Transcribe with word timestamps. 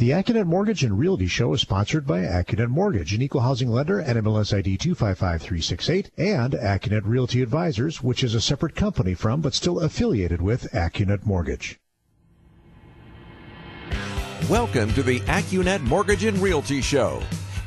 The 0.00 0.12
AccuNet 0.12 0.46
Mortgage 0.46 0.82
and 0.82 0.98
Realty 0.98 1.26
Show 1.26 1.52
is 1.52 1.60
sponsored 1.60 2.06
by 2.06 2.20
AccuNet 2.20 2.70
Mortgage, 2.70 3.12
an 3.12 3.20
equal 3.20 3.42
housing 3.42 3.68
lender, 3.68 4.02
NMLS 4.02 4.56
ID 4.56 4.78
255368, 4.78 6.10
and 6.16 6.54
AccuNet 6.54 7.02
Realty 7.04 7.42
Advisors, 7.42 8.02
which 8.02 8.24
is 8.24 8.34
a 8.34 8.40
separate 8.40 8.74
company 8.74 9.12
from 9.12 9.42
but 9.42 9.52
still 9.52 9.80
affiliated 9.80 10.40
with 10.40 10.72
AccuNet 10.72 11.26
Mortgage. 11.26 11.78
Welcome 14.48 14.90
to 14.94 15.02
the 15.02 15.20
AccuNet 15.26 15.82
Mortgage 15.82 16.24
and 16.24 16.38
Realty 16.38 16.80
Show, 16.80 17.22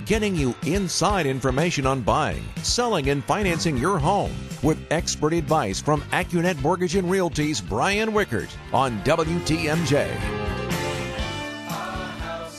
getting 0.08 0.36
you 0.36 0.56
inside 0.66 1.28
information 1.28 1.86
on 1.86 2.02
buying, 2.02 2.44
selling, 2.64 3.12
and 3.12 3.24
financing 3.24 3.78
your 3.78 4.00
home 4.00 4.34
with 4.64 4.80
expert 4.90 5.34
advice 5.34 5.80
from 5.80 6.02
AccuNet 6.12 6.60
Mortgage 6.64 6.96
and 6.96 7.12
Realty's 7.12 7.62
Brian 7.62 8.12
Wickert 8.12 8.50
on 8.74 9.00
WTMJ. 9.04 10.53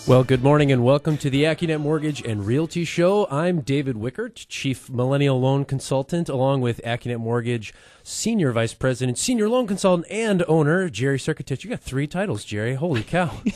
Well, 0.07 0.23
good 0.23 0.45
morning 0.45 0.71
and 0.71 0.85
welcome 0.85 1.17
to 1.17 1.31
the 1.31 1.45
AccuNet 1.45 1.81
Mortgage 1.81 2.21
and 2.21 2.45
Realty 2.45 2.85
Show. 2.85 3.27
I'm 3.31 3.63
David 3.63 3.97
Wickert, 3.97 4.45
Chief 4.51 4.91
Millennial 4.91 5.41
Loan 5.41 5.65
Consultant, 5.65 6.29
along 6.29 6.61
with 6.61 6.83
AccuNet 6.85 7.21
Mortgage 7.21 7.73
Senior 8.03 8.53
Vice 8.53 8.75
President, 8.75 9.17
Senior 9.17 9.49
Loan 9.49 9.67
Consultant, 9.67 10.07
and 10.11 10.45
owner, 10.47 10.91
Jerry 10.91 11.17
Circutich. 11.17 11.65
You 11.65 11.71
got 11.71 11.81
three 11.81 12.07
titles, 12.07 12.45
Jerry. 12.45 12.75
Holy 12.75 13.03
cow. 13.03 13.31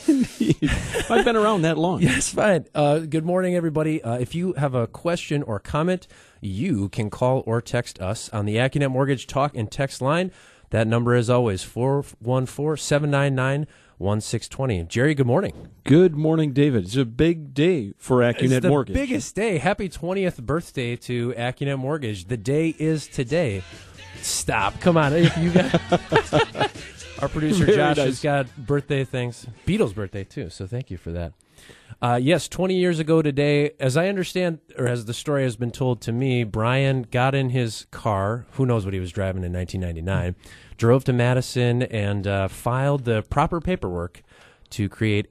I've 1.07 1.23
been 1.23 1.35
around 1.35 1.61
that 1.61 1.77
long. 1.77 2.01
yes, 2.01 2.29
fine. 2.33 2.65
Uh, 2.73 2.97
good 2.99 3.25
morning, 3.25 3.53
everybody. 3.55 4.01
Uh, 4.01 4.17
if 4.17 4.33
you 4.33 4.53
have 4.53 4.73
a 4.73 4.87
question 4.87 5.43
or 5.43 5.59
comment, 5.59 6.07
you 6.41 6.89
can 6.89 7.11
call 7.11 7.43
or 7.45 7.61
text 7.61 8.01
us 8.01 8.27
on 8.29 8.47
the 8.47 8.55
AccuNet 8.55 8.89
Mortgage 8.89 9.27
Talk 9.27 9.55
and 9.55 9.69
Text 9.71 10.01
line. 10.01 10.31
That 10.71 10.87
number 10.87 11.13
is 11.15 11.29
always 11.29 11.61
414 11.61 12.77
799 12.83 13.67
1620. 13.99 14.83
Jerry, 14.83 15.13
good 15.13 15.27
morning. 15.27 15.67
Good 15.83 16.15
morning, 16.15 16.53
David. 16.53 16.85
It's 16.85 16.95
a 16.95 17.05
big 17.05 17.53
day 17.53 17.93
for 17.97 18.19
AccuNet 18.21 18.51
it's 18.51 18.61
the 18.61 18.69
Mortgage. 18.69 18.93
biggest 18.95 19.35
day. 19.35 19.57
Happy 19.57 19.89
20th 19.89 20.41
birthday 20.41 20.95
to 20.95 21.33
AccuNet 21.33 21.77
Mortgage. 21.77 22.25
The 22.25 22.37
day 22.37 22.75
is 22.79 23.07
today. 23.07 23.61
Stop. 24.21 24.79
Come 24.79 24.97
on. 24.97 25.13
If 25.13 25.37
you 25.37 25.51
got 25.51 26.71
Our 27.21 27.27
producer 27.27 27.65
Very 27.65 27.77
Josh 27.77 27.97
nice. 27.97 28.05
has 28.05 28.21
got 28.21 28.55
birthday 28.57 29.03
things. 29.03 29.45
Beatles' 29.67 29.93
birthday 29.93 30.23
too, 30.23 30.49
so 30.49 30.65
thank 30.65 30.89
you 30.89 30.97
for 30.97 31.11
that. 31.11 31.33
Uh, 32.01 32.17
yes, 32.21 32.47
20 32.47 32.75
years 32.75 32.97
ago 32.99 33.21
today, 33.21 33.71
as 33.79 33.97
I 33.97 34.07
understand, 34.07 34.59
or 34.77 34.87
as 34.87 35.03
the 35.05 35.13
story 35.13 35.43
has 35.43 35.57
been 35.57 35.71
told 35.71 35.99
to 36.01 36.13
me, 36.13 36.45
Brian 36.45 37.01
got 37.03 37.35
in 37.35 37.49
his 37.49 37.87
car. 37.91 38.45
Who 38.51 38.65
knows 38.65 38.85
what 38.85 38.93
he 38.93 39.01
was 39.01 39.11
driving 39.11 39.43
in 39.43 39.51
1999? 39.51 40.35
Drove 40.77 41.03
to 41.03 41.11
Madison 41.13 41.81
and 41.83 42.25
uh, 42.25 42.47
filed 42.47 43.03
the 43.03 43.23
proper 43.23 43.59
paperwork 43.59 44.21
to 44.69 44.87
create 44.87 45.29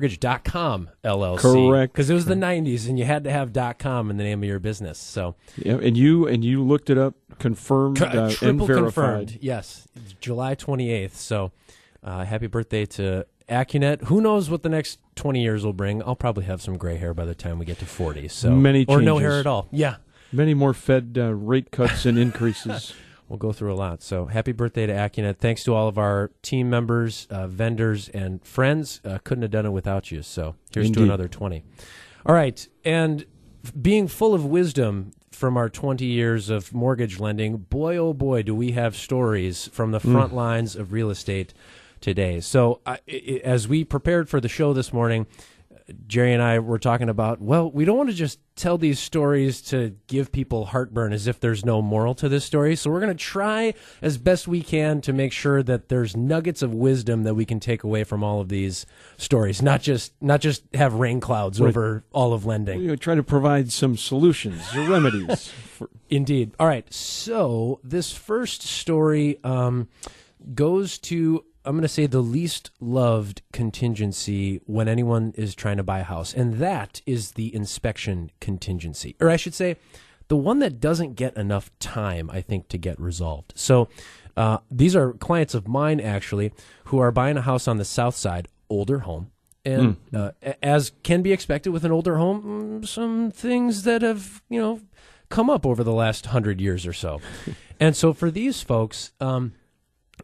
AccuNetMortgage.com 0.00 0.90
LLC. 1.04 1.38
Correct. 1.38 1.92
Because 1.92 2.10
it 2.10 2.14
was 2.14 2.26
the 2.26 2.34
90s 2.34 2.88
and 2.88 2.98
you 2.98 3.04
had 3.04 3.24
to 3.24 3.30
have 3.30 3.52
.com 3.78 4.10
in 4.10 4.16
the 4.16 4.24
name 4.24 4.42
of 4.42 4.48
your 4.48 4.58
business. 4.58 4.98
So 4.98 5.34
Yeah, 5.56 5.76
and 5.76 5.96
you 5.96 6.26
and 6.28 6.44
you 6.44 6.62
looked 6.62 6.90
it 6.90 6.98
up, 6.98 7.14
confirmed 7.38 8.00
uh, 8.02 8.06
and 8.06 8.30
triple 8.32 8.66
verified. 8.66 9.28
confirmed. 9.28 9.38
Yes, 9.40 9.88
July 10.20 10.54
28th. 10.54 11.12
So 11.14 11.52
uh, 12.04 12.24
happy 12.24 12.46
birthday 12.46 12.86
to 12.86 13.26
AccuNet. 13.48 14.04
Who 14.04 14.20
knows 14.20 14.50
what 14.50 14.62
the 14.62 14.68
next 14.68 14.98
20 15.16 15.42
years 15.42 15.64
will 15.64 15.72
bring? 15.72 16.02
I'll 16.02 16.16
probably 16.16 16.44
have 16.44 16.60
some 16.60 16.76
gray 16.76 16.96
hair 16.96 17.14
by 17.14 17.24
the 17.24 17.34
time 17.34 17.58
we 17.58 17.64
get 17.64 17.78
to 17.78 17.86
40. 17.86 18.28
So 18.28 18.50
Many 18.54 18.84
or 18.86 19.00
no 19.00 19.18
hair 19.18 19.38
at 19.38 19.46
all. 19.46 19.68
Yeah. 19.70 19.96
Many 20.32 20.54
more 20.54 20.74
Fed 20.74 21.16
uh, 21.18 21.34
rate 21.34 21.70
cuts 21.70 22.06
and 22.06 22.18
increases. 22.18 22.94
We'll 23.28 23.38
go 23.38 23.52
through 23.52 23.72
a 23.72 23.74
lot. 23.74 24.02
So 24.04 24.26
happy 24.26 24.52
birthday 24.52 24.86
to 24.86 24.92
AccuNet. 24.92 25.38
Thanks 25.38 25.64
to 25.64 25.74
all 25.74 25.88
of 25.88 25.98
our 25.98 26.30
team 26.42 26.70
members, 26.70 27.26
uh, 27.28 27.48
vendors, 27.48 28.08
and 28.10 28.44
friends. 28.44 29.00
Uh, 29.04 29.18
couldn't 29.24 29.42
have 29.42 29.50
done 29.50 29.66
it 29.66 29.70
without 29.70 30.12
you. 30.12 30.22
So 30.22 30.54
here's 30.72 30.92
to 30.92 31.02
another 31.02 31.26
20. 31.26 31.64
All 32.24 32.34
right. 32.34 32.66
And 32.84 33.24
being 33.82 34.06
full 34.06 34.32
of 34.32 34.44
wisdom 34.44 35.12
from 35.32 35.56
our 35.56 35.68
20 35.68 36.04
years 36.04 36.50
of 36.50 36.72
mortgage 36.72 37.18
lending, 37.18 37.56
boy, 37.56 37.96
oh 37.96 38.14
boy, 38.14 38.42
do 38.42 38.54
we 38.54 38.72
have 38.72 38.94
stories 38.94 39.68
from 39.72 39.90
the 39.90 40.00
front 40.00 40.32
lines 40.32 40.76
of 40.76 40.92
real 40.92 41.10
estate 41.10 41.52
today. 42.00 42.40
So 42.40 42.80
I, 42.86 42.98
I, 43.08 43.40
as 43.44 43.68
we 43.68 43.84
prepared 43.84 44.28
for 44.28 44.40
the 44.40 44.48
show 44.48 44.72
this 44.72 44.92
morning, 44.92 45.26
Jerry 46.08 46.32
and 46.32 46.42
I 46.42 46.58
were 46.58 46.80
talking 46.80 47.08
about, 47.08 47.40
well, 47.40 47.70
we 47.70 47.84
don't 47.84 47.96
want 47.96 48.08
to 48.10 48.14
just 48.14 48.40
tell 48.56 48.76
these 48.76 48.98
stories 48.98 49.60
to 49.62 49.94
give 50.08 50.32
people 50.32 50.66
heartburn 50.66 51.12
as 51.12 51.28
if 51.28 51.38
there's 51.38 51.64
no 51.64 51.80
moral 51.80 52.14
to 52.16 52.28
this 52.28 52.44
story. 52.44 52.74
So 52.74 52.90
we're 52.90 53.00
going 53.00 53.16
to 53.16 53.24
try 53.24 53.72
as 54.02 54.18
best 54.18 54.48
we 54.48 54.62
can 54.62 55.00
to 55.02 55.12
make 55.12 55.32
sure 55.32 55.62
that 55.62 55.88
there's 55.88 56.16
nuggets 56.16 56.60
of 56.60 56.74
wisdom 56.74 57.22
that 57.22 57.34
we 57.34 57.44
can 57.44 57.60
take 57.60 57.84
away 57.84 58.02
from 58.02 58.24
all 58.24 58.40
of 58.40 58.48
these 58.48 58.84
stories, 59.16 59.62
not 59.62 59.80
just 59.80 60.12
not 60.20 60.40
just 60.40 60.64
have 60.74 60.94
rain 60.94 61.20
clouds 61.20 61.60
over 61.60 62.02
all 62.12 62.32
of 62.32 62.44
lending. 62.44 62.80
you 62.80 62.88
know, 62.88 62.96
try 62.96 63.14
to 63.14 63.22
provide 63.22 63.70
some 63.70 63.96
solutions 63.96 64.62
or 64.74 64.88
remedies. 64.88 65.48
For, 65.48 65.88
Indeed. 66.10 66.52
All 66.58 66.66
right. 66.66 66.92
So 66.92 67.78
this 67.84 68.12
first 68.12 68.62
story 68.62 69.38
um, 69.44 69.88
goes 70.52 70.98
to 70.98 71.44
I'm 71.66 71.74
going 71.74 71.82
to 71.82 71.88
say 71.88 72.06
the 72.06 72.22
least 72.22 72.70
loved 72.80 73.42
contingency 73.52 74.60
when 74.66 74.88
anyone 74.88 75.34
is 75.36 75.54
trying 75.54 75.76
to 75.76 75.82
buy 75.82 76.00
a 76.00 76.04
house, 76.04 76.32
and 76.32 76.54
that 76.54 77.02
is 77.06 77.32
the 77.32 77.54
inspection 77.54 78.30
contingency, 78.40 79.16
or 79.20 79.28
I 79.28 79.36
should 79.36 79.54
say, 79.54 79.76
the 80.28 80.36
one 80.36 80.60
that 80.60 80.80
doesn't 80.80 81.14
get 81.14 81.36
enough 81.36 81.70
time, 81.78 82.30
I 82.30 82.40
think, 82.40 82.68
to 82.68 82.78
get 82.78 83.00
resolved. 83.00 83.52
So. 83.56 83.88
Uh, 84.38 84.58
these 84.70 84.94
are 84.94 85.14
clients 85.14 85.54
of 85.54 85.66
mine 85.66 85.98
actually 85.98 86.52
who 86.88 86.98
are 86.98 87.10
buying 87.10 87.38
a 87.38 87.40
house 87.40 87.66
on 87.66 87.78
the 87.78 87.86
south 87.86 88.14
side, 88.14 88.48
older 88.68 88.98
home, 88.98 89.30
and 89.66 89.96
uh, 90.14 90.30
as 90.62 90.92
can 91.02 91.22
be 91.22 91.32
expected 91.32 91.70
with 91.70 91.84
an 91.84 91.92
older 91.92 92.16
home, 92.18 92.80
mm, 92.82 92.86
some 92.86 93.30
things 93.30 93.82
that 93.82 94.02
have 94.02 94.42
you 94.48 94.60
know 94.60 94.80
come 95.28 95.50
up 95.50 95.66
over 95.66 95.82
the 95.82 95.92
last 95.92 96.26
hundred 96.26 96.60
years 96.60 96.86
or 96.86 96.92
so. 96.92 97.20
and 97.80 97.96
so 97.96 98.12
for 98.12 98.30
these 98.30 98.62
folks, 98.62 99.12
um, 99.20 99.52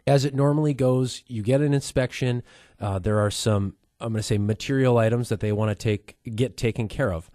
as 0.07 0.25
it 0.25 0.35
normally 0.35 0.75
goes, 0.75 1.23
you 1.27 1.43
get 1.43 1.61
an 1.61 1.73
inspection. 1.75 2.43
Uh, 2.81 2.99
there 2.99 3.19
are 3.21 3.31
some, 3.31 3.75
I'm 4.01 4.13
going 4.13 4.19
to 4.19 4.23
say, 4.23 4.39
material 4.39 4.99
items 4.99 5.29
that 5.29 5.41
they 5.41 5.53
want 5.53 5.71
to 5.71 5.75
take 5.75 6.17
get 6.35 6.57
taken 6.57 6.89
care 6.89 7.13
of, 7.13 7.31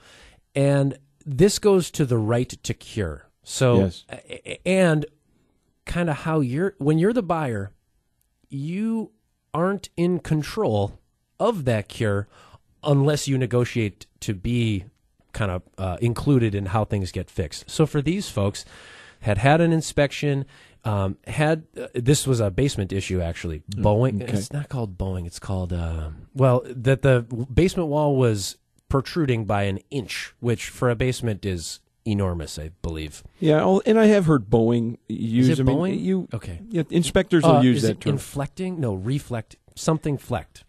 and 0.55 0.97
this 1.25 1.59
goes 1.59 1.91
to 1.91 2.05
the 2.05 2.17
right 2.17 2.49
to 2.49 2.73
cure. 2.73 3.29
So, 3.43 3.79
Yes. 3.79 4.05
and 4.65 5.05
kind 5.85 6.09
of 6.09 6.17
how 6.17 6.41
you're 6.41 6.75
when 6.79 6.97
you're 6.99 7.13
the 7.13 7.23
buyer, 7.23 7.71
you 8.49 9.11
aren't 9.53 9.89
in 9.95 10.19
control 10.19 10.99
of 11.39 11.65
that 11.65 11.87
cure 11.87 12.27
unless 12.83 13.27
you 13.27 13.37
negotiate 13.37 14.05
to 14.19 14.33
be 14.33 14.85
kind 15.33 15.51
of 15.51 15.61
uh, 15.77 15.97
included 16.01 16.53
in 16.55 16.67
how 16.67 16.83
things 16.83 17.11
get 17.11 17.29
fixed. 17.29 17.69
So 17.69 17.85
for 17.85 18.01
these 18.01 18.29
folks, 18.29 18.65
had 19.21 19.37
had 19.37 19.61
an 19.61 19.71
inspection, 19.71 20.45
um, 20.85 21.17
had 21.27 21.63
uh, 21.79 21.87
this 21.93 22.25
was 22.27 22.39
a 22.39 22.49
basement 22.51 22.91
issue 22.93 23.21
actually. 23.21 23.63
bowing, 23.67 24.21
okay. 24.23 24.33
it's 24.33 24.51
not 24.53 24.69
called 24.69 24.97
bowing. 24.97 25.25
It's 25.25 25.39
called 25.39 25.73
uh, 25.73 26.09
well 26.33 26.63
that 26.65 27.01
the 27.01 27.21
basement 27.53 27.89
wall 27.89 28.15
was 28.15 28.57
protruding 28.89 29.45
by 29.45 29.63
an 29.63 29.79
inch, 29.91 30.33
which 30.39 30.69
for 30.69 30.89
a 30.89 30.95
basement 30.95 31.45
is 31.45 31.79
enormous, 32.05 32.57
I 32.57 32.69
believe. 32.81 33.21
yeah, 33.39 33.79
and 33.85 33.99
I 33.99 34.05
have 34.05 34.25
heard 34.27 34.49
bowing 34.49 34.97
use. 35.09 35.49
it 35.49 35.59
I 35.59 35.63
mean, 35.63 35.75
bowing? 35.75 35.99
you 35.99 36.27
Okay. 36.33 36.61
yeah, 36.69 36.83
inspectors 36.89 37.43
will 37.43 37.57
Uh, 37.57 37.61
use 37.61 37.77
is 37.77 37.81
that 37.83 37.91
it 37.91 38.01
term. 38.01 38.13
Inflecting? 38.13 38.79
No, 38.79 38.93
reflect. 38.93 39.57
Something 39.75 40.17
flecked. 40.17 40.63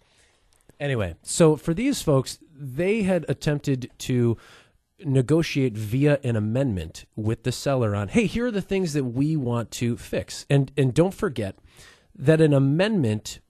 Anyway, 0.80 1.14
so 1.22 1.56
for 1.56 1.74
these 1.74 2.02
folks, 2.02 2.38
they 2.56 3.02
had 3.02 3.24
attempted 3.28 3.90
to 3.98 4.36
negotiate 5.04 5.76
via 5.76 6.18
an 6.24 6.36
amendment 6.36 7.04
with 7.14 7.44
the 7.44 7.52
seller 7.52 7.94
on, 7.94 8.08
hey, 8.08 8.26
here 8.26 8.46
are 8.46 8.50
the 8.50 8.62
things 8.62 8.92
that 8.92 9.04
we 9.04 9.36
want 9.36 9.70
to 9.70 9.96
fix, 9.96 10.44
and 10.50 10.72
and 10.76 10.94
don't 10.94 11.14
forget 11.14 11.56
that 12.14 12.40
an 12.40 12.52
amendment 12.52 13.40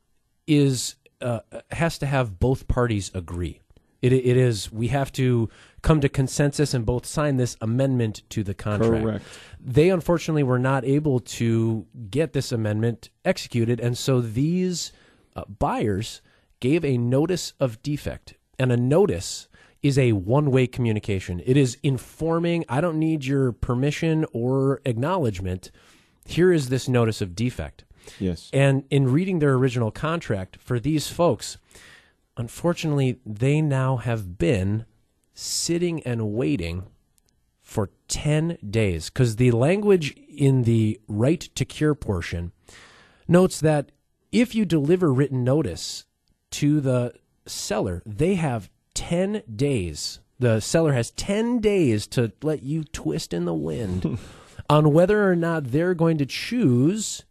is 0.46 0.96
uh, 1.20 1.40
has 1.70 1.98
to 1.98 2.06
have 2.06 2.38
both 2.38 2.68
parties 2.68 3.10
agree. 3.14 3.60
It 4.02 4.12
it 4.12 4.36
is 4.36 4.70
we 4.70 4.88
have 4.88 5.10
to 5.12 5.48
come 5.82 6.00
to 6.00 6.08
consensus 6.08 6.74
and 6.74 6.84
both 6.84 7.06
sign 7.06 7.36
this 7.36 7.56
amendment 7.60 8.22
to 8.30 8.44
the 8.44 8.54
contract. 8.54 9.02
Correct. 9.02 9.24
They 9.60 9.90
unfortunately 9.90 10.42
were 10.42 10.58
not 10.58 10.84
able 10.84 11.20
to 11.20 11.86
get 12.10 12.32
this 12.32 12.52
amendment 12.52 13.10
executed, 13.24 13.80
and 13.80 13.96
so 13.96 14.20
these 14.20 14.92
uh, 15.34 15.44
buyers 15.46 16.20
gave 16.60 16.84
a 16.84 16.98
notice 16.98 17.54
of 17.58 17.82
defect, 17.82 18.34
and 18.58 18.70
a 18.70 18.76
notice 18.76 19.48
is 19.82 19.98
a 19.98 20.12
one-way 20.12 20.66
communication. 20.66 21.40
It 21.44 21.56
is 21.56 21.78
informing. 21.82 22.64
I 22.68 22.80
don't 22.80 22.98
need 22.98 23.24
your 23.24 23.52
permission 23.52 24.26
or 24.32 24.80
acknowledgement. 24.84 25.70
Here 26.26 26.52
is 26.52 26.68
this 26.68 26.88
notice 26.88 27.20
of 27.20 27.34
defect. 27.34 27.84
Yes. 28.18 28.50
And 28.52 28.84
in 28.90 29.12
reading 29.12 29.38
their 29.38 29.54
original 29.54 29.90
contract 29.90 30.56
for 30.60 30.80
these 30.80 31.08
folks, 31.08 31.58
unfortunately, 32.36 33.20
they 33.24 33.60
now 33.60 33.96
have 33.98 34.38
been 34.38 34.84
sitting 35.34 36.02
and 36.02 36.32
waiting 36.32 36.84
for 37.62 37.90
10 38.08 38.58
days 38.68 39.10
because 39.10 39.36
the 39.36 39.50
language 39.50 40.16
in 40.28 40.62
the 40.62 40.98
right 41.06 41.40
to 41.54 41.64
cure 41.64 41.94
portion 41.94 42.50
notes 43.28 43.60
that 43.60 43.92
if 44.32 44.54
you 44.54 44.64
deliver 44.64 45.12
written 45.12 45.44
notice 45.44 46.06
to 46.50 46.80
the 46.80 47.12
seller, 47.46 48.02
they 48.06 48.34
have 48.34 48.70
10 48.98 49.44
days. 49.54 50.18
The 50.40 50.58
seller 50.58 50.92
has 50.92 51.12
10 51.12 51.60
days 51.60 52.08
to 52.08 52.32
let 52.42 52.64
you 52.64 52.82
twist 52.82 53.32
in 53.32 53.44
the 53.44 53.54
wind 53.54 54.18
on 54.68 54.92
whether 54.92 55.30
or 55.30 55.36
not 55.36 55.70
they're 55.70 55.94
going 55.94 56.18
to 56.18 56.26
choose 56.26 57.24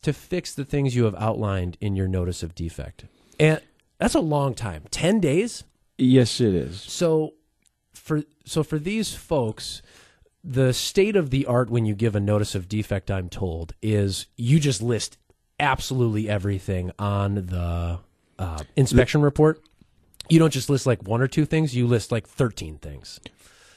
to 0.00 0.14
fix 0.14 0.54
the 0.54 0.64
things 0.64 0.96
you 0.96 1.04
have 1.04 1.14
outlined 1.16 1.76
in 1.82 1.96
your 1.96 2.08
notice 2.08 2.42
of 2.42 2.54
defect. 2.54 3.04
And 3.38 3.60
that's 3.98 4.14
a 4.14 4.20
long 4.20 4.54
time. 4.54 4.84
10 4.90 5.20
days? 5.20 5.64
Yes, 5.98 6.40
it 6.40 6.54
is. 6.54 6.80
So 6.80 7.34
for 7.92 8.22
so 8.46 8.62
for 8.62 8.78
these 8.78 9.14
folks, 9.14 9.82
the 10.42 10.72
state 10.72 11.14
of 11.14 11.28
the 11.28 11.44
art 11.44 11.68
when 11.68 11.84
you 11.84 11.94
give 11.94 12.16
a 12.16 12.20
notice 12.20 12.54
of 12.54 12.70
defect, 12.70 13.10
I'm 13.10 13.28
told, 13.28 13.74
is 13.82 14.26
you 14.36 14.60
just 14.60 14.80
list 14.80 15.18
absolutely 15.60 16.26
everything 16.26 16.90
on 16.98 17.34
the 17.34 17.98
uh, 18.38 18.64
inspection 18.76 19.20
report. 19.20 19.60
You 20.28 20.38
don't 20.38 20.52
just 20.52 20.68
list 20.70 20.86
like 20.86 21.02
one 21.06 21.20
or 21.20 21.28
two 21.28 21.44
things; 21.44 21.74
you 21.74 21.86
list 21.86 22.10
like 22.12 22.26
thirteen 22.26 22.78
things 22.78 23.20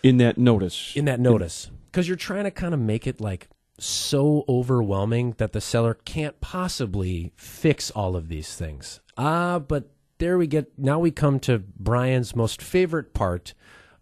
In 0.03 0.17
that 0.17 0.37
notice. 0.37 0.93
in 0.95 1.05
that 1.05 1.19
notice 1.19 1.69
because 1.91 2.07
you're 2.07 2.17
trying 2.17 2.43
to 2.45 2.51
kind 2.51 2.73
of 2.73 2.79
make 2.79 3.07
it 3.07 3.19
like 3.21 3.47
so 3.79 4.43
overwhelming 4.49 5.35
that 5.37 5.53
the 5.53 5.61
seller 5.61 5.93
can't 6.05 6.39
possibly 6.41 7.31
fix 7.37 7.89
all 7.91 8.15
of 8.15 8.27
these 8.27 8.55
things. 8.55 8.99
Ah, 9.17 9.57
but 9.59 9.89
there 10.17 10.37
we 10.37 10.47
get 10.47 10.77
now 10.77 10.99
we 10.99 11.11
come 11.11 11.39
to 11.41 11.59
Brian's 11.77 12.35
most 12.35 12.61
favorite 12.61 13.13
part 13.13 13.53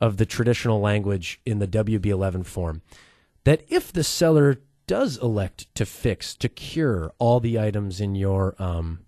of 0.02 0.18
the 0.18 0.26
traditional 0.26 0.80
language 0.80 1.40
in 1.46 1.60
the 1.60 1.68
WB11 1.68 2.46
form 2.46 2.82
that 3.44 3.64
if 3.68 3.92
the 3.94 4.04
seller 4.04 4.62
does 4.88 5.18
elect 5.18 5.74
to 5.76 5.86
fix 5.86 6.34
to 6.36 6.48
cure 6.50 7.12
all 7.20 7.40
the 7.40 7.60
items 7.60 8.00
in 8.00 8.16
your 8.16 8.56
um, 8.62 9.00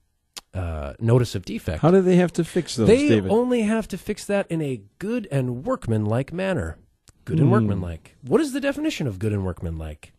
uh, 0.54 0.94
notice 1.00 1.36
of 1.36 1.46
defect 1.46 1.82
How 1.82 1.92
do 1.92 2.02
they 2.02 2.16
have 2.16 2.34
to 2.34 2.44
fix 2.44 2.76
those, 2.76 2.88
they 2.88 3.08
David? 3.10 3.32
only 3.32 3.62
have 3.64 3.88
to 3.90 3.98
fix 3.98 4.26
that 4.26 4.48
in 4.50 4.62
a 4.62 4.82
good 4.98 5.28
and 5.32 5.64
workmanlike 5.64 6.34
manner. 6.34 6.78
Good 7.26 7.38
and 7.40 7.48
Hmm. 7.48 7.52
workmanlike. 7.54 8.16
What 8.24 8.42
is 8.42 8.54
the 8.54 8.60
definition 8.60 9.06
of 9.06 9.20
good 9.20 9.32
and 9.34 9.46
workmanlike? 9.46 10.12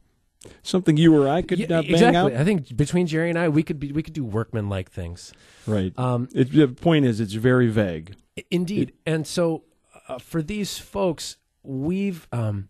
Something 0.62 0.97
you 0.97 1.15
or 1.21 1.29
I 1.29 1.43
could 1.43 1.59
Yeah, 1.59 1.67
uh, 1.67 1.82
bang 1.82 1.91
exactly. 1.91 2.17
out? 2.17 2.32
I 2.32 2.44
think 2.44 2.75
between 2.77 3.06
Jerry 3.06 3.29
and 3.29 3.38
I, 3.38 3.49
we 3.49 3.62
could 3.62 3.79
be 3.81 3.93
we 3.93 4.03
could 4.03 4.15
do 4.15 4.25
workmanlike 4.25 4.91
things. 4.91 5.32
Right. 5.67 5.93
Um, 5.99 6.29
it, 6.35 6.53
the 6.53 6.69
point 6.69 7.05
is, 7.05 7.21
it's 7.21 7.35
very 7.35 7.69
vague. 7.69 8.15
Indeed. 8.50 8.93
And 9.05 9.27
so 9.27 9.65
uh, 10.09 10.19
for 10.19 10.41
these 10.43 10.79
folks, 10.79 11.37
we've 11.62 12.27
um, 12.32 12.69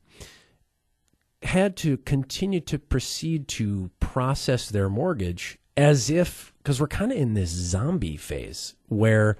had 1.42 1.76
to 1.78 1.96
continue 1.98 2.60
to 2.60 2.78
proceed 2.78 3.48
to 3.48 3.90
process 4.00 4.68
their 4.68 4.88
mortgage 4.88 5.58
as 5.76 6.10
if, 6.10 6.49
because 6.70 6.80
we're 6.80 6.86
kind 6.86 7.10
of 7.10 7.18
in 7.18 7.34
this 7.34 7.50
zombie 7.50 8.16
phase 8.16 8.74
where 8.86 9.36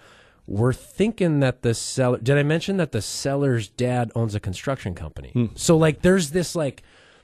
we're 0.49 0.73
thinking 0.73 1.39
that 1.39 1.63
the 1.63 1.75
seller, 1.75 2.19
did 2.19 2.37
I 2.37 2.43
mention 2.43 2.77
that 2.79 2.91
the 2.91 3.01
seller's 3.01 3.69
dad 3.69 4.11
owns 4.17 4.35
a 4.35 4.41
construction 4.41 4.97
company? 4.97 5.31
Hmm. 5.31 5.47
So, 5.55 5.77
like, 5.77 6.03
there's 6.03 6.31
this, 6.33 6.57
like, 6.57 6.83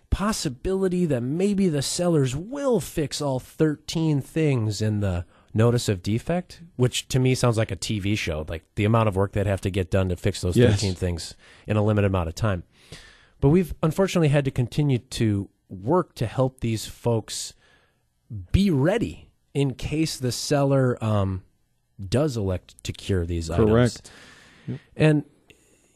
possibility 0.09 1.07
that 1.07 1.23
maybe 1.23 1.69
the 1.69 1.83
sellers 1.83 2.37
will 2.37 2.79
fix 2.79 3.21
all 3.21 3.41
13 3.41 4.21
things 4.21 4.81
in 4.81 5.01
the 5.01 5.25
notice 5.53 5.89
of 5.89 6.05
defect, 6.05 6.63
which 6.77 7.09
to 7.09 7.19
me 7.19 7.35
sounds 7.35 7.59
like 7.59 7.73
a 7.73 7.77
TV 7.77 8.17
show, 8.17 8.47
like 8.49 8.63
the 8.77 8.85
amount 8.85 9.09
of 9.09 9.17
work 9.17 9.33
they'd 9.33 9.49
have 9.49 9.61
to 9.63 9.71
get 9.71 9.91
done 9.91 10.09
to 10.11 10.15
fix 10.15 10.41
those 10.41 10.57
Yes. 10.57 10.75
13 10.75 10.95
things 10.95 11.35
in 11.67 11.77
a 11.77 11.83
limited 11.83 12.07
amount 12.07 12.29
of 12.29 12.37
time. 12.37 12.63
But 13.41 13.49
we've 13.49 13.75
unfortunately 13.83 14.29
had 14.29 14.45
to 14.45 14.53
continue 14.53 14.99
to 14.99 15.49
work 15.69 16.15
to 16.15 16.27
help 16.27 16.61
these 16.61 16.87
folks 16.87 17.55
be 18.53 18.71
ready 18.71 19.26
in 19.57 19.73
case 19.73 20.19
the 20.19 20.31
seller 20.31 21.03
um, 21.03 21.43
does 22.11 22.37
elect 22.37 22.75
to 22.85 22.93
cure 22.93 23.25
these 23.25 23.49
items. 23.51 23.71
Correct. 23.71 24.11
And 24.95 25.25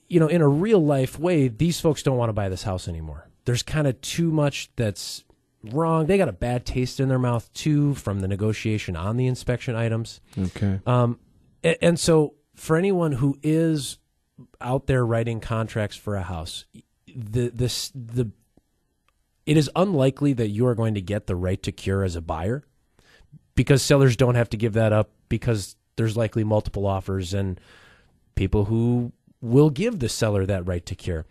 you 0.09 0.19
know, 0.19 0.29
in 0.29 0.41
a 0.41 0.49
real 0.49 0.83
life 0.83 1.19
way, 1.19 1.49
these 1.49 1.79
folks 1.79 2.03
don't 2.03 2.17
want 2.17 2.31
to 2.31 2.33
buy 2.33 2.49
this 2.49 2.62
house 2.62 2.89
anymore. 2.89 3.29
There's 3.45 3.62
kind 3.62 3.87
of 3.87 4.01
too 4.01 4.31
much 4.31 4.71
that's 4.77 5.25
wrong. 5.62 6.07
They 6.07 6.17
got 6.17 6.29
a 6.31 6.33
bad 6.33 6.65
taste 6.65 7.01
in 7.01 7.11
their 7.11 7.19
mouth 7.19 7.53
too 7.53 7.95
from 7.97 8.21
the 8.21 8.29
negotiation 8.29 8.97
on 8.97 9.19
the 9.19 9.27
inspection 9.27 9.77
items. 9.77 10.23
Okay. 10.39 10.81
Um, 10.87 11.19
a- 11.62 11.85
and 11.85 12.01
so 12.01 12.33
for 12.55 12.77
anyone 12.79 13.12
who 13.12 13.39
is 13.43 13.99
out 14.59 14.87
there 14.87 15.05
writing 15.05 15.39
contracts 15.39 15.97
for 15.97 16.17
a 16.17 16.23
house, 16.23 16.65
the 17.15 17.51
this 17.51 17.93
the 17.95 18.31
it 19.45 19.59
is 19.59 19.69
unlikely 19.77 20.33
that 20.33 20.49
you 20.49 20.67
are 20.67 20.75
going 20.75 20.95
to 20.95 21.03
get 21.03 21.27
the 21.27 21.37
right 21.37 21.62
to 21.62 21.73
cure 21.73 22.03
as 22.05 22.17
a 22.17 22.21
buyer 22.23 22.65
because 23.61 23.83
sellers 23.83 24.17
don't 24.17 24.37
have 24.37 24.49
to 24.49 24.57
give 24.57 24.73
that 24.73 24.91
up 24.91 25.11
because 25.29 25.77
there's 25.97 26.17
likely 26.17 26.43
multiple 26.43 26.87
offers 26.87 27.35
and 27.35 27.61
people 28.35 28.65
who 28.65 29.12
will 29.43 29.69
give 29.69 29.99
the 29.99 30.09
seller 30.09 30.47
that 30.47 30.67
right 30.67 30.87
to 30.87 30.95
cure. 30.95 31.27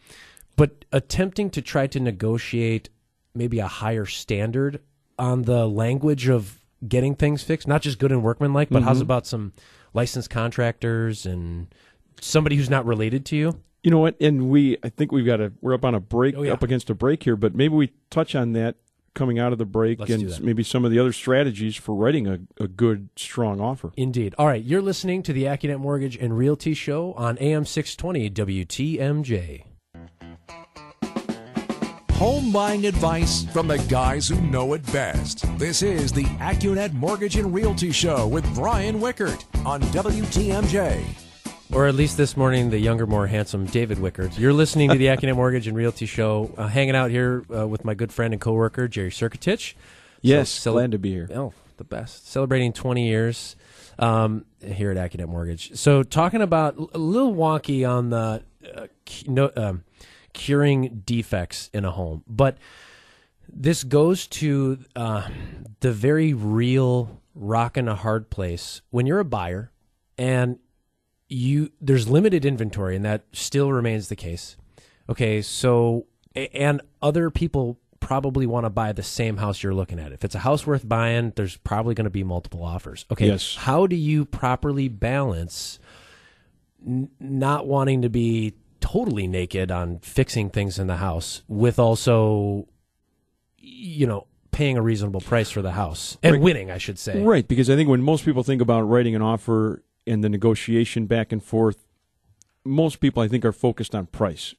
But 0.55 0.85
attempting 0.91 1.49
to 1.49 1.61
try 1.63 1.87
to 1.87 1.99
negotiate 1.99 2.89
maybe 3.33 3.57
a 3.57 3.65
higher 3.65 4.05
standard 4.05 4.79
on 5.17 5.41
the 5.41 5.67
language 5.67 6.29
of 6.29 6.59
getting 6.87 7.15
things 7.15 7.41
fixed, 7.41 7.67
not 7.67 7.81
just 7.81 7.97
good 7.97 8.11
and 8.11 8.21
workmanlike, 8.21 8.69
but 8.69 8.83
how's 8.83 8.97
mm-hmm. 8.97 9.05
about 9.05 9.25
some 9.25 9.51
licensed 9.95 10.29
contractors 10.29 11.25
and 11.25 11.73
somebody 12.21 12.57
who's 12.57 12.69
not 12.69 12.85
related 12.85 13.25
to 13.25 13.35
you? 13.35 13.59
You 13.81 13.89
know 13.89 13.97
what? 13.97 14.17
And 14.21 14.51
we, 14.51 14.77
I 14.83 14.89
think 14.89 15.11
we've 15.11 15.25
got 15.25 15.41
a, 15.41 15.51
we're 15.61 15.73
up 15.73 15.83
on 15.83 15.95
a 15.95 15.99
break, 15.99 16.35
Oh, 16.37 16.43
yeah. 16.43 16.53
up 16.53 16.61
against 16.61 16.91
a 16.91 16.93
break 16.93 17.23
here, 17.23 17.35
but 17.35 17.55
maybe 17.55 17.73
we 17.73 17.91
touch 18.11 18.35
on 18.35 18.51
that 18.53 18.75
coming 19.13 19.39
out 19.39 19.51
of 19.51 19.57
the 19.57 19.65
break 19.65 19.99
Let's 19.99 20.11
and 20.11 20.41
maybe 20.41 20.63
some 20.63 20.85
of 20.85 20.91
the 20.91 20.99
other 20.99 21.13
strategies 21.13 21.75
for 21.75 21.95
writing 21.95 22.27
a, 22.27 22.39
a 22.59 22.67
good, 22.67 23.09
strong 23.15 23.59
offer. 23.59 23.91
Indeed. 23.95 24.35
All 24.37 24.47
right, 24.47 24.63
you're 24.63 24.81
listening 24.81 25.23
to 25.23 25.33
the 25.33 25.43
AccuNet 25.43 25.79
Mortgage 25.79 26.17
and 26.17 26.37
Realty 26.37 26.73
Show 26.73 27.13
on 27.13 27.37
AM 27.39 27.65
620 27.65 28.29
WTMJ. 28.65 29.63
Home 32.19 32.51
buying 32.51 32.85
advice 32.85 33.45
from 33.45 33.69
the 33.69 33.77
guys 33.89 34.27
who 34.27 34.41
know 34.41 34.73
it 34.73 34.85
best. 34.91 35.45
This 35.57 35.81
is 35.81 36.11
the 36.11 36.25
AccuNet 36.25 36.91
Mortgage 36.91 37.37
and 37.37 37.53
Realty 37.53 37.93
Show 37.93 38.27
with 38.27 38.43
Brian 38.53 38.99
Wickert 38.99 39.45
on 39.65 39.81
WTMJ. 39.83 41.28
Or 41.71 41.85
at 41.85 41.93
least 41.93 42.17
this 42.17 42.35
morning, 42.35 42.71
the 42.71 42.79
younger, 42.79 43.05
more 43.05 43.27
handsome 43.27 43.65
David 43.65 43.99
Wickert. 43.99 44.39
You're 44.39 44.53
listening 44.53 44.89
to 44.89 44.97
the 44.97 45.05
AccuNet 45.07 45.35
Mortgage 45.35 45.67
and 45.67 45.77
Realty 45.77 46.07
Show, 46.07 46.51
uh, 46.57 46.67
hanging 46.67 46.95
out 46.95 47.11
here 47.11 47.43
uh, 47.55 47.67
with 47.67 47.85
my 47.85 47.93
good 47.93 48.11
friend 48.11 48.33
and 48.33 48.41
coworker, 48.41 48.87
Jerry 48.87 49.11
Circatich. 49.11 49.75
Yes, 50.21 50.49
So- 50.49 50.73
glad 50.73 50.91
to 50.91 50.97
be 50.99 51.11
here. 51.11 51.29
Oh, 51.33 51.53
the 51.77 51.83
best. 51.83 52.27
Celebrating 52.27 52.73
20 52.73 53.07
years 53.07 53.55
um, 53.99 54.45
here 54.65 54.89
at 54.91 54.97
AccuNet 54.97 55.27
Mortgage. 55.27 55.77
So, 55.77 56.01
talking 56.01 56.41
about 56.41 56.75
a 56.93 56.97
little 56.97 57.33
wonky 57.35 57.87
on 57.87 58.09
the 58.09 58.41
uh, 58.75 58.87
no, 59.27 59.51
um, 59.55 59.83
curing 60.33 61.03
defects 61.05 61.69
in 61.71 61.85
a 61.85 61.91
home, 61.91 62.23
but 62.27 62.57
this 63.47 63.83
goes 63.83 64.25
to 64.27 64.79
uh, 64.95 65.27
the 65.81 65.91
very 65.91 66.33
real 66.33 67.21
rock 67.35 67.77
and 67.77 67.87
a 67.87 67.95
hard 67.95 68.29
place 68.31 68.81
when 68.89 69.05
you're 69.05 69.19
a 69.19 69.25
buyer 69.25 69.71
and 70.17 70.57
you 71.31 71.71
there's 71.79 72.09
limited 72.09 72.43
inventory 72.43 72.95
and 72.95 73.05
that 73.05 73.23
still 73.31 73.71
remains 73.71 74.09
the 74.09 74.15
case. 74.15 74.57
Okay 75.07 75.41
so 75.41 76.05
and 76.35 76.81
other 77.01 77.29
people 77.29 77.77
probably 77.99 78.45
want 78.47 78.65
to 78.65 78.69
buy 78.69 78.91
the 78.91 79.03
same 79.03 79.37
house 79.37 79.61
you're 79.61 79.73
looking 79.73 79.99
at. 79.99 80.11
If 80.11 80.23
it's 80.25 80.33
a 80.35 80.39
house 80.39 80.65
worth 80.65 80.87
buying 80.89 81.33
there's 81.35 81.57
probably 81.57 81.93
going 81.93 82.05
to 82.05 82.09
be 82.09 82.23
multiple 82.23 82.63
offers. 82.63 83.05
Okay 83.11 83.27
Yes. 83.27 83.55
how 83.55 83.85
do 83.87 83.95
you 83.95 84.25
properly 84.25 84.87
balance 84.87 85.79
n- 86.85 87.09
not 87.19 87.67
wanting 87.67 88.01
to 88.01 88.09
be 88.09 88.53
totally 88.81 89.27
naked 89.27 89.69
on 89.71 89.99
fixing 89.99 90.49
things 90.49 90.79
in 90.79 90.87
the 90.87 90.95
house 90.97 91.43
with 91.47 91.77
also 91.77 92.67
you 93.57 94.07
know 94.07 94.25
paying 94.51 94.77
a 94.77 94.81
reasonable 94.81 95.21
price 95.21 95.51
for 95.51 95.61
the 95.61 95.71
house? 95.73 96.17
And 96.23 96.33
Right. 96.33 96.41
winning 96.41 96.71
i 96.71 96.77
should 96.79 96.97
say. 96.97 97.21
Right, 97.21 97.47
because 97.47 97.69
I 97.69 97.75
think 97.75 97.87
when 97.89 98.01
most 98.01 98.25
people 98.25 98.41
think 98.43 98.61
about 98.61 98.81
writing 98.81 99.13
an 99.15 99.21
offer 99.21 99.83
and 100.07 100.23
the 100.23 100.29
negotiation 100.29 101.05
back 101.05 101.31
and 101.31 101.43
forth, 101.43 101.85
most 102.65 102.99
people 102.99 103.21
I 103.23 103.27
think 103.27 103.45
are 103.45 103.51
focused 103.51 103.93
on 103.95 104.05
price. 104.07 104.55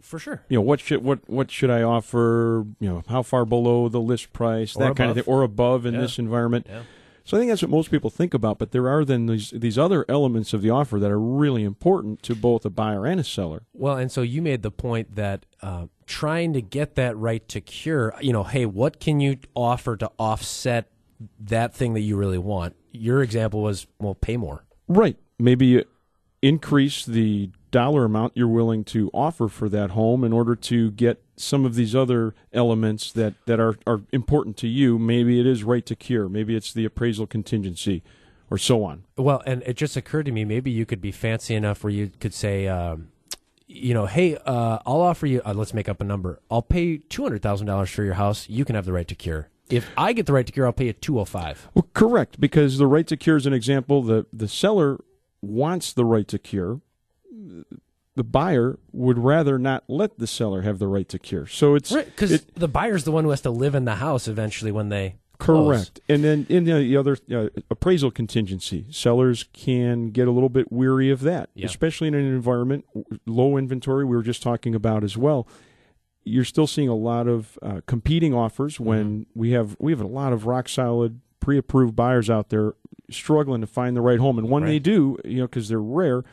for 0.00 0.18
sure 0.18 0.42
You 0.48 0.58
know, 0.58 0.62
what 0.62 0.80
should 0.80 1.02
what 1.02 1.20
what 1.28 1.50
should 1.50 1.70
I 1.70 1.82
offer? 1.82 2.66
You 2.80 2.88
know, 2.88 3.02
how 3.08 3.22
far 3.22 3.44
below 3.44 3.88
the 3.88 4.00
list 4.00 4.32
price, 4.32 4.76
Or 4.76 4.80
that 4.80 4.96
kind 4.96 5.10
of 5.10 5.16
above. 5.16 5.24
thing, 5.24 5.34
or 5.34 5.42
above 5.42 5.86
in 5.86 5.94
Yeah. 5.94 6.00
this 6.00 6.18
environment. 6.18 6.66
Yeah. 6.68 6.82
So 7.26 7.38
I 7.38 7.40
think 7.40 7.50
that's 7.50 7.62
what 7.62 7.70
most 7.70 7.90
people 7.90 8.10
think 8.10 8.34
about. 8.34 8.58
But 8.58 8.72
there 8.72 8.86
are 8.86 9.02
then 9.02 9.24
these 9.26 9.50
these 9.50 9.78
other 9.78 10.04
elements 10.10 10.52
of 10.52 10.60
the 10.60 10.68
offer 10.68 10.98
that 11.00 11.10
are 11.10 11.18
really 11.18 11.64
important 11.64 12.22
to 12.24 12.34
both 12.34 12.66
a 12.66 12.70
buyer 12.70 13.06
and 13.06 13.18
a 13.18 13.24
seller. 13.24 13.62
Well, 13.72 13.96
and 13.96 14.12
so 14.12 14.20
you 14.20 14.42
made 14.42 14.60
the 14.62 14.70
point 14.70 15.14
that 15.16 15.46
uh, 15.62 15.86
trying 16.04 16.52
to 16.52 16.60
get 16.60 16.96
that 16.96 17.16
right 17.16 17.48
to 17.48 17.62
cure, 17.62 18.14
you 18.20 18.32
know, 18.34 18.42
hey, 18.44 18.66
what 18.66 19.00
can 19.00 19.20
you 19.20 19.38
offer 19.54 19.96
to 19.96 20.10
offset 20.18 20.90
that 21.40 21.72
thing 21.74 21.94
that 21.94 22.00
you 22.02 22.14
really 22.16 22.36
want? 22.36 22.76
Your 22.92 23.22
example 23.22 23.62
was, 23.62 23.86
well, 23.98 24.14
pay 24.14 24.36
more. 24.36 24.66
Right. 24.88 25.16
Maybe 25.38 25.84
increase 26.42 27.04
the 27.06 27.50
dollar 27.70 28.04
amount 28.04 28.36
you're 28.36 28.46
willing 28.46 28.84
to 28.84 29.10
offer 29.12 29.48
for 29.48 29.68
that 29.68 29.90
home 29.90 30.22
in 30.24 30.32
order 30.32 30.54
to 30.54 30.90
get 30.92 31.22
some 31.36 31.64
of 31.64 31.74
these 31.74 31.94
other 31.94 32.34
elements 32.52 33.10
that, 33.12 33.34
that 33.46 33.58
are, 33.58 33.76
are 33.86 34.02
important 34.12 34.56
to 34.58 34.68
you. 34.68 34.98
Maybe 34.98 35.40
it 35.40 35.46
is 35.46 35.64
right 35.64 35.84
to 35.86 35.96
cure. 35.96 36.28
Maybe 36.28 36.54
it's 36.54 36.72
the 36.72 36.84
appraisal 36.84 37.26
contingency. 37.26 38.02
or 38.50 38.58
so 38.58 38.84
on. 38.84 39.04
Well, 39.16 39.42
and 39.46 39.62
it 39.66 39.76
just 39.76 39.96
occurred 39.96 40.26
to 40.26 40.32
me 40.32 40.44
maybe 40.44 40.70
you 40.70 40.86
could 40.86 41.00
be 41.00 41.10
fancy 41.12 41.54
enough 41.54 41.82
where 41.82 41.92
you 41.92 42.10
could 42.20 42.34
say, 42.34 42.68
um, 42.68 43.08
you 43.66 43.94
know, 43.94 44.06
hey, 44.06 44.36
uh, 44.36 44.78
I'll 44.86 45.00
offer 45.00 45.26
you. 45.26 45.40
Uh, 45.44 45.54
let's 45.54 45.74
make 45.74 45.88
up 45.88 46.00
a 46.00 46.04
number. 46.04 46.38
I'll 46.50 46.62
pay 46.62 46.98
two 46.98 47.22
hundred 47.22 47.42
thousand 47.42 47.66
dollars 47.66 47.90
for 47.90 48.04
your 48.04 48.14
house. 48.14 48.48
You 48.48 48.64
can 48.64 48.76
have 48.76 48.84
the 48.84 48.92
right 48.92 49.08
to 49.08 49.14
cure. 49.14 49.48
If 49.70 49.90
I 49.96 50.12
get 50.12 50.26
the 50.26 50.32
right 50.32 50.46
to 50.46 50.52
cure, 50.52 50.66
I'll 50.66 50.72
pay 50.72 50.86
you 50.86 50.92
two 50.92 51.14
hundred 51.14 51.26
five. 51.26 51.68
Well, 51.74 51.88
correct, 51.94 52.38
because 52.40 52.78
the 52.78 52.86
right 52.86 53.06
to 53.06 53.16
cure 53.16 53.36
is 53.36 53.46
an 53.46 53.52
example. 53.54 54.02
The 54.02 54.26
the 54.32 54.48
seller 54.48 55.02
wants 55.40 55.92
the 55.92 56.04
right 56.04 56.28
to 56.28 56.38
cure. 56.38 56.80
The 58.16 58.22
buyer 58.24 58.78
would 58.92 59.18
rather 59.18 59.58
not 59.58 59.84
let 59.88 60.18
the 60.18 60.26
seller 60.26 60.62
have 60.62 60.78
the 60.78 60.86
right 60.86 61.08
to 61.08 61.18
cure. 61.18 61.46
So 61.46 61.74
it's 61.74 61.90
Right, 61.90 62.06
because 62.06 62.30
it- 62.30 62.54
the 62.54 62.68
buyer's 62.68 63.04
the 63.04 63.10
one 63.10 63.24
who 63.24 63.30
has 63.30 63.40
to 63.40 63.50
live 63.50 63.74
in 63.74 63.84
the 63.86 63.96
house 63.96 64.28
eventually 64.28 64.70
when 64.70 64.88
they 64.88 65.16
close. 65.38 65.66
Correct. 65.78 66.00
And 66.08 66.22
then 66.22 66.46
in 66.48 66.62
the, 66.64 66.74
the 66.74 66.96
other 66.96 67.16
uh, 67.32 67.48
appraisal 67.70 68.12
contingency, 68.12 68.86
sellers 68.90 69.46
can 69.52 70.10
get 70.10 70.28
a 70.28 70.30
little 70.30 70.48
bit 70.48 70.70
weary 70.70 71.10
of 71.10 71.22
that, 71.22 71.50
Yeah. 71.54 71.66
especially 71.66 72.06
in 72.06 72.14
an 72.14 72.24
environment 72.24 72.84
low 73.26 73.56
inventory. 73.56 74.04
We 74.04 74.14
were 74.14 74.22
just 74.22 74.42
talking 74.44 74.76
about 74.76 75.02
as 75.02 75.16
well. 75.16 75.48
You're 76.24 76.44
still 76.44 76.66
seeing 76.66 76.88
a 76.88 76.94
lot 76.96 77.28
of 77.28 77.58
uh, 77.62 77.80
competing 77.86 78.32
offers 78.34 78.80
when 78.80 79.04
Mm-hmm. 79.26 79.38
we 79.40 79.50
have 79.50 79.76
we 79.78 79.92
have 79.92 80.00
a 80.00 80.06
lot 80.06 80.32
of 80.32 80.46
rock 80.46 80.68
solid 80.68 81.20
pre-approved 81.40 81.94
buyers 81.94 82.30
out 82.30 82.48
there 82.48 82.74
struggling 83.10 83.60
to 83.60 83.66
find 83.66 83.94
the 83.96 84.00
right 84.00 84.18
home, 84.18 84.38
and 84.38 84.48
when 84.48 84.64
they 84.64 84.78
do, 84.78 85.18
you 85.24 85.36
know, 85.38 85.46
because 85.46 85.68
they're 85.68 85.78
rare, 85.80 86.24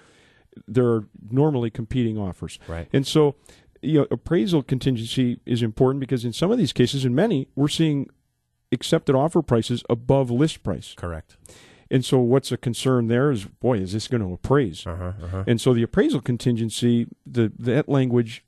there 0.68 0.86
are 0.88 1.06
normally 1.30 1.70
competing 1.70 2.18
offers. 2.18 2.58
Right. 2.68 2.88
And 2.94 3.06
so, 3.06 3.36
you 3.82 4.00
know, 4.00 4.08
appraisal 4.10 4.64
contingency 4.64 5.40
is 5.46 5.62
important 5.62 6.00
because 6.00 6.24
in 6.24 6.32
some 6.32 6.50
of 6.52 6.58
these 6.58 6.72
cases, 6.72 7.04
in 7.04 7.14
many, 7.14 7.50
we're 7.56 7.68
seeing 7.68 8.10
accepted 8.72 9.16
offer 9.16 9.42
prices 9.42 9.84
above 9.90 10.32
list 10.32 10.64
price. 10.64 10.94
Correct. 10.96 11.36
And 11.90 12.06
so, 12.06 12.20
what's 12.20 12.54
a 12.54 12.58
concern 12.58 13.08
there 13.08 13.32
is, 13.32 13.44
boy, 13.44 13.80
is 13.80 13.92
this 13.92 14.08
going 14.08 14.22
to 14.26 14.32
appraise? 14.34 14.88
Uh 14.88 14.96
huh. 14.96 15.14
Uh-huh. 15.22 15.44
And 15.46 15.60
so, 15.60 15.74
the 15.74 15.84
appraisal 15.84 16.22
contingency, 16.22 17.08
the 17.26 17.52
that 17.60 17.90
language, 17.90 18.46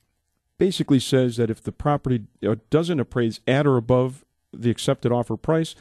basically 0.58 1.00
says 1.00 1.38
that 1.38 1.50
if 1.50 1.62
the 1.62 1.72
property 1.72 2.24
uh, 2.48 2.56
doesn't 2.70 3.00
appraise 3.00 3.40
at 3.48 3.66
or 3.66 3.78
above 3.78 4.24
the 4.54 4.70
accepted 4.70 5.12
offer 5.12 5.36
price, 5.36 5.76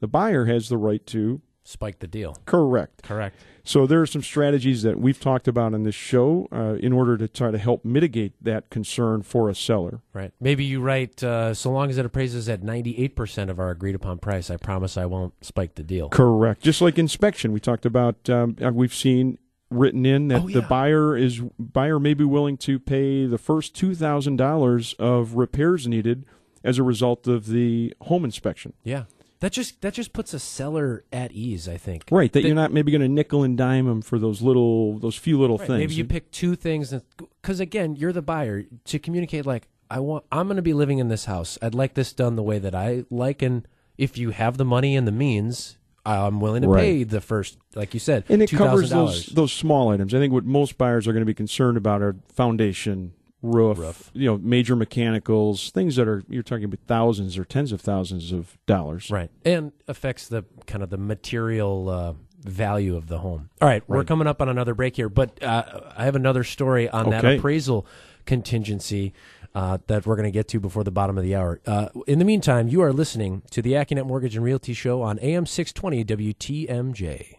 the 0.00 0.08
buyer 0.08 0.46
has 0.46 0.68
the 0.68 0.78
right 0.78 1.04
to 1.06 1.40
Spike 1.66 1.98
the 1.98 2.06
deal. 2.06 2.36
correct. 2.46 3.02
Correct. 3.02 3.34
So 3.64 3.88
there 3.88 4.00
are 4.00 4.06
some 4.06 4.22
strategies 4.22 4.84
that 4.84 5.00
we've 5.00 5.18
talked 5.18 5.48
about 5.48 5.74
on 5.74 5.82
this 5.82 5.96
show 5.96 6.46
uh, 6.52 6.74
in 6.74 6.92
order 6.92 7.16
to 7.16 7.26
try 7.26 7.50
to 7.50 7.58
help 7.58 7.84
mitigate 7.84 8.34
that 8.40 8.70
concern 8.70 9.22
for 9.22 9.50
a 9.50 9.54
seller. 9.56 10.00
Right. 10.12 10.30
Maybe 10.40 10.64
you 10.64 10.80
write, 10.80 11.24
uh, 11.24 11.54
so 11.54 11.72
long 11.72 11.90
as 11.90 11.98
it 11.98 12.06
appraises 12.06 12.48
at 12.48 12.62
98% 12.62 13.50
of 13.50 13.58
our 13.58 13.70
agreed 13.70 13.96
upon 13.96 14.18
price, 14.18 14.48
I 14.48 14.56
promise 14.58 14.96
I 14.96 15.06
won't 15.06 15.34
spike 15.44 15.74
the 15.74 15.82
deal. 15.82 16.08
Correct. 16.08 16.62
Just 16.62 16.80
like 16.80 17.00
inspection, 17.00 17.50
we 17.50 17.58
talked 17.58 17.84
about. 17.84 18.30
Um, 18.30 18.56
uh, 18.64 18.70
we've 18.70 18.94
seen 18.94 19.36
written 19.70 20.06
in 20.06 20.28
that 20.28 20.42
Oh, 20.42 20.48
the 20.48 20.62
buyer 20.62 21.16
is 21.16 21.40
buyer 21.58 21.98
may 21.98 22.14
be 22.14 22.24
willing 22.24 22.56
to 22.58 22.78
pay 22.78 23.26
the 23.26 23.38
first 23.38 23.74
two 23.74 23.94
thousand 23.94 24.36
dollars 24.36 24.94
of 24.98 25.34
repairs 25.34 25.86
needed 25.88 26.24
as 26.62 26.78
a 26.78 26.82
result 26.82 27.26
of 27.26 27.46
the 27.46 27.94
home 28.02 28.24
inspection. 28.24 28.72
Yeah. 28.84 29.04
That 29.40 29.52
just 29.52 29.82
that 29.82 29.92
just 29.92 30.12
puts 30.14 30.32
a 30.32 30.38
seller 30.38 31.04
at 31.12 31.30
ease, 31.32 31.68
I 31.68 31.76
think. 31.76 32.04
Right. 32.10 32.32
That 32.32 32.42
you're 32.42 32.54
not 32.54 32.72
maybe 32.72 32.90
going 32.90 33.02
to 33.02 33.08
nickel 33.08 33.42
and 33.42 33.56
dime 33.56 33.86
them 33.86 34.00
for 34.00 34.18
those 34.18 34.40
little 34.40 34.98
those 34.98 35.16
few 35.16 35.38
little 35.38 35.58
Right, 35.58 35.66
things. 35.66 35.78
Maybe 35.78 35.94
you 35.94 36.04
pick 36.06 36.30
two 36.30 36.56
things 36.56 36.94
because 37.42 37.60
again, 37.60 37.96
you're 37.96 38.12
the 38.14 38.22
buyer 38.22 38.64
to 38.84 38.98
communicate 38.98 39.44
like 39.44 39.68
I 39.90 40.00
want 40.00 40.24
I'm 40.32 40.46
going 40.46 40.56
to 40.56 40.62
be 40.62 40.72
living 40.72 40.98
in 40.98 41.08
this 41.08 41.26
house. 41.26 41.58
I'd 41.60 41.74
like 41.74 41.94
this 41.94 42.12
done 42.14 42.36
the 42.36 42.42
way 42.42 42.58
that 42.58 42.74
I 42.74 43.04
like 43.10 43.42
and 43.42 43.68
if 43.98 44.16
you 44.16 44.30
have 44.30 44.56
the 44.56 44.64
money 44.64 44.96
and 44.96 45.06
the 45.06 45.12
means, 45.12 45.76
I'm 46.06 46.40
willing 46.40 46.62
to 46.62 46.68
Right. 46.68 46.80
pay 46.82 47.04
the 47.04 47.20
first 47.20 47.58
like 47.74 47.92
you 47.94 48.00
said, 48.00 48.24
and 48.28 48.40
it 48.42 48.50
covers 48.50 48.90
$2,000. 48.90 48.90
those 48.90 49.26
those 49.26 49.52
small 49.52 49.88
items. 49.90 50.14
I 50.14 50.18
think 50.18 50.32
what 50.32 50.44
most 50.44 50.78
buyers 50.78 51.06
are 51.08 51.12
going 51.12 51.22
to 51.22 51.26
be 51.26 51.34
concerned 51.34 51.76
about 51.76 52.00
are 52.02 52.16
foundation, 52.32 53.12
roof, 53.42 53.78
Roof. 53.78 54.10
you 54.14 54.26
know, 54.26 54.38
major 54.38 54.76
mechanicals, 54.76 55.70
things 55.70 55.96
that 55.96 56.06
are 56.08 56.22
you're 56.28 56.42
talking 56.42 56.64
about 56.64 56.80
thousands 56.86 57.36
or 57.36 57.44
tens 57.44 57.72
of 57.72 57.80
thousands 57.80 58.32
of 58.32 58.56
dollars. 58.66 59.10
Right. 59.10 59.30
And 59.44 59.72
affects 59.88 60.28
the 60.28 60.44
kind 60.66 60.82
of 60.82 60.90
the 60.90 60.96
material 60.98 61.88
uh, 61.88 62.12
value 62.44 62.96
of 62.96 63.08
the 63.08 63.18
home. 63.18 63.50
All 63.60 63.68
right, 63.68 63.82
we're 63.88 63.98
Right. 63.98 64.06
coming 64.06 64.26
up 64.28 64.40
on 64.40 64.48
another 64.48 64.74
break 64.74 64.94
here, 64.96 65.08
but 65.08 65.42
uh, 65.42 65.64
I 65.96 66.04
have 66.04 66.14
another 66.14 66.44
story 66.44 66.88
on 66.88 67.10
that 67.10 67.24
appraisal 67.24 67.86
contingency 68.24 69.12
uh, 69.56 69.78
that 69.86 70.04
we're 70.04 70.16
going 70.16 70.24
to 70.24 70.30
get 70.30 70.46
to 70.48 70.60
before 70.60 70.84
the 70.84 70.90
bottom 70.90 71.16
of 71.16 71.24
the 71.24 71.34
hour. 71.34 71.60
Uh, 71.66 71.88
in 72.06 72.18
the 72.18 72.26
meantime, 72.26 72.68
you 72.68 72.82
are 72.82 72.92
listening 72.92 73.40
to 73.50 73.62
the 73.62 73.72
AccuNet 73.72 74.06
Mortgage 74.06 74.36
and 74.36 74.44
Realty 74.44 74.74
Show 74.74 75.00
on 75.00 75.18
AM 75.20 75.46
620 75.46 76.04
WTMJ. 76.04 77.38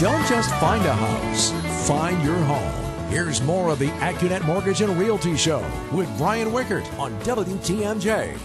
Don't 0.00 0.26
just 0.26 0.50
find 0.56 0.84
a 0.84 0.92
house, 0.92 1.52
find 1.86 2.20
your 2.24 2.38
home. 2.38 3.08
Here's 3.10 3.40
more 3.42 3.70
of 3.70 3.78
the 3.78 3.88
AccuNet 4.00 4.44
Mortgage 4.44 4.80
and 4.80 4.98
Realty 4.98 5.36
Show 5.36 5.64
with 5.92 6.08
Brian 6.18 6.48
Wickert 6.48 6.86
on 6.98 7.12
WTMJ. 7.20 8.36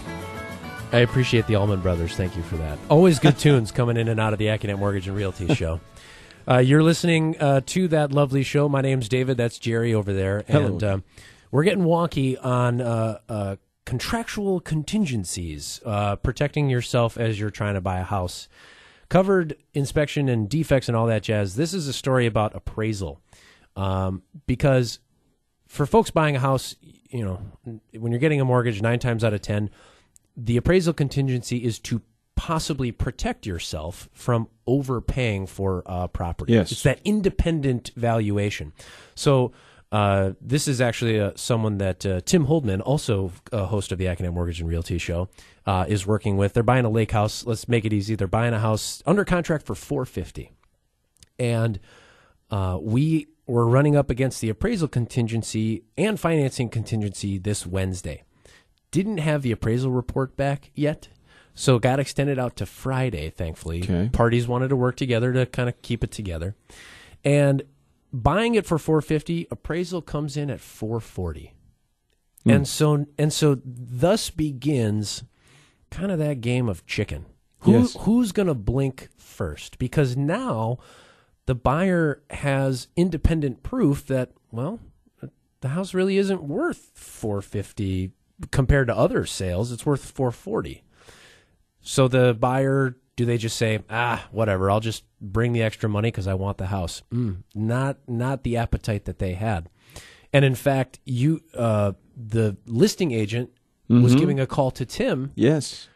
I 0.92 0.98
appreciate 0.98 1.48
the 1.48 1.56
Allman 1.56 1.80
Brothers. 1.80 2.14
Thank 2.14 2.36
you 2.36 2.44
for 2.44 2.56
that. 2.58 2.78
Always 2.88 3.18
good 3.18 3.36
tunes 3.40 3.72
coming 3.72 3.96
in 3.96 4.06
and 4.06 4.20
out 4.20 4.32
of 4.32 4.38
the 4.38 4.46
AccuNet 4.46 4.78
Mortgage 4.78 5.08
and 5.08 5.16
Realty 5.16 5.52
Show. 5.56 5.80
Uh, 6.48 6.58
you're 6.58 6.82
listening 6.82 7.36
uh, 7.40 7.60
to 7.66 7.88
that 7.88 8.12
lovely 8.12 8.44
show. 8.44 8.68
My 8.68 8.80
name's 8.80 9.08
David. 9.08 9.36
That's 9.36 9.58
Jerry 9.58 9.92
over 9.92 10.12
there. 10.12 10.44
Hello. 10.46 10.66
And 10.66 10.84
um, 10.84 11.04
we're 11.50 11.64
getting 11.64 11.84
wonky 11.84 12.36
on 12.44 12.80
uh, 12.80 13.18
uh, 13.28 13.56
contractual 13.84 14.60
contingencies, 14.60 15.80
uh, 15.84 16.16
protecting 16.16 16.70
yourself 16.70 17.18
as 17.18 17.40
you're 17.40 17.50
trying 17.50 17.74
to 17.74 17.80
buy 17.80 17.98
a 17.98 18.04
house. 18.04 18.48
Covered 19.08 19.56
inspection 19.74 20.28
and 20.28 20.48
defects 20.48 20.88
and 20.88 20.96
all 20.96 21.06
that 21.06 21.24
jazz. 21.24 21.56
This 21.56 21.74
is 21.74 21.88
a 21.88 21.92
story 21.92 22.26
about 22.26 22.54
appraisal. 22.54 23.20
Um, 23.74 24.22
because 24.46 25.00
for 25.66 25.84
folks 25.84 26.10
buying 26.10 26.36
a 26.36 26.40
house, 26.40 26.76
you 27.10 27.24
know, 27.24 27.40
when 27.92 28.12
you're 28.12 28.20
getting 28.20 28.40
a 28.40 28.44
mortgage, 28.44 28.80
nine 28.80 28.98
times 29.00 29.24
out 29.24 29.34
of 29.34 29.42
10, 29.42 29.68
the 30.36 30.56
appraisal 30.56 30.92
contingency 30.92 31.64
is 31.64 31.78
to 31.80 32.02
possibly 32.36 32.92
protect 32.92 33.46
yourself 33.46 34.08
from 34.12 34.48
overpaying 34.66 35.46
for 35.46 35.82
uh, 35.86 36.06
property. 36.08 36.52
Yes. 36.52 36.70
It's 36.70 36.82
that 36.84 37.00
independent 37.04 37.90
valuation. 37.96 38.72
So 39.14 39.52
uh, 39.90 40.32
this 40.40 40.68
is 40.68 40.80
actually 40.80 41.18
uh, 41.18 41.32
someone 41.34 41.78
that 41.78 42.04
uh, 42.06 42.20
Tim 42.24 42.46
Holdman, 42.46 42.80
also 42.80 43.32
a 43.52 43.66
host 43.66 43.90
of 43.90 43.98
the 43.98 44.04
AccuNet 44.04 44.32
Mortgage 44.32 44.60
and 44.60 44.68
Realty 44.68 44.98
Show, 44.98 45.28
uh, 45.64 45.86
is 45.88 46.06
working 46.06 46.36
with. 46.36 46.52
They're 46.52 46.62
buying 46.62 46.84
a 46.84 46.90
lake 46.90 47.12
house. 47.12 47.44
Let's 47.46 47.66
make 47.66 47.84
it 47.84 47.92
easy. 47.92 48.14
They're 48.14 48.26
buying 48.28 48.54
a 48.54 48.60
house 48.60 49.02
under 49.06 49.24
contract 49.24 49.66
for 49.66 49.74
450 49.74 50.52
and 51.38 51.78
uh, 52.50 52.78
we 52.80 53.28
were 53.46 53.66
running 53.66 53.96
up 53.96 54.10
against 54.10 54.40
the 54.40 54.48
appraisal 54.48 54.88
contingency 54.88 55.84
and 55.96 56.18
financing 56.18 56.68
contingency 56.68 57.38
this 57.38 57.66
Wednesday. 57.66 58.24
Didn't 58.90 59.18
have 59.18 59.42
the 59.42 59.52
appraisal 59.52 59.90
report 59.90 60.36
back 60.36 60.70
yet, 60.74 61.08
so 61.56 61.74
it 61.76 61.82
got 61.82 61.98
extended 61.98 62.38
out 62.38 62.54
to 62.56 62.66
Friday. 62.66 63.30
Thankfully, 63.30 63.82
Okay. 63.82 64.10
parties 64.12 64.46
wanted 64.46 64.68
to 64.68 64.76
work 64.76 64.94
together 64.96 65.32
to 65.32 65.46
kind 65.46 65.68
of 65.68 65.82
keep 65.82 66.04
it 66.04 66.12
together, 66.12 66.54
and 67.24 67.62
buying 68.12 68.54
it 68.54 68.64
for 68.66 68.78
450, 68.78 69.48
appraisal 69.50 70.00
comes 70.02 70.36
in 70.36 70.50
at 70.50 70.60
440, 70.60 71.52
hmm. 72.44 72.50
and 72.50 72.68
so 72.68 73.06
and 73.18 73.32
so 73.32 73.58
thus 73.64 74.30
begins 74.30 75.24
kind 75.90 76.12
of 76.12 76.18
that 76.20 76.40
game 76.40 76.68
of 76.68 76.86
chicken. 76.86 77.26
Who, 77.60 77.72
Yes. 77.72 77.96
Who's 78.00 78.30
going 78.32 78.48
to 78.48 78.54
blink 78.54 79.08
first? 79.16 79.78
Because 79.78 80.16
now 80.16 80.78
the 81.46 81.54
buyer 81.54 82.22
has 82.30 82.88
independent 82.96 83.62
proof 83.62 84.06
that 84.06 84.30
well, 84.52 84.78
the 85.62 85.68
house 85.68 85.94
really 85.94 86.18
isn't 86.18 86.42
worth 86.42 86.90
450 86.94 88.12
compared 88.50 88.88
to 88.88 88.96
other 88.96 89.24
sales. 89.24 89.72
It's 89.72 89.86
worth 89.86 90.04
440. 90.04 90.82
So 91.88 92.08
the 92.08 92.34
buyer, 92.34 92.96
do 93.14 93.24
they 93.24 93.38
just 93.38 93.56
say, 93.56 93.78
ah, 93.88 94.26
whatever? 94.32 94.70
I'll 94.70 94.80
just 94.80 95.04
bring 95.20 95.52
the 95.52 95.62
extra 95.62 95.88
money 95.88 96.08
because 96.10 96.26
I 96.26 96.34
want 96.34 96.58
the 96.58 96.66
house. 96.66 97.02
Mm, 97.14 97.44
not 97.54 97.98
not 98.08 98.42
the 98.42 98.56
appetite 98.56 99.04
that 99.04 99.20
they 99.20 99.34
had. 99.34 99.68
And 100.32 100.44
in 100.44 100.56
fact, 100.56 100.98
you 101.04 101.42
uh, 101.54 101.92
the 102.16 102.56
listing 102.66 103.12
agent 103.12 103.50
was 103.88 104.14
Mhm. 104.14 104.18
giving 104.18 104.40
a 104.40 104.46
call 104.48 104.72
to 104.72 104.84
Tim 104.84 105.30
Yes. 105.36 105.88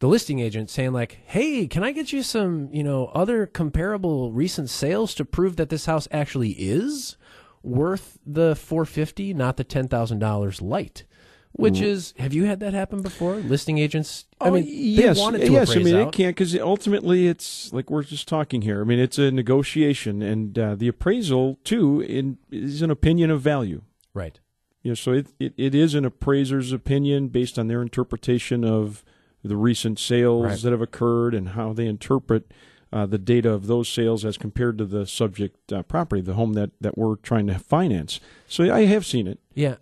the 0.00 0.06
listing 0.06 0.38
agent 0.38 0.68
saying 0.68 0.92
like, 0.92 1.18
"Hey, 1.24 1.66
can 1.66 1.82
I 1.82 1.92
get 1.92 2.12
you 2.12 2.22
some, 2.22 2.68
you 2.70 2.82
know, 2.84 3.06
other 3.14 3.46
comparable 3.46 4.30
recent 4.32 4.68
sales 4.68 5.14
to 5.14 5.24
prove 5.24 5.56
that 5.56 5.70
this 5.70 5.86
house 5.86 6.06
actually 6.10 6.50
is 6.50 7.16
worth 7.62 8.18
the 8.26 8.54
450, 8.54 9.32
not 9.32 9.56
the 9.56 9.64
$10,000 9.64 10.60
light?" 10.60 11.04
Which 11.52 11.80
is, 11.80 12.14
have 12.18 12.32
you 12.32 12.44
had 12.44 12.60
that 12.60 12.72
happen 12.74 13.02
before? 13.02 13.36
Listing 13.36 13.78
agents, 13.78 14.26
I 14.40 14.48
Oh, 14.48 14.52
mean, 14.52 14.64
they 14.64 14.70
yes, 14.70 15.16
yes. 15.18 15.74
I 15.74 15.78
mean, 15.80 15.96
out. 15.96 16.08
it 16.08 16.12
can't 16.12 16.36
because 16.36 16.56
ultimately 16.56 17.26
it's 17.26 17.72
like 17.72 17.90
we're 17.90 18.04
just 18.04 18.28
talking 18.28 18.62
here. 18.62 18.80
I 18.80 18.84
mean, 18.84 19.00
it's 19.00 19.18
a 19.18 19.30
negotiation, 19.32 20.22
and 20.22 20.56
uh, 20.58 20.74
the 20.76 20.86
appraisal 20.88 21.58
too 21.64 22.00
in, 22.02 22.38
is 22.52 22.80
an 22.82 22.90
opinion 22.90 23.30
of 23.30 23.40
value. 23.40 23.82
right. 24.14 24.38
You 24.84 24.92
know, 24.92 24.94
so 24.94 25.12
it, 25.12 25.26
it, 25.40 25.54
it 25.56 25.74
is 25.74 25.94
an 25.96 26.04
appraiser's 26.04 26.70
opinion 26.72 27.28
based 27.28 27.58
on 27.58 27.66
their 27.66 27.82
interpretation 27.82 28.64
of 28.64 29.04
the 29.42 29.56
recent 29.56 29.98
sales 29.98 30.44
Right. 30.44 30.58
that 30.60 30.70
have 30.70 30.80
occurred 30.80 31.34
and 31.34 31.50
how 31.50 31.72
they 31.72 31.86
interpret 31.86 32.52
uh, 32.92 33.04
the 33.04 33.18
data 33.18 33.50
of 33.52 33.66
those 33.66 33.88
sales 33.88 34.24
as 34.24 34.38
compared 34.38 34.78
to 34.78 34.84
the 34.84 35.04
subject 35.04 35.72
uh, 35.72 35.82
property, 35.82 36.22
the 36.22 36.34
home 36.34 36.52
that, 36.52 36.70
that 36.80 36.96
we're 36.96 37.16
trying 37.16 37.48
to 37.48 37.58
finance. 37.58 38.20
So 38.46 38.72
I 38.72 38.84
have 38.84 39.04
seen 39.04 39.26
it. 39.26 39.40
Yeah, 39.52 39.76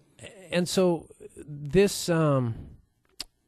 and 0.51 0.67
so 0.67 1.07
this, 1.49 2.09
um, 2.09 2.55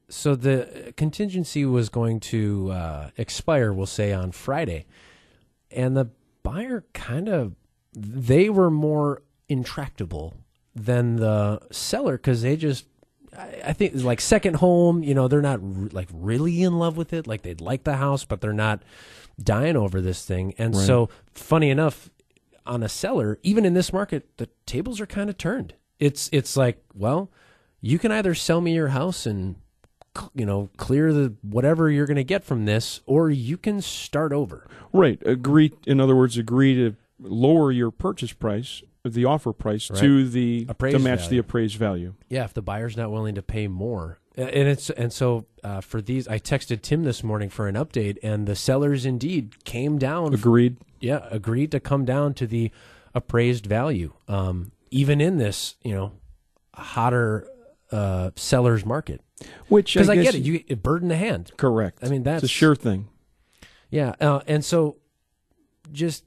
so 0.08 0.34
the 0.34 0.92
contingency 0.96 1.64
was 1.64 1.88
going 1.88 2.20
to 2.20 2.70
uh, 2.70 3.10
expire, 3.16 3.72
we'll 3.72 3.86
say 3.86 4.12
on 4.12 4.32
Friday, 4.32 4.86
and 5.70 5.96
the 5.96 6.08
buyer 6.42 6.84
kind 6.94 7.28
of 7.28 7.54
they 7.94 8.48
were 8.48 8.70
more 8.70 9.22
intractable 9.48 10.34
than 10.74 11.16
the 11.16 11.60
seller 11.70 12.16
because 12.16 12.42
they 12.42 12.56
just. 12.56 12.86
I 13.36 13.60
I 13.66 13.72
think 13.72 13.94
like 14.02 14.20
second 14.20 14.56
home, 14.56 15.02
you 15.02 15.14
know, 15.14 15.28
they're 15.28 15.42
not 15.42 15.60
r- 15.60 15.88
like 15.92 16.08
really 16.12 16.62
in 16.62 16.78
love 16.78 16.96
with 16.96 17.12
it. 17.12 17.26
Like 17.26 17.42
they'd 17.42 17.60
like 17.60 17.84
the 17.84 17.96
house, 17.96 18.24
but 18.24 18.40
they're 18.40 18.52
not 18.52 18.82
dying 19.42 19.76
over 19.76 20.00
this 20.00 20.24
thing. 20.24 20.54
And 20.58 20.74
Right. 20.74 20.86
so, 20.86 21.10
funny 21.34 21.68
enough, 21.70 22.10
on 22.66 22.82
a 22.82 22.88
seller, 22.88 23.38
even 23.42 23.64
in 23.64 23.74
this 23.74 23.92
market, 23.92 24.28
the 24.38 24.48
tables 24.66 25.00
are 25.00 25.06
kind 25.06 25.28
of 25.28 25.36
turned. 25.36 25.74
It's 25.98 26.28
it's 26.32 26.56
like, 26.56 26.82
well, 26.94 27.30
you 27.80 27.98
can 27.98 28.12
either 28.12 28.34
sell 28.34 28.60
me 28.60 28.74
your 28.74 28.88
house 28.88 29.26
and 29.26 29.56
you 30.34 30.44
know 30.44 30.68
clear 30.76 31.12
the 31.12 31.34
whatever 31.42 31.90
you're 31.90 32.06
going 32.06 32.16
to 32.16 32.24
get 32.24 32.44
from 32.44 32.64
this, 32.64 33.00
or 33.06 33.30
you 33.30 33.56
can 33.56 33.80
start 33.80 34.32
over. 34.32 34.66
Right. 34.92 35.20
Agree. 35.24 35.72
In 35.86 36.00
other 36.00 36.16
words, 36.16 36.36
agree 36.36 36.74
to 36.74 36.96
lower 37.20 37.70
your 37.72 37.90
purchase 37.90 38.32
price, 38.32 38.82
the 39.04 39.24
offer 39.24 39.52
price, 39.52 39.88
to 39.88 40.28
the 40.28 40.66
Appraised 40.68 40.96
to 40.96 41.02
match 41.02 41.28
the 41.28 41.38
appraised 41.38 41.76
value. 41.76 42.14
Yeah, 42.28 42.44
if 42.44 42.54
the 42.54 42.62
buyer's 42.62 42.96
not 42.96 43.10
willing 43.10 43.34
to 43.36 43.42
pay 43.42 43.68
more, 43.68 44.18
and 44.36 44.68
it's 44.68 44.90
and 44.90 45.12
so 45.12 45.46
uh, 45.62 45.80
for 45.80 46.00
these, 46.00 46.26
I 46.28 46.38
texted 46.38 46.82
Tim 46.82 47.04
this 47.04 47.22
morning 47.22 47.48
for 47.48 47.68
an 47.68 47.74
update, 47.74 48.18
and 48.22 48.46
the 48.46 48.56
sellers 48.56 49.04
indeed 49.06 49.64
came 49.64 49.98
down. 49.98 50.34
Agreed. 50.34 50.76
yeah, 51.00 51.26
agreed 51.30 51.70
to 51.72 51.80
come 51.80 52.04
down 52.04 52.34
to 52.34 52.46
the 52.46 52.70
appraised 53.14 53.66
value, 53.66 54.12
um, 54.26 54.72
even 54.90 55.20
in 55.20 55.38
this 55.38 55.76
you 55.82 55.94
know 55.94 56.12
hotter 56.74 57.48
uh, 57.90 58.30
sellers 58.36 58.84
market. 58.84 59.20
Which 59.68 59.94
Because 59.94 60.08
I, 60.08 60.16
guess- 60.16 60.24
get 60.24 60.34
it, 60.34 60.42
you 60.44 60.64
it 60.66 60.82
burden 60.82 61.08
the 61.08 61.16
hand. 61.16 61.52
correct. 61.56 62.00
I 62.02 62.08
mean, 62.08 62.22
that's 62.24 62.42
it's 62.42 62.52
a 62.52 62.54
sure 62.54 62.74
thing. 62.74 63.08
Yeah, 63.90 64.14
uh, 64.20 64.40
and 64.46 64.64
so 64.64 64.96
just 65.92 66.24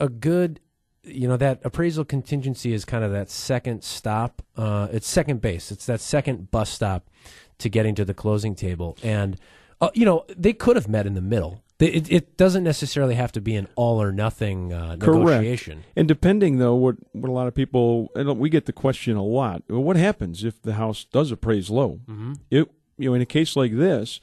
a 0.00 0.08
good, 0.08 0.60
you 1.04 1.26
know, 1.28 1.36
that 1.36 1.60
appraisal 1.64 2.04
contingency 2.04 2.72
is 2.72 2.84
kind 2.84 3.04
of 3.04 3.12
that 3.12 3.30
second 3.30 3.82
stop. 3.84 4.42
Uh, 4.56 4.88
it's 4.92 5.06
second 5.08 5.40
base. 5.40 5.70
It's 5.72 5.86
that 5.86 6.00
second 6.00 6.50
bus 6.50 6.68
stop 6.70 7.08
to 7.58 7.68
getting 7.68 7.94
to 7.94 8.04
the 8.04 8.12
closing 8.14 8.54
table, 8.54 8.98
and 9.02 9.38
uh, 9.80 9.90
you 9.94 10.04
know 10.04 10.24
they 10.36 10.52
could 10.52 10.76
have 10.76 10.88
met 10.88 11.06
in 11.06 11.14
the 11.14 11.20
middle. 11.22 11.61
It, 11.78 12.12
it 12.12 12.36
doesn't 12.36 12.62
necessarily 12.62 13.16
have 13.16 13.32
to 13.32 13.40
be 13.40 13.56
an 13.56 13.66
all 13.74 14.00
or 14.00 14.12
nothing 14.12 14.72
uh, 14.72 14.96
Correct. 15.00 15.18
negotiation. 15.18 15.82
And 15.96 16.06
depending, 16.06 16.58
though, 16.58 16.76
what, 16.76 16.94
what 17.12 17.28
a 17.28 17.32
lot 17.32 17.48
of 17.48 17.54
people, 17.54 18.08
and 18.14 18.38
we 18.38 18.50
get 18.50 18.66
the 18.66 18.72
question 18.72 19.16
a 19.16 19.24
lot: 19.24 19.64
well, 19.68 19.82
what 19.82 19.96
happens 19.96 20.44
if 20.44 20.62
the 20.62 20.74
house 20.74 21.04
does 21.04 21.32
appraise 21.32 21.70
low? 21.70 21.98
Mm-hmm. 22.08 22.34
It, 22.50 22.70
you 22.98 23.08
know, 23.10 23.14
in 23.14 23.22
a 23.22 23.26
case 23.26 23.56
like 23.56 23.76
this, 23.76 24.20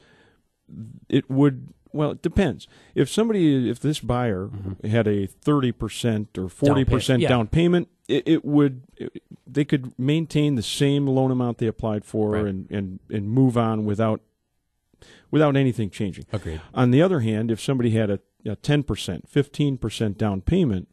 it 1.09 1.29
would. 1.29 1.73
Well, 1.91 2.11
it 2.11 2.21
depends. 2.21 2.67
If 2.93 3.09
somebody, 3.09 3.67
if 3.69 3.79
this 3.79 3.99
buyer 3.99 4.49
had 4.83 5.07
a 5.07 5.25
thirty 5.25 5.71
percent 5.71 6.37
or 6.37 6.47
forty 6.47 6.85
percent 6.85 7.17
Mm-hmm. 7.17 7.23
yeah. 7.23 7.29
down 7.29 7.47
payment, 7.47 7.89
it, 8.07 8.23
it 8.27 8.45
would. 8.45 8.83
It, 8.95 9.21
they 9.45 9.65
could 9.65 9.97
maintain 9.97 10.53
the 10.55 10.61
same 10.61 11.07
loan 11.07 11.31
amount 11.31 11.57
they 11.57 11.65
applied 11.67 12.05
for 12.05 12.31
Right. 12.31 12.45
and, 12.45 12.69
and 12.71 12.99
and 13.09 13.27
move 13.27 13.57
on 13.57 13.83
without 13.85 14.21
without 15.31 15.55
anything 15.55 15.89
changing. 15.89 16.25
Agreed. 16.33 16.61
On 16.73 16.91
the 16.91 17.01
other 17.01 17.19
hand, 17.21 17.51
if 17.51 17.59
somebody 17.61 17.91
had 17.91 18.09
a, 18.09 18.19
a 18.45 18.55
10%, 18.55 18.83
15% 19.29 20.17
down 20.17 20.41
payment, 20.41 20.87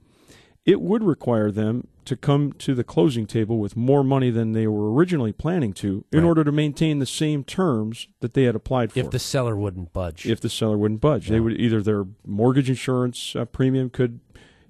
it 0.65 0.81
would 0.81 1.03
require 1.05 1.51
them 1.51 1.87
to 2.05 2.17
come 2.17 2.53
to 2.53 2.75
the 2.75 2.85
closing 2.85 3.27
table 3.27 3.59
with 3.59 3.77
more 3.77 4.03
money 4.05 4.31
than 4.31 4.53
they 4.53 4.67
were 4.67 4.93
originally 4.93 5.33
planning 5.33 5.73
to 5.73 6.05
in 6.13 6.21
Right. 6.21 6.27
order 6.29 6.45
to 6.45 6.53
maintain 6.53 6.99
the 6.99 7.07
same 7.07 7.45
terms 7.45 8.09
that 8.21 8.35
they 8.35 8.45
had 8.45 8.55
applied 8.57 8.93
for. 8.93 9.01
If 9.01 9.11
the 9.11 9.19
seller 9.19 9.57
wouldn't 9.57 9.93
budge, 9.93 10.27
if 10.27 10.41
the 10.41 10.49
seller 10.49 10.77
wouldn't 10.79 11.01
budge, 11.01 11.29
they 11.29 11.41
would 11.41 11.59
either 11.61 11.83
their 11.83 12.05
mortgage 12.25 12.69
insurance 12.69 13.35
uh, 13.37 13.45
premium 13.45 13.91
could 13.91 14.21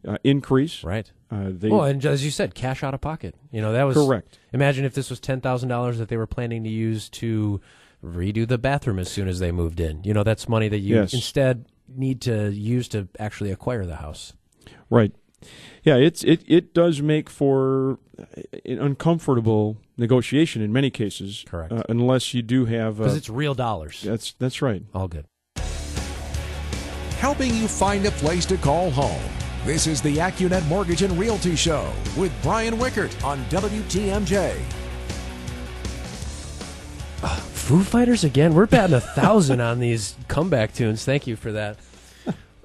uh, 0.06 0.16
increase. 0.24 0.82
right? 0.84 1.10
Uh, 1.30 1.46
they 1.50 1.68
well, 1.68 1.84
and 1.84 2.04
as 2.06 2.24
you 2.24 2.30
said, 2.30 2.54
cash 2.54 2.82
out 2.84 2.94
of 2.94 3.00
pocket. 3.00 3.34
You 3.50 3.60
know 3.60 3.72
that 3.72 3.82
was 3.84 3.96
correct. 3.96 4.38
Imagine 4.52 4.84
if 4.84 4.94
this 4.94 5.10
was 5.10 5.18
ten 5.18 5.40
thousand 5.40 5.68
dollars 5.68 5.98
that 5.98 6.08
they 6.08 6.16
were 6.16 6.26
planning 6.26 6.62
to 6.64 6.70
use 6.70 7.08
to 7.10 7.60
redo 8.04 8.46
the 8.46 8.58
bathroom 8.58 8.98
as 8.98 9.10
soon 9.10 9.28
as 9.28 9.38
they 9.38 9.50
moved 9.52 9.80
in. 9.80 10.02
You 10.04 10.14
know, 10.14 10.22
that's 10.22 10.48
money 10.48 10.68
that 10.68 10.78
you 10.78 10.96
Yes. 10.96 11.12
instead 11.14 11.66
need 11.88 12.20
to 12.22 12.50
use 12.52 12.88
to 12.88 13.08
actually 13.18 13.50
acquire 13.50 13.86
the 13.86 13.96
house. 13.96 14.32
Right. 14.90 15.12
Yeah, 15.84 15.96
it's 15.96 16.24
it 16.24 16.42
it 16.46 16.72
does 16.74 17.02
make 17.02 17.28
for 17.30 17.98
an 18.64 18.78
uncomfortable 18.80 19.76
negotiation 19.96 20.62
in 20.62 20.72
many 20.72 20.90
cases. 20.90 21.44
Correct. 21.46 21.72
Uh, 21.72 21.82
unless 21.88 22.32
you 22.34 22.42
do 22.42 22.64
have. 22.64 22.96
Because 22.98 23.16
it's 23.16 23.30
real 23.30 23.54
dollars. 23.54 24.02
that's 24.02 24.32
that's 24.38 24.60
right. 24.62 24.82
All 24.94 25.08
good. 25.08 25.26
helping 27.20 27.54
you 27.54 27.66
find 27.68 28.04
a 28.06 28.10
place 28.12 28.44
to 28.46 28.56
call 28.56 28.90
home. 28.90 29.22
This 29.64 29.86
is 29.86 30.00
the 30.02 30.16
AccuNet 30.18 30.66
Mortgage 30.68 31.02
and 31.02 31.16
Realty 31.18 31.56
Show 31.56 31.92
with 32.16 32.32
Brian 32.42 32.74
Wickert 32.78 33.12
on 33.24 33.42
WTMJ. 33.46 34.54
Foo 37.66 37.82
Fighters 37.82 38.22
again. 38.22 38.54
We're 38.54 38.66
batting 38.66 38.94
a 38.94 39.00
thousand 39.00 39.60
on 39.60 39.80
these 39.80 40.14
comeback 40.28 40.72
tunes. 40.72 41.04
Thank 41.04 41.26
you 41.26 41.34
for 41.34 41.50
that. 41.50 41.76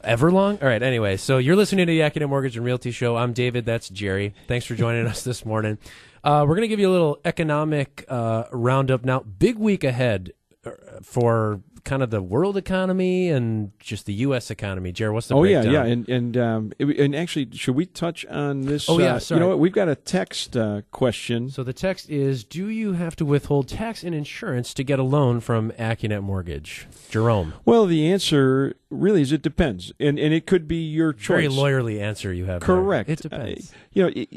Everlong. 0.03 0.61
All 0.61 0.67
right. 0.67 0.83
Anyway, 0.83 1.17
so 1.17 1.39
you're 1.39 1.55
listening 1.55 1.87
to 1.87 1.91
the 1.91 2.01
AccuNet 2.01 2.29
Mortgage 2.29 2.55
and 2.55 2.63
Realty 2.63 2.91
Show. 2.91 3.17
I'm 3.17 3.33
David. 3.33 3.65
That's 3.65 3.89
Jerry. 3.89 4.35
Thanks 4.47 4.67
for 4.67 4.75
joining 4.75 5.07
us 5.07 5.23
this 5.23 5.43
morning. 5.43 5.79
Uh, 6.23 6.45
we're 6.47 6.53
going 6.53 6.61
to 6.61 6.67
give 6.67 6.79
you 6.79 6.87
a 6.87 6.91
little 6.91 7.19
economic 7.25 8.05
uh, 8.09 8.43
roundup 8.51 9.03
now. 9.03 9.21
Big 9.21 9.57
week 9.57 9.83
ahead 9.83 10.33
uh, 10.63 10.69
for 11.01 11.61
kind 11.83 12.03
of 12.03 12.09
the 12.09 12.21
world 12.21 12.57
economy 12.57 13.29
and 13.29 13.71
just 13.79 14.05
the 14.05 14.13
U.S. 14.13 14.51
economy. 14.51 14.91
Jerry, 14.91 15.11
what's 15.13 15.27
the 15.27 15.35
oh 15.35 15.43
yeah, 15.43 15.61
breakdown? 15.61 15.73
yeah, 15.87 15.91
and 15.93 16.09
and 16.09 16.37
um, 16.37 16.71
it- 16.79 16.99
and 16.99 17.15
actually, 17.15 17.49
should 17.53 17.75
we 17.75 17.85
touch 17.85 18.25
on 18.27 18.61
this? 18.61 18.89
Oh, 18.89 18.99
yeah, 18.99 19.15
uh, 19.15 19.19
sorry. 19.19 19.37
You 19.37 19.43
know 19.43 19.49
what? 19.49 19.59
We've 19.59 19.71
got 19.73 19.89
a 19.89 19.95
text 19.95 20.55
uh, 20.55 20.81
question. 20.91 21.49
So 21.49 21.63
the 21.63 21.73
text 21.73 22.09
is: 22.09 22.43
Do 22.43 22.67
you 22.69 22.93
have 22.93 23.15
to 23.17 23.25
withhold 23.25 23.67
tax 23.67 24.03
and 24.03 24.13
insurance 24.15 24.73
to 24.75 24.83
get 24.83 24.99
a 24.99 25.03
loan 25.03 25.39
from 25.39 25.71
Accunet 25.73 26.21
Mortgage? 26.23 26.87
Jerome, 27.09 27.53
Well, 27.65 27.85
the 27.85 28.11
answer 28.11 28.75
really 28.89 29.21
is 29.21 29.31
it 29.31 29.41
depends, 29.41 29.91
and 29.99 30.17
and 30.19 30.33
it 30.33 30.45
could 30.45 30.67
be 30.67 30.77
your 30.83 31.13
choice. 31.13 31.27
very 31.27 31.47
lawyerly 31.47 31.99
answer 32.01 32.31
you 32.33 32.45
have. 32.45 32.61
there. 32.61 32.67
Correct. 32.67 33.09
It 33.09 33.19
depends. 33.21 33.71
Uh, 33.71 33.75
you 33.93 34.03
know, 34.03 34.11
i 34.15 34.27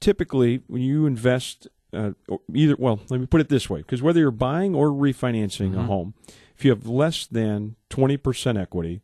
typically 0.00 0.62
when 0.66 0.82
you 0.82 1.06
invest, 1.06 1.68
uh, 1.92 2.12
either 2.54 2.76
well, 2.78 3.00
let 3.10 3.20
me 3.20 3.26
put 3.26 3.40
it 3.40 3.48
this 3.48 3.68
way: 3.68 3.80
because 3.80 4.02
whether 4.02 4.20
you're 4.20 4.30
buying 4.30 4.74
or 4.74 4.88
refinancing 4.88 5.74
a 5.74 5.78
Mhm. 5.78 5.86
home, 5.86 6.14
if 6.60 6.64
you 6.66 6.70
have 6.70 6.86
less 6.86 7.26
than 7.26 7.76
twenty 7.88 8.18
percent 8.18 8.58
equity, 8.58 9.00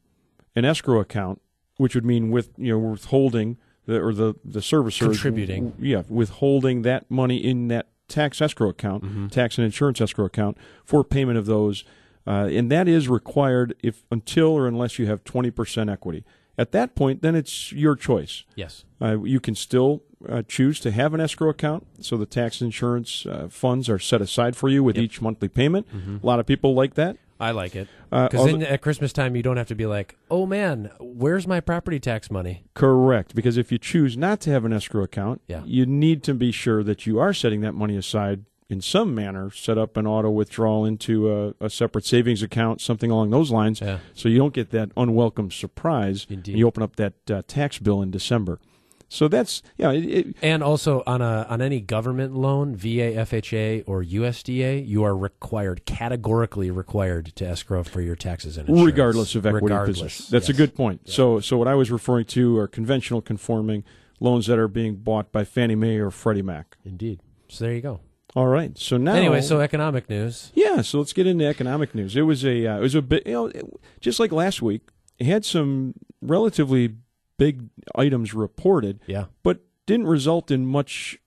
an 0.54 0.66
escrow 0.66 1.00
account, 1.00 1.40
which 1.78 1.94
would 1.94 2.04
mean 2.04 2.30
with 2.30 2.50
you 2.58 2.72
know 2.72 2.78
withholding 2.78 3.56
the 3.86 3.98
or 3.98 4.12
the 4.12 4.34
the 4.44 4.60
servicer 4.60 5.06
Contributing. 5.06 5.72
yeah, 5.80 6.02
withholding 6.08 6.82
that 6.82 7.10
money 7.10 7.38
in 7.38 7.68
that 7.68 7.88
tax 8.08 8.42
escrow 8.42 8.68
account, 8.68 9.02
Mhm. 9.04 9.30
tax 9.30 9.56
and 9.56 9.64
insurance 9.64 10.00
escrow 10.02 10.26
account 10.26 10.58
for 10.84 11.02
payment 11.02 11.38
of 11.38 11.46
those, 11.46 11.82
uh, 12.26 12.48
and 12.52 12.70
that 12.70 12.88
is 12.88 13.08
required 13.08 13.74
if 13.82 14.04
until 14.10 14.48
or 14.48 14.68
unless 14.68 14.98
you 14.98 15.06
have 15.06 15.24
twenty 15.24 15.50
percent 15.50 15.88
equity. 15.88 16.24
At 16.58 16.72
that 16.72 16.94
point, 16.94 17.20
then 17.22 17.34
it's 17.34 17.72
your 17.72 17.96
choice. 17.96 18.44
Yes. 18.54 18.84
Uh, 19.00 19.22
you 19.22 19.40
can 19.40 19.54
still 19.54 20.02
uh, 20.26 20.42
choose 20.48 20.80
to 20.80 20.90
have 20.90 21.12
an 21.14 21.20
escrow 21.20 21.50
account, 21.50 21.86
so 22.00 22.16
the 22.16 22.24
tax 22.26 22.60
insurance 22.62 23.24
uh, 23.26 23.46
funds 23.50 23.88
are 23.90 23.98
set 23.98 24.20
aside 24.22 24.56
for 24.56 24.68
you 24.68 24.82
with 24.82 24.96
Yep. 24.96 25.04
each 25.04 25.20
monthly 25.22 25.48
payment. 25.48 25.86
Mhm. 25.94 26.22
A 26.22 26.26
lot 26.26 26.38
of 26.40 26.46
people 26.46 26.74
like 26.74 26.94
that. 26.94 27.16
I 27.38 27.50
like 27.50 27.76
it 27.76 27.88
Uh, 28.10 28.28
because 28.28 28.46
then 28.46 28.62
at 28.62 28.80
Christmas 28.80 29.12
time 29.12 29.36
you 29.36 29.42
don't 29.42 29.56
have 29.58 29.66
to 29.68 29.74
be 29.74 29.86
like, 29.86 30.16
"Oh 30.30 30.46
man, 30.46 30.90
where's 31.00 31.46
my 31.46 31.60
property 31.60 31.98
tax 32.00 32.30
money?" 32.30 32.64
correct, 32.74 33.34
because 33.34 33.56
if 33.56 33.70
you 33.70 33.78
choose 33.78 34.16
not 34.16 34.40
to 34.42 34.50
have 34.50 34.64
an 34.64 34.72
escrow 34.72 35.02
account, 35.02 35.40
Yeah. 35.48 35.62
you 35.64 35.84
need 35.86 36.22
to 36.24 36.34
be 36.34 36.50
sure 36.52 36.82
that 36.82 37.06
you 37.06 37.18
are 37.18 37.32
setting 37.34 37.60
that 37.60 37.72
money 37.74 37.96
aside 37.96 38.44
in 38.68 38.80
some 38.80 39.14
manner. 39.14 39.50
Set 39.50 39.78
up 39.78 39.96
an 39.96 40.06
auto 40.08 40.28
withdrawal 40.30 40.84
into 40.84 41.30
a, 41.32 41.54
a 41.60 41.70
separate 41.70 42.04
savings 42.04 42.42
account, 42.42 42.80
something 42.80 43.10
along 43.12 43.30
those 43.30 43.50
lines, 43.52 43.80
Yeah. 43.80 43.98
so 44.14 44.28
you 44.28 44.38
don't 44.38 44.52
get 44.54 44.70
that 44.70 44.90
unwelcome 44.96 45.50
surprise. 45.52 46.26
Indeed. 46.28 46.56
You 46.58 46.66
open 46.66 46.82
up 46.82 46.96
that 46.96 47.12
uh, 47.30 47.42
tax 47.46 47.78
bill 47.78 48.02
in 48.02 48.10
December. 48.10 48.58
So 49.08 49.28
that's 49.28 49.62
yeah. 49.76 49.92
It, 49.92 50.04
it, 50.04 50.36
And 50.42 50.62
also 50.62 51.02
on 51.06 51.22
a 51.22 51.46
on 51.48 51.62
any 51.62 51.80
government 51.80 52.34
loan, 52.34 52.74
VA, 52.74 53.12
FHA, 53.14 53.84
or 53.86 54.02
USDA, 54.02 54.86
you 54.86 55.04
are 55.04 55.16
required, 55.16 55.84
categorically 55.86 56.70
required, 56.70 57.26
to 57.36 57.46
escrow 57.46 57.84
for 57.84 58.00
your 58.00 58.16
taxes 58.16 58.56
and 58.56 58.68
insurance, 58.68 58.86
regardless 58.86 59.34
of 59.36 59.46
equity 59.46 59.64
Regardless, 59.66 60.00
position. 60.00 60.26
That's 60.30 60.48
a 60.48 60.52
good 60.52 60.74
point. 60.74 61.02
Yeah. 61.04 61.12
So, 61.14 61.40
so 61.40 61.56
what 61.56 61.68
I 61.68 61.74
was 61.74 61.90
referring 61.90 62.24
to 62.26 62.58
are 62.58 62.66
conventional 62.66 63.22
conforming 63.22 63.84
loans 64.18 64.46
that 64.46 64.58
are 64.58 64.66
being 64.68 64.96
bought 64.96 65.30
by 65.30 65.44
Fannie 65.44 65.74
Mae 65.76 65.98
or 65.98 66.10
Freddie 66.10 66.42
Mac. 66.42 66.76
Indeed. 66.84 67.20
So 67.48 67.64
there 67.66 67.74
you 67.74 67.82
go. 67.82 68.00
All 68.34 68.48
right. 68.48 68.76
So 68.76 68.96
now, 68.96 69.14
Anyway, 69.14 69.40
so 69.40 69.60
economic 69.60 70.10
news. 70.10 70.50
yeah. 70.54 70.82
So 70.82 70.98
let's 70.98 71.12
get 71.12 71.26
into 71.28 71.46
economic 71.46 71.94
news. 71.94 72.16
It 72.16 72.22
was 72.22 72.44
a 72.44 72.66
uh, 72.66 72.78
it 72.78 72.80
was 72.80 72.94
a 72.96 73.02
bit 73.02 73.24
you 73.26 73.32
know 73.32 73.46
it- 73.46 73.64
just 74.00 74.18
like 74.18 74.32
last 74.32 74.60
week. 74.62 74.82
It 75.18 75.26
had 75.26 75.44
some 75.44 75.94
relatively 76.20 76.96
big 77.38 77.68
items 77.94 78.34
reported, 78.34 79.00
Yeah. 79.06 79.26
but 79.42 79.60
didn't 79.86 80.06
result 80.06 80.50
in 80.50 80.66
much 80.66 81.18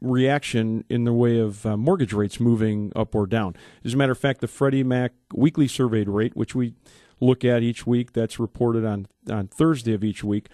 reaction 0.00 0.84
in 0.88 1.04
the 1.04 1.12
way 1.12 1.38
of 1.38 1.64
uh, 1.64 1.76
mortgage 1.76 2.12
rates 2.12 2.40
moving 2.40 2.92
up 2.96 3.14
or 3.14 3.26
down. 3.26 3.54
As 3.84 3.94
a 3.94 3.96
matter 3.96 4.12
of 4.12 4.18
fact, 4.18 4.40
the 4.40 4.48
Freddie 4.48 4.82
Mac 4.82 5.12
weekly 5.32 5.68
surveyed 5.68 6.08
rate, 6.08 6.34
which 6.36 6.54
we 6.54 6.74
look 7.20 7.44
at 7.44 7.62
each 7.62 7.86
week, 7.86 8.12
that's 8.12 8.38
reported 8.38 8.84
on 8.84 9.06
on 9.30 9.46
Thursday 9.48 9.92
of 9.92 10.02
each 10.04 10.22
week. 10.24 10.48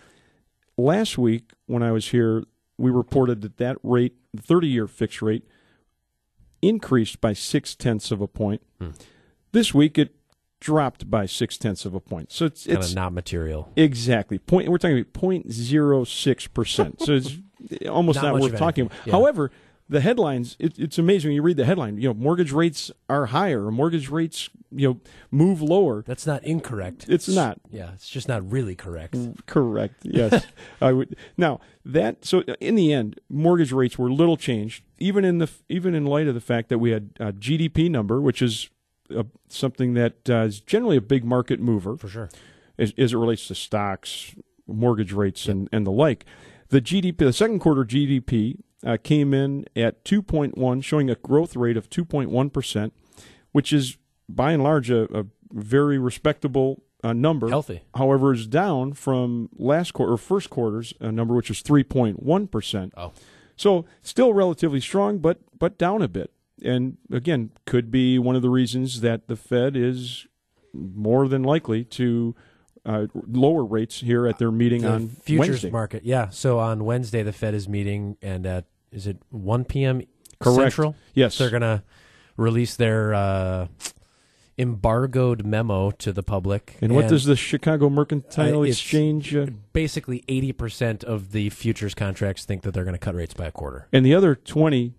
Last 0.77 1.17
week, 1.19 1.53
when 1.67 1.83
I 1.83 1.93
was 1.93 2.09
here, 2.09 2.45
we 2.79 2.91
reported 2.91 3.43
that 3.43 3.57
that 3.59 3.77
rate, 3.83 4.15
the 4.35 4.43
30-year 4.43 4.87
fixed 4.89 5.23
rate, 5.23 5.45
increased 6.61 7.21
by 7.21 7.33
six 7.33 7.75
tenths 7.75 8.11
of 8.11 8.21
a 8.21 8.27
point. 8.29 8.63
This 9.53 9.73
week, 9.75 9.99
it 9.99 10.15
dropped 10.63 11.11
by 11.11 11.27
six 11.27 11.59
tenths 11.59 11.85
of 11.85 11.93
a 11.93 12.01
point. 12.01 12.31
So 12.31 12.47
it's 12.47 12.67
Kind 12.67 12.79
it's 12.79 12.91
of 12.91 12.95
not 12.95 13.13
material. 13.13 13.73
Exactly. 13.75 14.39
Point. 14.39 14.69
We're 14.69 14.79
talking 14.79 15.01
about 15.01 15.13
0.06 15.13 16.55
percent. 16.55 17.03
So 17.03 17.15
it's 17.15 17.37
almost 17.89 18.23
Not 18.23 18.35
not, 18.35 18.41
worth 18.41 18.57
talking 18.57 18.87
about. 18.87 18.99
Yeah. 19.05 19.13
However, 19.13 19.51
the 19.89 20.01
headlines. 20.01 20.57
It, 20.61 20.79
it's 20.79 20.99
amazing 20.99 21.31
when 21.31 21.35
you 21.35 21.43
read 21.43 21.57
the 21.57 21.65
headline. 21.65 21.99
You 21.99 22.09
know, 22.09 22.15
mortgage 22.15 22.53
rates 22.53 22.93
are 23.11 23.27
higher. 23.27 23.73
Mortgage 23.73 24.09
rates, 24.09 24.49
you 24.71 24.89
know, 24.89 25.01
move 25.33 25.61
lower. 25.61 26.05
That's 26.07 26.29
not 26.29 26.45
incorrect. 26.45 27.07
It's 27.09 27.29
not. 27.29 27.59
Yeah, 27.69 27.91
it's 27.95 28.09
just 28.09 28.29
not 28.29 28.49
really 28.49 28.77
correct. 28.77 29.15
Mm, 29.15 29.45
correct. 29.47 29.97
Yes. 30.05 30.47
I 30.81 30.93
would. 30.93 31.17
Now 31.37 31.59
that. 31.85 32.25
So 32.25 32.45
uh, 32.47 32.55
in 32.61 32.77
the 32.77 32.93
end, 32.93 33.21
mortgage 33.29 33.73
rates 33.73 33.99
were 33.99 34.11
little 34.13 34.37
changed. 34.37 34.85
Even 34.99 35.25
in 35.25 35.39
the 35.39 35.51
even 35.69 35.97
in 35.97 36.07
light 36.07 36.29
of 36.29 36.35
the 36.35 36.41
fact 36.41 36.69
that 36.69 36.79
we 36.79 36.93
had 36.93 37.11
a 37.19 37.33
GDP 37.33 37.91
number, 37.91 38.21
which 38.21 38.41
is 38.41 38.71
uh 39.17 39.25
something 39.49 39.95
that 39.95 40.29
uh, 40.29 40.43
is 40.45 40.61
generally 40.61 40.97
a 40.97 41.01
big 41.03 41.25
market 41.25 41.61
mover 41.61 41.97
For 41.97 42.09
sure. 42.09 42.31
as, 42.79 42.93
as 42.97 43.13
it 43.13 43.17
relates 43.17 43.47
to 43.49 43.55
stocks, 43.55 44.35
mortgage 44.67 45.13
rates, 45.13 45.47
and, 45.47 45.69
and 45.73 45.87
the 45.87 45.91
like. 45.91 46.25
The 46.69 46.81
GDP, 46.81 47.19
the 47.19 47.33
second 47.33 47.59
quarter 47.59 47.85
GDP 47.85 48.59
uh, 48.85 48.97
came 49.03 49.35
in 49.35 49.67
at 49.77 50.05
2.1, 50.05 50.83
showing 50.83 51.11
a 51.11 51.15
growth 51.17 51.55
rate 51.55 51.77
of 51.77 51.91
2.1 51.91 52.53
percent, 52.53 52.93
which 53.53 53.73
is 53.73 53.99
by 54.29 54.53
and 54.53 54.63
large 54.63 54.91
a, 54.91 55.03
a 55.17 55.27
very 55.53 55.99
respectable 55.99 56.83
uh, 57.05 57.13
number. 57.13 57.49
Healthy. 57.49 57.83
However, 57.95 58.33
is 58.33 58.47
down 58.47 58.95
from 58.95 59.51
last 59.57 59.93
quarter 59.93 60.15
or 60.15 60.19
first 60.19 60.49
quarter's 60.51 60.95
uh, 61.01 61.11
number, 61.11 61.35
which 61.35 61.49
was 61.49 61.63
3.1 61.63 62.51
percent. 62.51 62.95
Oh. 62.97 63.13
So 63.57 63.85
still 64.03 64.33
relatively 64.33 64.81
strong, 64.81 65.19
but 65.19 65.39
but 65.59 65.79
down 65.79 66.01
a 66.03 66.09
bit 66.09 66.33
and 66.65 66.97
again, 67.11 67.51
could 67.67 67.91
be 67.91 68.19
one 68.19 68.37
of 68.37 68.43
the 68.43 68.51
reasons 68.51 69.01
that 69.01 69.29
the 69.29 69.37
Fed 69.37 69.77
is 69.77 70.27
more 70.73 71.29
than 71.29 71.43
likely 71.43 71.85
to 71.85 72.35
uh, 72.85 73.07
lower 73.15 73.65
rates 73.65 74.01
here 74.01 74.27
at 74.27 74.39
their 74.39 74.51
meeting 74.51 74.83
the 74.83 74.93
on 74.93 75.09
futures 75.09 75.49
Wednesday. 75.49 75.71
market. 75.71 76.05
Yeah, 76.05 76.31
so 76.31 76.59
on 76.59 76.85
Wednesday 76.85 77.23
the 77.23 77.33
Fed 77.33 77.55
is 77.55 77.69
meeting, 77.69 78.17
and 78.23 78.47
at 78.47 78.67
is 78.91 79.07
it 79.07 79.19
one 79.31 79.65
p.m. 79.65 80.03
Correct. 80.41 80.73
Central? 80.73 80.97
Yes, 81.15 81.39
they're 81.39 81.51
gonna 81.51 81.85
release 82.37 82.77
their. 82.77 83.15
Uh, 83.15 83.67
embargoed 84.59 85.47
memo 85.47 85.91
to 85.91 86.13
the 86.13 86.23
public. 86.23 86.75
And, 86.81 86.93
and 86.93 86.95
what 86.95 87.09
does 87.09 87.25
the 87.25 87.37
Chicago 87.37 87.89
Mercantile 87.89 88.61
uh, 88.61 88.65
Exchange? 88.65 89.35
Uh, 89.35 89.47
basically, 89.73 90.23
80% 90.29 91.05
of 91.05 91.33
the 91.33 91.51
futures 91.51 91.95
contracts 91.95 92.45
think 92.45 92.63
that 92.63 92.73
they're 92.73 92.85
going 92.85 92.95
to 92.95 92.99
cut 92.99 93.15
rates 93.15 93.35
by 93.35 93.47
a 93.47 93.51
quarter. 93.51 93.89
And 93.93 94.05
the 94.05 94.15
other 94.15 94.35
20 94.35 94.95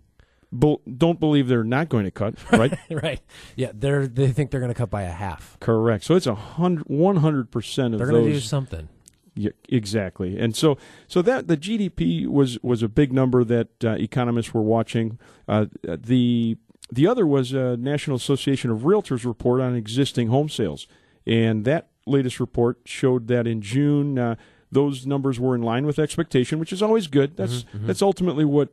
be- 0.57 0.77
don't 0.97 1.19
believe 1.19 1.47
they're 1.47 1.63
not 1.63 1.89
going 1.89 2.05
to 2.05 2.11
cut, 2.11 2.35
right? 2.51 2.77
right. 2.89 3.21
Yeah, 3.55 3.71
they're 3.73 4.07
they 4.07 4.31
think 4.31 4.51
they're 4.51 4.59
going 4.59 4.73
to 4.73 4.77
cut 4.77 4.89
by 4.89 5.03
a 5.03 5.11
half. 5.11 5.57
Correct. 5.59 6.03
So 6.03 6.15
it's 6.15 6.27
a 6.27 6.35
hundred, 6.35 6.85
one 6.87 7.17
hundred 7.17 7.51
percent 7.51 7.93
of 7.93 7.99
they're 7.99 8.09
going 8.09 8.25
to 8.25 8.33
do 8.33 8.39
something. 8.39 8.89
Yeah, 9.35 9.51
exactly. 9.67 10.37
And 10.37 10.55
so, 10.55 10.77
so 11.07 11.23
that 11.23 11.47
the 11.47 11.57
GDP 11.57 12.27
was 12.27 12.61
was 12.61 12.83
a 12.83 12.87
big 12.87 13.11
number 13.11 13.43
that 13.43 13.83
uh, 13.83 13.91
economists 13.91 14.53
were 14.53 14.61
watching. 14.61 15.17
Uh, 15.47 15.65
the 15.83 16.57
the 16.91 17.07
other 17.07 17.25
was 17.25 17.53
a 17.53 17.75
National 17.77 18.17
Association 18.17 18.69
of 18.69 18.79
Realtors 18.79 19.25
report 19.25 19.61
on 19.61 19.75
existing 19.75 20.27
home 20.27 20.49
sales, 20.49 20.87
and 21.25 21.65
that 21.65 21.89
latest 22.05 22.39
report 22.39 22.79
showed 22.85 23.27
that 23.27 23.47
in 23.47 23.61
June. 23.61 24.19
Uh, 24.19 24.35
those 24.71 25.05
numbers 25.05 25.39
were 25.39 25.55
in 25.55 25.61
line 25.61 25.85
with 25.85 25.99
expectation, 25.99 26.59
which 26.59 26.73
is 26.73 26.81
always 26.81 27.07
good. 27.07 27.37
That's 27.37 27.63
mm-hmm, 27.63 27.77
mm-hmm. 27.77 27.87
that's 27.87 28.01
ultimately 28.01 28.45
what 28.45 28.69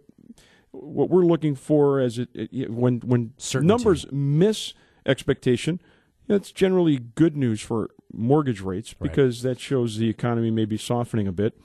what 0.72 1.10
we're 1.10 1.24
looking 1.24 1.54
for 1.54 2.00
as 2.00 2.18
it, 2.18 2.28
it 2.34 2.70
when 2.70 3.00
when 3.00 3.32
Certainty. 3.36 3.68
numbers 3.68 4.06
miss 4.12 4.74
expectation. 5.06 5.80
That's 6.26 6.52
generally 6.52 6.98
good 6.98 7.36
news 7.36 7.60
for 7.60 7.90
mortgage 8.12 8.60
rates 8.60 8.94
Right. 8.98 9.10
because 9.10 9.42
that 9.42 9.58
shows 9.58 9.96
the 9.98 10.08
economy 10.08 10.50
may 10.50 10.64
be 10.64 10.76
softening 10.76 11.26
a 11.26 11.32
bit. 11.32 11.60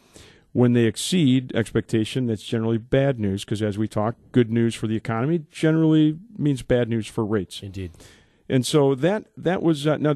When 0.54 0.74
they 0.74 0.86
exceed 0.86 1.54
expectation, 1.54 2.28
that's 2.28 2.42
generally 2.44 2.78
bad 2.78 3.20
news 3.20 3.44
because, 3.44 3.62
as 3.62 3.78
we 3.78 3.88
talk, 3.90 4.16
good 4.32 4.50
news 4.52 4.74
for 4.74 4.88
the 4.88 4.96
economy 4.96 5.42
generally 5.52 6.18
means 6.38 6.62
bad 6.62 6.88
news 6.90 7.08
for 7.08 7.26
rates. 7.26 7.62
Indeed. 7.62 7.92
And 8.48 8.66
so 8.66 8.96
that 8.96 9.26
that 9.38 9.62
was 9.62 9.86
uh, 9.86 9.98
now. 9.98 10.16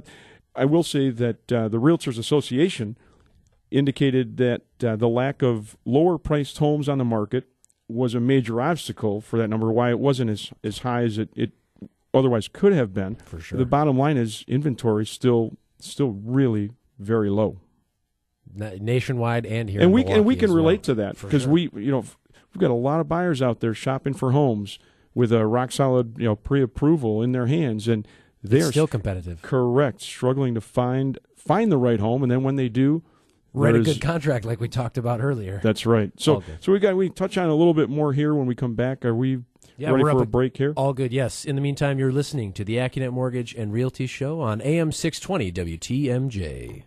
I 0.55 0.65
will 0.65 0.83
say 0.83 1.09
that 1.09 1.51
uh, 1.51 1.67
the 1.67 1.77
Realtors 1.79 2.17
Association 2.17 2.97
indicated 3.71 4.37
that 4.37 4.61
uh, 4.83 4.95
the 4.95 5.07
lack 5.07 5.41
of 5.41 5.77
lower 5.85 6.17
priced 6.17 6.57
homes 6.57 6.89
on 6.89 6.97
the 6.97 7.05
market 7.05 7.45
was 7.89 8.13
a 8.13 8.19
major 8.19 8.61
obstacle 8.61 9.19
for 9.19 9.37
that 9.37 9.47
number. 9.49 9.71
Why 9.71 9.89
it 9.89 9.99
wasn't 9.99 10.29
as 10.29 10.51
as 10.63 10.79
high 10.79 11.03
as 11.03 11.17
it, 11.17 11.29
it 11.35 11.51
otherwise 12.13 12.47
could 12.47 12.73
have 12.73 12.93
been. 12.93 13.15
For 13.15 13.39
sure. 13.39 13.57
The 13.57 13.65
bottom 13.65 13.97
line 13.97 14.17
is 14.17 14.45
inventory 14.47 15.05
still 15.05 15.57
still 15.79 16.11
really 16.11 16.71
very 16.99 17.29
low, 17.29 17.59
nationwide 18.55 19.45
and 19.45 19.69
here, 19.69 19.81
and 19.81 19.91
we 19.91 20.03
and 20.05 20.25
we 20.25 20.35
can 20.35 20.45
as 20.45 20.49
well. 20.51 20.57
relate 20.57 20.83
to 20.83 20.95
that 20.95 21.19
because 21.19 21.43
sure. 21.43 21.51
we 21.51 21.69
you 21.73 21.91
know 21.91 22.03
we've 22.53 22.61
got 22.61 22.71
a 22.71 22.73
lot 22.73 22.99
of 22.99 23.07
buyers 23.07 23.41
out 23.41 23.59
there 23.59 23.73
shopping 23.73 24.13
for 24.13 24.31
homes 24.31 24.79
with 25.13 25.31
a 25.31 25.45
rock 25.45 25.71
solid 25.71 26.15
you 26.17 26.25
know 26.25 26.35
pre 26.35 26.61
approval 26.61 27.21
in 27.21 27.31
their 27.31 27.47
hands, 27.47 27.87
and 27.87 28.07
they're 28.43 28.71
still 28.71 28.87
competitive. 28.87 29.41
correct 29.41 30.01
struggling 30.01 30.53
to 30.53 30.61
find 30.61 31.17
find 31.35 31.71
the 31.71 31.77
right 31.77 31.99
home, 31.99 32.21
and 32.23 32.31
then 32.31 32.43
when 32.43 32.55
they 32.55 32.69
do, 32.69 33.03
Write 33.53 33.75
a 33.75 33.79
good 33.79 34.01
contract 34.01 34.45
like 34.45 34.59
we 34.59 34.67
talked 34.67 34.97
about 34.97 35.21
earlier. 35.21 35.59
That's 35.63 35.85
right. 35.85 36.11
So 36.17 36.43
so 36.59 36.71
we 36.71 36.79
got 36.79 36.95
we 36.95 37.09
touch 37.09 37.37
on 37.37 37.49
a 37.49 37.55
little 37.55 37.73
bit 37.73 37.89
more 37.89 38.13
here 38.13 38.33
when 38.33 38.45
we 38.45 38.55
come 38.55 38.75
back. 38.75 39.03
Are 39.05 39.15
we 39.15 39.39
Yeah, 39.77 39.89
ready 39.91 40.03
we're 40.03 40.11
for 40.11 40.17
up 40.17 40.23
a 40.23 40.29
break 40.29 40.57
here? 40.57 40.73
All 40.75 40.93
good, 40.93 41.11
yes. 41.11 41.45
In 41.45 41.55
the 41.55 41.61
meantime, 41.61 41.97
you're 41.99 42.11
listening 42.11 42.53
to 42.53 42.63
the 42.63 42.75
AccuNet 42.75 43.11
Mortgage 43.11 43.55
and 43.55 43.73
Realty 43.73 44.05
Show 44.07 44.39
on 44.41 44.61
AM 44.61 44.91
620 44.91 45.51
WTMJ. 45.77 46.83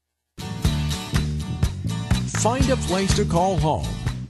Find 2.40 2.68
a 2.70 2.76
place 2.76 3.14
to 3.16 3.24
call 3.24 3.56
home 3.56 3.86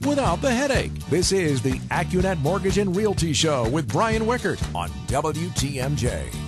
without 0.07 0.41
the 0.41 0.51
headache. 0.51 0.93
This 1.09 1.31
is 1.31 1.61
the 1.61 1.73
AccuNet 1.89 2.39
Mortgage 2.41 2.77
and 2.77 2.95
Realty 2.95 3.33
Show 3.33 3.69
with 3.69 3.87
Brian 3.87 4.23
Wickert 4.23 4.61
on 4.75 4.89
WTMJ. 5.07 6.42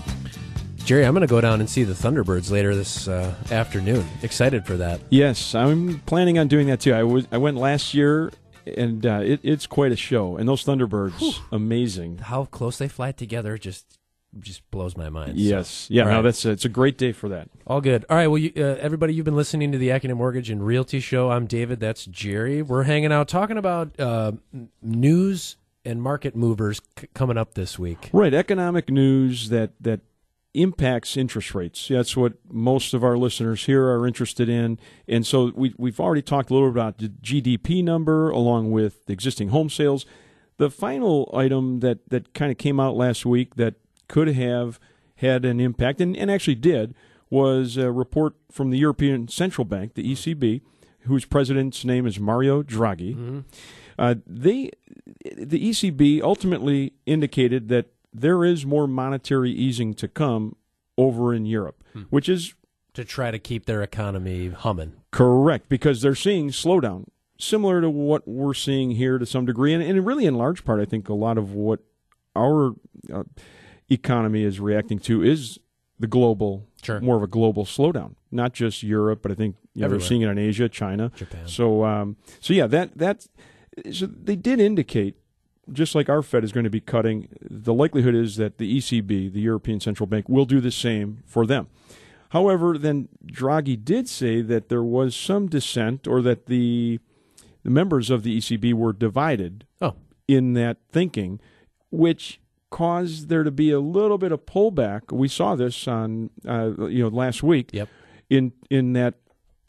Jerry, 0.86 1.04
I'm 1.04 1.14
going 1.16 1.22
to 1.22 1.28
go 1.28 1.42
down 1.42 1.62
and 1.62 1.70
see 1.70 1.84
the 1.84 1.94
Thunderbirds 1.94 2.52
later 2.52 2.76
this 2.76 3.08
uh, 3.08 3.34
afternoon. 3.50 4.06
Excited 4.22 4.68
for 4.68 4.78
that. 4.78 5.02
Yes, 5.10 5.56
I'm 5.56 6.00
planning 6.02 6.38
on 6.38 6.48
doing 6.48 6.68
that 6.68 6.80
too. 6.80 6.94
I 6.94 7.02
was 7.02 7.28
I 7.32 7.40
went 7.40 7.58
last 7.58 7.96
year, 7.96 8.32
and 8.78 9.04
uh, 9.04 9.22
it, 9.24 9.40
it's 9.42 9.66
quite 9.66 9.92
a 9.92 9.96
show. 9.96 10.38
And 10.38 10.48
those 10.48 10.64
Thunderbirds, 10.64 11.40
amazing. 11.52 12.20
How 12.20 12.46
close 12.46 12.78
they 12.78 12.88
fly 12.88 13.12
together 13.14 13.58
just 13.58 13.98
just 14.40 14.70
blows 14.70 14.96
my 14.96 15.10
mind. 15.10 15.32
So, 15.32 15.44
Yes, 15.44 15.88
yeah. 15.90 16.04
All 16.04 16.10
No, 16.10 16.16
right. 16.18 16.22
that's 16.22 16.46
it's 16.46 16.66
a 16.66 16.70
great 16.70 17.00
day 17.00 17.14
for 17.14 17.30
that. 17.30 17.50
all 17.66 17.82
good. 17.82 18.06
All 18.08 18.18
right, 18.18 18.28
well, 18.28 18.38
you, 18.38 18.52
uh, 18.56 18.78
everybody, 18.80 19.16
you've 19.16 19.26
been 19.26 19.36
listening 19.36 19.72
to 19.72 19.80
the 19.80 19.88
AccuNet 19.90 20.18
Mortgage 20.18 20.52
and 20.52 20.64
Realty 20.64 21.00
Show. 21.00 21.32
I'm 21.32 21.48
David. 21.48 21.80
That's 21.80 22.06
Jerry. 22.06 22.62
We're 22.62 22.84
hanging 22.84 23.12
out 23.12 23.28
talking 23.28 23.58
about 23.58 24.00
uh, 24.00 24.34
news 24.84 25.56
and 25.84 26.00
market 26.04 26.36
movers 26.36 26.80
c- 27.00 27.08
coming 27.16 27.38
up 27.38 27.56
this 27.56 27.80
week. 27.80 28.10
Right, 28.14 28.36
economic 28.36 28.90
news 28.92 29.50
that 29.50 29.72
that 29.80 30.02
impacts 30.56 31.18
interest 31.18 31.54
rates. 31.54 31.88
That's 31.88 32.16
what 32.16 32.34
most 32.52 32.94
of 32.94 33.04
our 33.04 33.18
listeners 33.18 33.66
here 33.66 33.86
are 33.88 34.08
interested 34.08 34.50
in. 34.50 34.80
And 35.08 35.26
so 35.26 35.52
we 35.56 35.74
we've 35.78 36.00
already 36.00 36.22
talked 36.22 36.50
a 36.50 36.54
little 36.54 36.70
bit 36.70 36.80
about 36.80 36.98
the 36.98 37.10
GDP 37.10 37.84
number 37.84 38.30
along 38.30 38.72
with 38.72 39.06
the 39.06 39.14
existing 39.14 39.50
home 39.50 39.70
sales. 39.70 40.06
The 40.58 40.70
final 40.70 41.30
item 41.34 41.82
that 41.82 42.10
that 42.10 42.34
kind 42.34 42.52
of 42.52 42.58
came 42.58 42.80
out 42.80 42.96
last 42.96 43.26
week 43.26 43.56
that 43.56 43.76
could 44.08 44.30
have 44.30 44.80
had 45.18 45.46
an 45.46 45.60
impact 45.60 46.02
and, 46.02 46.16
and 46.16 46.30
actually 46.30 46.56
did 46.56 46.94
was 47.30 47.78
a 47.78 47.92
report 47.92 48.36
from 48.52 48.70
the 48.70 48.78
European 48.78 49.28
Central 49.28 49.66
Bank, 49.66 49.96
the 49.96 50.12
ECB, 50.12 50.62
whose 51.02 51.26
president's 51.26 51.84
name 51.84 52.06
is 52.06 52.20
Mario 52.20 52.64
Draghi. 52.64 53.44
Uh, 53.98 54.16
they, 54.28 54.72
the 55.38 55.70
ECB 55.70 56.22
ultimately 56.22 56.94
indicated 57.06 57.70
that 57.70 57.88
there 58.20 58.44
is 58.46 58.66
more 58.66 58.88
monetary 58.88 59.52
easing 59.52 59.94
to 59.96 60.08
come 60.08 60.56
over 60.98 61.34
in 61.34 61.46
Europe, 61.46 61.84
which 62.10 62.30
is 62.30 62.54
To 62.94 63.04
try 63.06 63.32
to 63.32 63.40
keep 63.40 63.66
their 63.66 63.82
economy 63.84 64.50
humming. 64.50 64.94
correct 65.12 65.68
because 65.70 66.02
they're 66.02 66.16
seeing 66.16 66.50
slowdown, 66.50 67.06
similar 67.38 67.82
to 67.82 67.90
what 67.90 68.28
we're 68.28 68.54
seeing 68.54 68.92
here 68.92 69.18
to 69.18 69.26
some 69.26 69.46
degree, 69.46 69.74
and, 69.74 69.84
and 69.84 70.06
really 70.06 70.26
in 70.26 70.36
large 70.36 70.64
part, 70.64 70.80
I 70.80 70.86
think 70.86 71.10
a 71.10 71.14
lot 71.14 71.38
of 71.38 71.52
what 71.54 71.80
our 72.36 72.76
uh, 73.14 73.24
economy 73.90 74.44
is 74.44 74.60
reacting 74.60 75.00
to 75.00 75.24
is 75.24 75.60
the 76.00 76.08
global, 76.08 76.68
Sure. 76.82 77.00
more 77.02 77.16
of 77.18 77.24
a 77.24 77.28
global 77.28 77.66
slowdown, 77.66 78.16
not 78.32 78.54
just 78.54 78.84
Europe, 78.84 79.22
but 79.22 79.32
I 79.32 79.36
think 79.36 79.56
you 79.74 79.82
know, 79.82 79.88
we're 79.88 79.96
Everywhere. 79.96 80.08
seeing 80.08 80.22
it 80.22 80.30
in 80.30 80.38
Asia, 80.38 80.70
China, 80.70 81.12
Japan. 81.16 81.48
So, 81.48 81.84
um, 81.84 82.16
so 82.40 82.54
yeah, 82.54 82.68
that 82.68 82.98
that 82.98 83.28
so 83.92 84.06
they 84.06 84.36
did 84.36 84.60
indicate, 84.60 85.16
just 85.72 85.96
like 85.96 86.10
our 86.10 86.22
Fed 86.22 86.44
is 86.44 86.52
going 86.52 86.64
to 86.64 86.70
be 86.70 86.80
cutting, 86.80 87.28
the 87.42 87.74
likelihood 87.74 88.16
is 88.16 88.36
that 88.38 88.58
the 88.58 88.78
ECB, 88.78 89.32
the 89.32 89.42
European 89.42 89.80
Central 89.80 90.08
Bank, 90.08 90.30
will 90.30 90.46
do 90.46 90.60
the 90.60 90.72
same 90.72 91.24
for 91.26 91.46
them. 91.46 91.68
However, 92.30 92.78
then 92.78 93.08
Draghi 93.26 93.84
did 93.84 94.10
say 94.10 94.42
that 94.42 94.70
there 94.70 94.84
was 94.84 95.16
some 95.16 95.48
dissent, 95.48 96.08
or 96.08 96.22
that 96.22 96.48
the 96.48 97.00
the 97.64 97.72
members 97.72 98.12
of 98.12 98.22
the 98.22 98.38
ECB 98.38 98.74
were 98.74 98.94
divided 98.94 99.66
Oh, 99.82 99.96
in 100.28 100.54
that 100.54 100.78
thinking, 100.92 101.40
which 101.90 102.40
caused 102.70 103.30
there 103.30 103.44
to 103.44 103.52
be 103.52 103.72
a 103.72 103.80
little 103.80 104.18
bit 104.18 104.32
of 104.32 104.46
pullback. 104.46 105.12
We 105.12 105.28
saw 105.28 105.56
this 105.56 105.88
on 105.88 106.30
uh, 106.48 106.88
you 106.88 107.04
know 107.04 107.08
last 107.10 107.42
week. 107.42 107.70
Yep. 107.74 107.90
In 108.30 108.54
in 108.70 108.94
that 108.94 109.16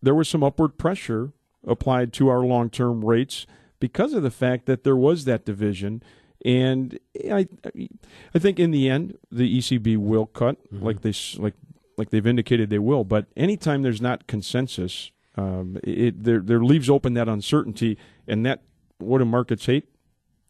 there 0.03 0.15
was 0.15 0.29
some 0.29 0.43
upward 0.43 0.77
pressure 0.77 1.33
applied 1.67 2.13
to 2.15 2.29
our 2.29 2.41
long 2.41 2.71
term 2.71 3.05
rates 3.05 3.47
because 3.81 4.13
of 4.13 4.23
the 4.23 4.31
fact 4.31 4.67
that 4.67 4.85
there 4.85 4.97
was 4.97 5.25
that 5.25 5.45
division. 5.45 6.03
And 6.45 6.99
I, 7.31 7.49
I 8.35 8.39
think 8.39 8.61
in 8.61 8.71
the 8.71 8.89
end 8.89 9.19
the 9.33 9.59
ECB 9.59 9.97
will 9.97 10.27
cut 10.27 10.59
like 10.71 11.01
they 11.01 11.13
like 11.39 11.55
like 11.97 12.11
they've 12.11 12.27
indicated 12.27 12.71
they 12.71 12.79
will. 12.79 13.05
But 13.05 13.27
anytime 13.37 13.83
there's 13.83 14.03
not 14.03 14.27
consensus, 14.27 15.11
um, 15.37 15.79
it 15.83 16.23
there 16.23 16.41
there 16.41 16.63
leaves 16.63 16.89
open 16.91 17.15
that 17.15 17.29
uncertainty, 17.29 17.99
and 18.29 18.45
that 18.47 18.63
what 18.99 19.19
do 19.19 19.25
markets 19.25 19.67
hate? 19.67 19.89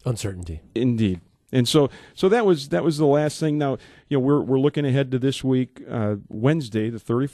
uncertainty. 0.07 0.63
Indeed. 0.75 1.21
And 1.53 1.69
so, 1.69 1.91
so 2.15 2.29
that 2.29 2.45
was 2.45 2.71
that 2.71 2.83
was 2.83 2.99
the 2.99 3.07
last 3.07 3.39
thing. 3.39 3.59
Now, 3.59 3.79
you 4.09 4.17
know, 4.17 4.21
we're 4.21 4.41
we're 4.41 4.59
looking 4.59 4.85
ahead 4.85 5.11
to 5.13 5.19
this 5.19 5.45
week, 5.45 5.83
uh, 5.89 6.17
Wednesday, 6.29 6.91
the 6.91 6.99
thirty 6.99 7.29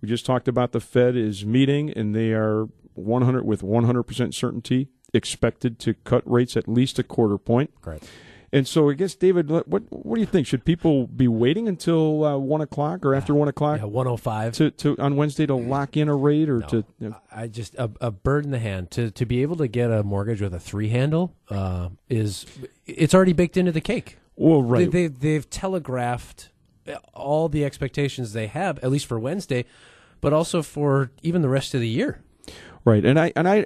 We 0.00 0.08
just 0.08 0.26
talked 0.26 0.48
about 0.48 0.72
the 0.72 0.80
Fed 0.80 1.16
is 1.16 1.44
meeting, 1.46 1.90
and 1.90 2.14
they 2.14 2.32
are 2.32 2.68
one 2.94 3.22
hundred 3.22 3.44
with 3.44 3.62
one 3.62 3.84
hundred 3.84 4.02
percent 4.04 4.34
certainty 4.34 4.88
expected 5.14 5.78
to 5.80 5.94
cut 5.94 6.22
rates 6.30 6.56
at 6.56 6.68
least 6.68 6.98
a 6.98 7.02
quarter 7.02 7.38
point. 7.38 7.70
Correct. 7.82 8.04
And 8.52 8.66
so, 8.66 8.90
I 8.90 8.94
guess, 8.94 9.14
David, 9.14 9.48
what 9.48 9.68
what, 9.68 9.84
do 10.14 10.20
you 10.20 10.26
think? 10.26 10.44
Should 10.44 10.64
people 10.64 11.06
be 11.06 11.28
waiting 11.28 11.68
until 11.68 12.24
uh, 12.24 12.36
one 12.36 12.60
o'clock 12.60 13.04
or 13.06 13.14
after 13.14 13.32
one 13.32 13.46
o'clock 13.46 13.78
Yeah, 13.78 13.84
105. 13.84 14.54
to, 14.54 14.70
to 14.72 14.98
on 14.98 15.14
Wednesday 15.14 15.46
to 15.46 15.54
lock 15.54 15.96
in 15.96 16.08
a 16.08 16.16
rate 16.16 16.48
or 16.48 16.58
No. 16.58 16.66
to? 16.66 16.84
You 16.98 17.08
know, 17.10 17.16
I 17.30 17.46
just 17.46 17.76
a, 17.76 17.88
a 18.00 18.10
bird 18.10 18.44
in 18.44 18.50
the 18.50 18.58
hand 18.58 18.90
to 18.92 19.12
to 19.12 19.24
be 19.24 19.42
able 19.42 19.54
to 19.58 19.68
get 19.68 19.92
a 19.92 20.02
mortgage 20.02 20.40
with 20.42 20.52
a 20.52 20.58
three 20.58 20.88
handle 20.88 21.32
uh, 21.48 21.90
is 22.08 22.44
it's 22.86 23.14
already 23.14 23.32
baked 23.34 23.56
into 23.56 23.70
the 23.70 23.80
cake. 23.80 24.18
well, 24.34 24.62
right. 24.64 24.90
They, 24.90 25.06
they 25.06 25.14
they've 25.14 25.48
telegraphed 25.48 26.48
all 27.14 27.48
the 27.48 27.64
expectations 27.64 28.32
they 28.32 28.48
have 28.48 28.80
at 28.80 28.90
least 28.90 29.06
for 29.06 29.20
Wednesday, 29.20 29.64
but 30.20 30.32
also 30.32 30.60
for 30.60 31.12
even 31.22 31.42
the 31.42 31.48
rest 31.48 31.72
of 31.72 31.80
the 31.80 31.88
year. 31.88 32.20
right. 32.84 33.04
And 33.04 33.16
I 33.16 33.32
and 33.36 33.48
I. 33.48 33.64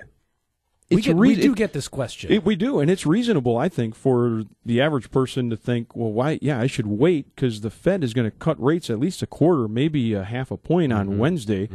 We, 0.91 1.01
get, 1.01 1.17
rea- 1.17 1.35
we 1.35 1.41
do 1.43 1.53
it- 1.53 1.57
get 1.57 1.73
this 1.73 1.89
question. 1.89 2.31
It, 2.33 2.45
we 2.45 2.57
do, 2.57 2.79
and 2.79 2.91
it's 2.91 3.07
reasonable, 3.07 3.57
I 3.57 3.69
think, 3.69 3.95
for 3.95 4.45
the 4.65 4.81
average 4.81 5.11
person 5.11 5.51
to 5.51 5.57
think, 5.57 5.97
well, 5.97 6.13
why? 6.13 6.39
Yeah, 6.43 6.61
I 6.61 6.67
should 6.67 6.87
wait 6.87 7.35
because 7.35 7.63
the 7.63 7.71
Fed 7.71 8.05
is 8.05 8.13
going 8.13 8.31
to 8.31 8.37
cut 8.37 8.63
rates 8.63 8.91
at 8.91 8.99
least 9.01 9.23
a 9.23 9.27
quarter, 9.27 9.67
maybe 9.67 10.13
a 10.15 10.25
half 10.25 10.51
a 10.51 10.57
point 10.57 10.93
Mm-hmm. 10.93 11.01
on 11.11 11.19
Wednesday, 11.19 11.69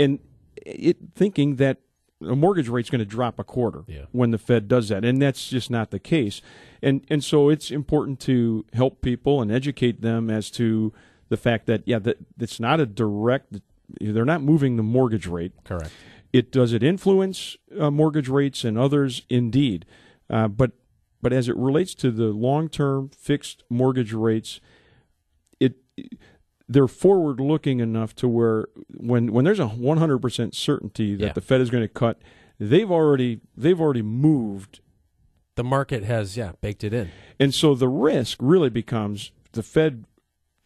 and 0.00 0.18
it 0.56 0.96
thinking 1.14 1.56
that 1.56 1.78
a 2.20 2.34
mortgage 2.34 2.68
rate's 2.68 2.90
going 2.90 2.98
to 2.98 3.04
drop 3.04 3.38
a 3.38 3.44
quarter 3.44 3.84
Yeah. 3.86 4.06
when 4.12 4.32
the 4.32 4.38
Fed 4.38 4.66
does 4.66 4.88
that, 4.88 5.04
and 5.04 5.20
that's 5.22 5.48
just 5.48 5.70
not 5.70 5.90
the 5.90 5.98
case. 6.00 6.40
And 6.82 7.04
and 7.10 7.22
so 7.22 7.48
it's 7.50 7.70
important 7.70 8.18
to 8.20 8.64
help 8.72 9.02
people 9.02 9.40
and 9.42 9.52
educate 9.52 10.00
them 10.00 10.30
as 10.30 10.50
to 10.52 10.92
the 11.28 11.36
fact 11.36 11.66
that 11.66 11.82
yeah, 11.86 11.98
that 12.00 12.16
it's 12.40 12.58
not 12.58 12.80
a 12.80 12.86
direct. 12.86 13.60
They're 14.00 14.24
not 14.24 14.42
moving 14.42 14.76
the 14.76 14.82
mortgage 14.82 15.26
rate. 15.26 15.52
Correct. 15.64 15.90
It 16.32 16.52
does 16.52 16.72
it 16.72 16.82
influence 16.82 17.56
uh, 17.78 17.90
mortgage 17.90 18.28
rates 18.28 18.64
and 18.64 18.76
others 18.78 19.22
indeed, 19.30 19.86
uh, 20.28 20.48
but 20.48 20.72
but 21.22 21.32
as 21.32 21.48
it 21.48 21.56
relates 21.56 21.94
to 21.96 22.10
the 22.10 22.26
long 22.28 22.68
term 22.68 23.08
fixed 23.08 23.64
mortgage 23.70 24.12
rates, 24.12 24.60
it 25.58 25.76
they're 26.68 26.86
forward 26.86 27.40
looking 27.40 27.80
enough 27.80 28.14
to 28.16 28.28
where 28.28 28.66
when 28.88 29.32
when 29.32 29.44
there's 29.44 29.58
a 29.58 29.66
100% 29.68 30.54
certainty 30.54 31.14
that 31.16 31.24
Yeah. 31.26 31.32
the 31.32 31.40
Fed 31.40 31.60
is 31.62 31.70
going 31.70 31.82
to 31.84 31.88
cut, 31.88 32.20
they've 32.58 32.90
already 32.90 33.40
they've 33.56 33.80
already 33.80 34.02
moved, 34.02 34.80
The 35.56 35.64
market 35.64 36.04
has 36.04 36.36
yeah 36.36 36.52
baked 36.60 36.84
it 36.84 36.92
in. 36.92 37.08
and 37.40 37.54
so 37.54 37.74
the 37.74 37.88
risk 37.88 38.36
really 38.40 38.70
becomes 38.70 39.32
the 39.52 39.62
Fed 39.62 40.04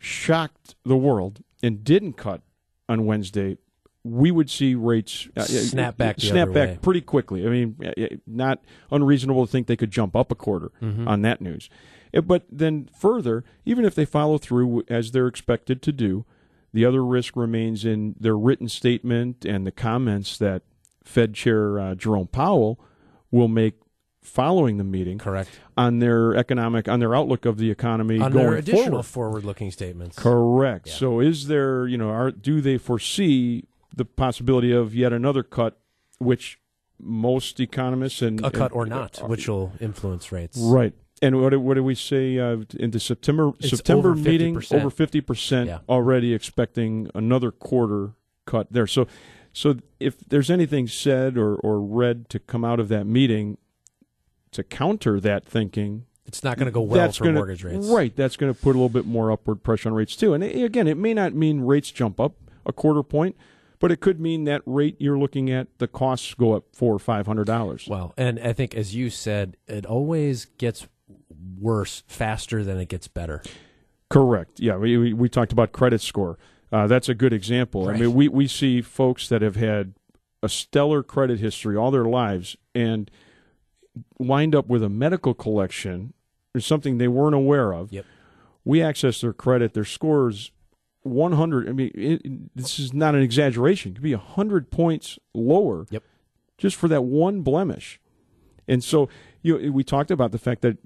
shocked 0.00 0.74
the 0.84 0.96
world 0.96 1.44
and 1.62 1.84
didn't 1.84 2.14
cut 2.14 2.42
on 2.88 3.06
Wednesday, 3.06 3.56
we 4.04 4.30
would 4.32 4.50
see 4.50 4.74
rates 4.74 5.28
uh, 5.36 5.42
Snap 5.44 5.96
back 5.96 6.18
snap 6.20 6.48
back 6.52 6.68
way. 6.70 6.78
pretty 6.82 7.00
quickly. 7.00 7.46
I 7.46 7.50
mean, 7.50 7.76
not 8.26 8.60
unreasonable 8.90 9.46
to 9.46 9.50
think 9.52 9.66
they 9.68 9.76
could 9.76 9.90
jump 9.92 10.16
up 10.16 10.32
a 10.32 10.34
quarter 10.34 10.72
Mm-hmm. 10.82 11.06
on 11.06 11.22
that 11.22 11.40
news. 11.40 11.70
Uh, 12.14 12.20
But 12.20 12.44
then 12.50 12.88
further, 12.98 13.44
even 13.64 13.84
if 13.84 13.94
they 13.94 14.04
follow 14.04 14.38
through 14.38 14.82
as 14.88 15.12
they're 15.12 15.28
expected 15.28 15.82
to 15.82 15.92
do, 15.92 16.24
the 16.72 16.84
other 16.84 17.04
risk 17.04 17.36
remains 17.36 17.84
in 17.84 18.16
their 18.18 18.36
written 18.36 18.68
statement 18.68 19.44
and 19.44 19.66
the 19.66 19.70
comments 19.72 20.36
that 20.38 20.62
Fed 21.04 21.34
Chair 21.34 21.78
uh, 21.78 21.94
Jerome 21.94 22.26
Powell 22.28 22.80
will 23.30 23.48
make 23.48 23.74
following 24.22 24.78
the 24.78 24.84
meeting 24.84 25.18
Correct. 25.18 25.50
on 25.76 25.98
their 25.98 26.34
economic 26.36 26.88
on 26.88 27.00
their 27.00 27.14
outlook 27.14 27.44
of 27.44 27.56
the 27.58 27.70
economy 27.70 28.20
On 28.20 28.30
going 28.32 28.46
their 28.46 28.54
additional 28.54 29.02
forward. 29.02 29.04
forward-looking 29.42 29.70
statements. 29.72 30.16
Correct. 30.18 30.86
Yeah. 30.88 30.92
So 30.94 31.20
is 31.20 31.46
there, 31.48 31.86
you 31.88 31.98
know, 31.98 32.08
are 32.10 32.30
do 32.30 32.60
they 32.60 32.78
foresee 32.78 33.64
the 33.94 34.04
possibility 34.04 34.72
of 34.72 34.94
yet 34.94 35.12
another 35.12 35.42
cut, 35.42 35.78
which 36.18 36.58
most 37.00 37.58
economists 37.60 38.22
and 38.22 38.44
a 38.44 38.50
cut 38.50 38.70
and- 38.70 38.72
or 38.72 38.86
not, 38.86 39.18
which 39.28 39.48
will 39.48 39.72
influence 39.80 40.30
rates. 40.32 40.58
right? 40.58 40.94
And 41.20 41.40
what 41.40 41.50
do, 41.50 41.60
what 41.60 41.74
do 41.74 41.84
we 41.84 41.94
say 41.94 42.38
uh, 42.38 42.58
in 42.78 42.90
the 42.90 42.98
September 42.98 43.52
It's 43.60 43.70
September 43.70 44.10
over 44.10 44.18
meeting? 44.18 44.56
50%. 44.56 44.76
Over 44.80 44.90
fifty 44.90 45.20
percent 45.20 45.68
Yeah. 45.68 45.78
already 45.88 46.34
expecting 46.34 47.08
another 47.14 47.52
quarter 47.52 48.14
cut 48.44 48.66
there. 48.72 48.88
So, 48.88 49.06
so 49.52 49.76
if 50.00 50.18
there's 50.18 50.50
anything 50.50 50.88
said 50.88 51.36
or 51.38 51.54
or 51.56 51.80
read 51.80 52.28
to 52.30 52.40
come 52.40 52.64
out 52.64 52.80
of 52.80 52.88
that 52.88 53.06
meeting 53.06 53.56
to 54.50 54.64
counter 54.64 55.20
that 55.20 55.44
thinking, 55.46 56.06
It's 56.26 56.42
not 56.42 56.56
going 56.56 56.66
to 56.66 56.72
go 56.72 56.80
well 56.82 57.00
that's 57.00 57.18
for 57.18 57.24
gonna, 57.24 57.36
mortgage 57.36 57.62
rates. 57.64 57.86
Right. 57.86 58.14
That's 58.16 58.36
going 58.36 58.52
to 58.52 58.60
put 58.60 58.70
a 58.70 58.78
little 58.78 58.88
bit 58.88 59.06
more 59.06 59.30
upward 59.30 59.62
pressure 59.62 59.88
on 59.90 59.94
rates 59.94 60.16
too. 60.16 60.34
And 60.34 60.42
again, 60.42 60.88
it 60.88 60.96
may 60.96 61.14
not 61.14 61.34
mean 61.34 61.60
rates 61.60 61.90
jump 61.92 62.18
up 62.20 62.34
a 62.66 62.72
quarter 62.72 63.02
point, 63.04 63.36
but 63.82 63.90
it 63.90 64.00
could 64.00 64.20
mean 64.20 64.44
that 64.44 64.62
rate 64.64 64.96
you're 65.00 65.18
looking 65.18 65.50
at 65.50 65.66
the 65.78 65.88
costs 65.88 66.34
go 66.34 66.54
up 66.54 66.64
four 66.72 66.94
or 66.94 67.00
five 67.00 67.26
hundred 67.26 67.46
dollars. 67.46 67.86
Well, 67.88 68.14
and 68.16 68.38
I 68.38 68.52
think 68.52 68.76
as 68.76 68.94
you 68.94 69.10
said, 69.10 69.56
it 69.66 69.84
always 69.84 70.44
gets 70.56 70.86
worse 71.58 72.04
faster 72.06 72.62
than 72.62 72.78
it 72.78 72.88
gets 72.88 73.08
better. 73.08 73.42
Correct. 74.08 74.60
Yeah. 74.60 74.76
We, 74.76 74.96
we 74.96 75.12
we 75.12 75.28
talked 75.28 75.52
about 75.52 75.72
credit 75.72 76.00
score. 76.00 76.38
Uh, 76.70 76.86
that's 76.86 77.08
a 77.08 77.14
good 77.14 77.32
example. 77.32 77.88
I 77.88 77.94
mean, 77.94 78.14
we 78.14 78.28
we 78.28 78.46
see 78.46 78.82
folks 78.82 79.28
that 79.28 79.42
have 79.42 79.56
had 79.56 79.94
a 80.44 80.48
stellar 80.48 81.02
credit 81.02 81.40
history 81.40 81.76
all 81.76 81.90
their 81.90 82.04
lives 82.04 82.56
and 82.74 83.10
wind 84.16 84.54
up 84.54 84.68
with 84.68 84.84
a 84.84 84.88
medical 84.88 85.34
collection 85.34 86.14
or 86.54 86.60
something 86.60 86.98
they 86.98 87.08
weren't 87.08 87.34
aware 87.34 87.72
of. 87.72 87.92
Yep. 87.92 88.06
We 88.64 88.80
access 88.80 89.20
their 89.20 89.32
credit, 89.32 89.74
their 89.74 89.84
scores 89.84 90.52
100. 91.02 91.68
I 91.68 91.72
mean, 91.72 91.90
it, 91.94 92.56
this 92.56 92.78
is 92.78 92.92
not 92.92 93.14
an 93.14 93.22
exaggeration. 93.22 93.92
It 93.92 93.94
could 93.96 94.02
be 94.02 94.14
100 94.14 94.70
points 94.70 95.18
lower 95.34 95.86
Yep. 95.90 96.02
just 96.58 96.76
for 96.76 96.88
that 96.88 97.02
one 97.04 97.42
blemish. 97.42 98.00
And 98.68 98.82
so 98.84 99.08
you 99.42 99.72
we 99.72 99.82
talked 99.84 100.10
about 100.10 100.30
the 100.32 100.38
fact 100.38 100.62
that 100.62 100.78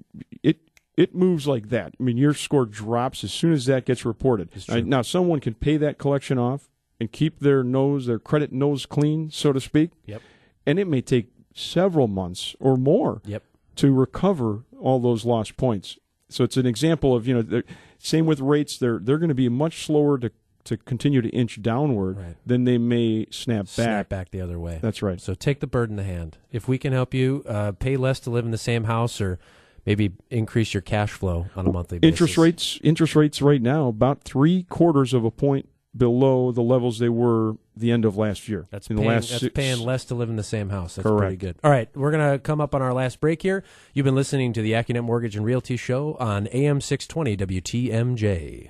it 0.43 0.57
it 0.95 1.13
moves 1.13 1.47
like 1.47 1.69
that. 1.69 1.93
I 1.99 2.03
mean, 2.03 2.17
your 2.17 2.33
score 2.33 2.65
drops 2.65 3.23
as 3.23 3.31
soon 3.31 3.53
as 3.53 3.67
that 3.67 3.85
gets 3.85 4.03
reported. 4.03 4.49
Uh, 4.67 4.79
Now, 4.79 5.03
someone 5.03 5.39
can 5.39 5.53
pay 5.53 5.77
that 5.77 5.99
collection 5.99 6.39
off 6.39 6.69
and 6.99 7.11
keep 7.11 7.39
their 7.39 7.63
nose, 7.63 8.07
their 8.07 8.17
credit 8.17 8.51
nose 8.51 8.87
clean, 8.87 9.29
so 9.29 9.53
to 9.53 9.61
speak. 9.61 9.91
Yep. 10.07 10.21
And 10.65 10.79
it 10.79 10.87
may 10.87 11.01
take 11.01 11.27
several 11.53 12.07
months 12.07 12.55
or 12.59 12.77
more 12.77 13.21
Yep. 13.25 13.43
to 13.75 13.93
recover 13.93 14.63
all 14.79 14.99
those 14.99 15.23
lost 15.23 15.55
points. 15.55 15.99
So 16.29 16.43
it's 16.43 16.57
an 16.57 16.65
example 16.65 17.15
of 17.15 17.27
you 17.27 17.41
know, 17.41 17.61
same 17.97 18.25
with 18.25 18.39
rates. 18.39 18.77
They're 18.77 18.99
they're 18.99 19.17
going 19.17 19.29
to 19.29 19.35
be 19.35 19.49
much 19.49 19.85
slower 19.85 20.17
to 20.19 20.31
to 20.65 20.75
continue 20.75 21.21
to 21.21 21.29
inch 21.29 21.61
downward 21.61 22.17
Right. 22.17 22.35
than 22.45 22.65
they 22.65 22.77
may 22.77 23.25
snap 23.31 23.65
back. 23.67 23.69
Snap 23.69 24.09
back 24.09 24.31
the 24.31 24.41
other 24.41 24.59
way. 24.59 24.79
That's 24.81 25.01
right. 25.01 25.21
So 25.21 25.33
take 25.33 25.61
the 25.61 25.67
bird 25.67 25.89
in 25.89 25.95
the 25.95 26.03
hand. 26.03 26.37
If 26.51 26.67
we 26.67 26.77
can 26.77 26.91
help 26.91 27.13
you 27.13 27.43
uh, 27.47 27.71
pay 27.71 27.95
less 27.95 28.19
to 28.21 28.29
live 28.29 28.43
in 28.43 28.51
the 28.51 28.57
same 28.57 28.83
house 28.83 29.21
or 29.21 29.39
maybe 29.85 30.11
increase 30.29 30.73
your 30.73 30.81
cash 30.81 31.11
flow 31.11 31.45
on 31.55 31.67
a 31.67 31.71
monthly 31.71 31.99
basis. 31.99 32.13
Interest 32.19 32.37
rates 32.37 32.79
interest 32.83 33.15
rates 33.15 33.41
right 33.41 33.61
now 33.61 33.87
about 33.87 34.23
three 34.23 34.63
quarters 34.63 35.13
of 35.13 35.23
a 35.23 35.31
point 35.31 35.69
below 35.95 36.51
the 36.51 36.61
levels 36.61 36.99
they 36.99 37.09
were 37.09 37.55
the 37.75 37.91
end 37.91 38.05
of 38.05 38.17
last 38.17 38.47
year. 38.47 38.67
That's 38.69 38.89
in 38.89 38.97
paying, 38.97 39.07
the 39.07 39.13
last 39.15 39.29
that's 39.29 39.41
six, 39.41 39.53
paying 39.53 39.79
less 39.79 40.05
to 40.05 40.15
live 40.15 40.29
in 40.29 40.35
the 40.35 40.43
same 40.43 40.69
house. 40.69 40.95
That's 40.95 41.07
Correct. 41.07 41.19
pretty 41.21 41.37
good. 41.37 41.55
All 41.63 41.71
right, 41.71 41.89
we're 41.95 42.11
gonna 42.11 42.39
come 42.39 42.61
up 42.61 42.75
on 42.75 42.81
our 42.81 42.93
last 42.93 43.19
break 43.19 43.41
here. 43.41 43.63
You've 43.93 44.05
been 44.05 44.15
listening 44.15 44.53
to 44.53 44.61
the 44.61 44.73
AccuNet 44.73 45.03
Mortgage 45.03 45.35
and 45.35 45.45
Realty 45.45 45.77
Show 45.77 46.15
on 46.19 46.47
AM 46.47 46.81
six 46.81 47.07
twenty 47.07 47.35
WTMJ. 47.37 48.69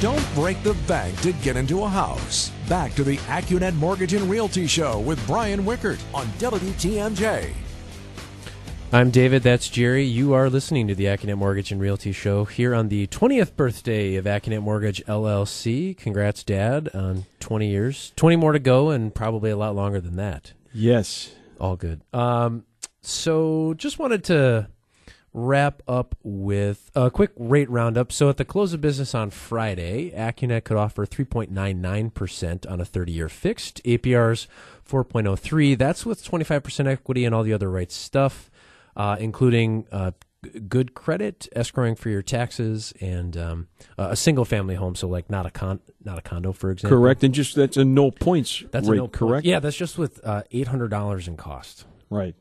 Don't 0.00 0.34
break 0.34 0.62
the 0.62 0.74
bank 0.86 1.18
to 1.22 1.32
get 1.32 1.56
into 1.56 1.82
a 1.82 1.88
house. 1.88 2.50
Back 2.68 2.94
to 2.94 3.04
the 3.04 3.16
AccuNet 3.16 3.74
Mortgage 3.76 4.12
and 4.12 4.28
Realty 4.28 4.66
Show 4.66 5.00
with 5.00 5.24
Brian 5.26 5.64
Wickert 5.64 6.00
on 6.12 6.26
WTMJ. 6.38 7.65
I'm 8.92 9.10
David. 9.10 9.42
That's 9.42 9.68
Jerry. 9.68 10.04
You 10.04 10.32
are 10.32 10.48
listening 10.48 10.86
to 10.88 10.94
the 10.94 11.04
AccuNet 11.06 11.36
Mortgage 11.36 11.72
and 11.72 11.80
Realty 11.80 12.12
Show 12.12 12.44
here 12.44 12.74
on 12.74 12.88
the 12.88 13.08
20th 13.08 13.56
birthday 13.56 14.14
of 14.14 14.24
AccuNet 14.26 14.62
Mortgage 14.62 15.04
LLC. 15.06 15.96
Congrats, 15.96 16.44
Dad, 16.44 16.88
on 16.94 17.26
20 17.40 17.68
years. 17.68 18.12
20 18.16 18.36
more 18.36 18.52
to 18.52 18.58
go, 18.60 18.90
and 18.90 19.14
probably 19.14 19.50
a 19.50 19.56
lot 19.56 19.74
longer 19.74 20.00
than 20.00 20.16
that. 20.16 20.52
Yes. 20.72 21.34
All 21.60 21.76
good. 21.76 22.00
Um, 22.12 22.64
so 23.02 23.74
just 23.76 23.98
wanted 23.98 24.22
to 24.24 24.68
wrap 25.34 25.82
up 25.86 26.14
with 26.22 26.90
a 26.94 27.10
quick 27.10 27.32
rate 27.36 27.68
roundup. 27.68 28.10
So 28.10 28.30
at 28.30 28.38
the 28.38 28.44
close 28.44 28.72
of 28.72 28.80
business 28.80 29.14
on 29.14 29.30
Friday, 29.30 30.10
AccuNet 30.16 30.64
could 30.64 30.78
offer 30.78 31.04
3.99% 31.04 32.70
on 32.70 32.80
a 32.80 32.84
30-year 32.84 33.28
fixed. 33.28 33.84
APR's 33.84 34.48
4.03. 34.88 35.76
That's 35.76 36.06
with 36.06 36.24
25% 36.24 36.86
equity 36.86 37.24
and 37.26 37.34
all 37.34 37.42
the 37.42 37.52
other 37.52 37.70
right 37.70 37.92
stuff, 37.92 38.50
uh, 38.96 39.16
including 39.18 39.86
uh, 39.92 40.12
g- 40.44 40.60
good 40.60 40.94
credit, 40.94 41.48
escrowing 41.54 41.98
for 41.98 42.08
your 42.08 42.22
taxes, 42.22 42.92
and 43.00 43.36
um, 43.36 43.68
uh, 43.98 44.08
a 44.10 44.16
single-family 44.16 44.76
home. 44.76 44.94
So 44.94 45.08
like 45.08 45.30
not 45.30 45.46
a 45.46 45.50
con, 45.50 45.80
not 46.04 46.18
a 46.18 46.22
condo, 46.22 46.52
for 46.52 46.70
example. 46.70 46.98
Correct. 46.98 47.22
And 47.24 47.34
just 47.34 47.54
that's 47.54 47.76
a 47.76 47.84
no 47.84 48.10
points 48.10 48.64
That's 48.70 48.88
rate, 48.88 48.96
a 48.96 49.02
no 49.02 49.08
correct? 49.08 49.46
Yeah, 49.46 49.60
that's 49.60 49.76
just 49.76 49.98
with 49.98 50.20
uh, 50.24 50.42
$800 50.52 51.28
in 51.28 51.36
cost. 51.36 51.84
Right. 52.10 52.34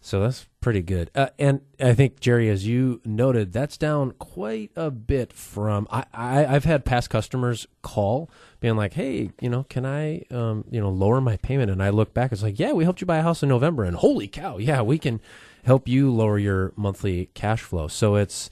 So 0.00 0.20
that's 0.20 0.46
pretty 0.60 0.82
good. 0.82 1.10
Uh, 1.14 1.28
and 1.38 1.60
I 1.80 1.94
think 1.94 2.20
Jerry, 2.20 2.48
as 2.48 2.66
you 2.66 3.00
noted, 3.04 3.52
that's 3.52 3.76
down 3.76 4.12
quite 4.12 4.70
a 4.74 4.90
bit 4.90 5.32
from. 5.32 5.86
I, 5.90 6.04
I 6.14 6.46
I've 6.46 6.64
had 6.64 6.84
past 6.84 7.10
customers 7.10 7.66
call, 7.82 8.30
being 8.60 8.76
like, 8.76 8.94
"Hey, 8.94 9.32
you 9.40 9.50
know, 9.50 9.64
can 9.64 9.84
I, 9.84 10.22
um, 10.30 10.64
you 10.70 10.80
know, 10.80 10.88
lower 10.90 11.20
my 11.20 11.36
payment?" 11.36 11.70
And 11.70 11.82
I 11.82 11.90
look 11.90 12.14
back, 12.14 12.32
it's 12.32 12.42
like, 12.42 12.58
"Yeah, 12.58 12.72
we 12.72 12.84
helped 12.84 13.00
you 13.00 13.06
buy 13.06 13.18
a 13.18 13.22
house 13.22 13.42
in 13.42 13.48
November, 13.48 13.84
and 13.84 13.96
holy 13.96 14.28
cow, 14.28 14.58
yeah, 14.58 14.80
we 14.80 14.98
can 14.98 15.20
help 15.66 15.86
you 15.86 16.10
lower 16.10 16.38
your 16.38 16.72
monthly 16.76 17.26
cash 17.34 17.60
flow." 17.62 17.86
So 17.88 18.14
it's 18.16 18.48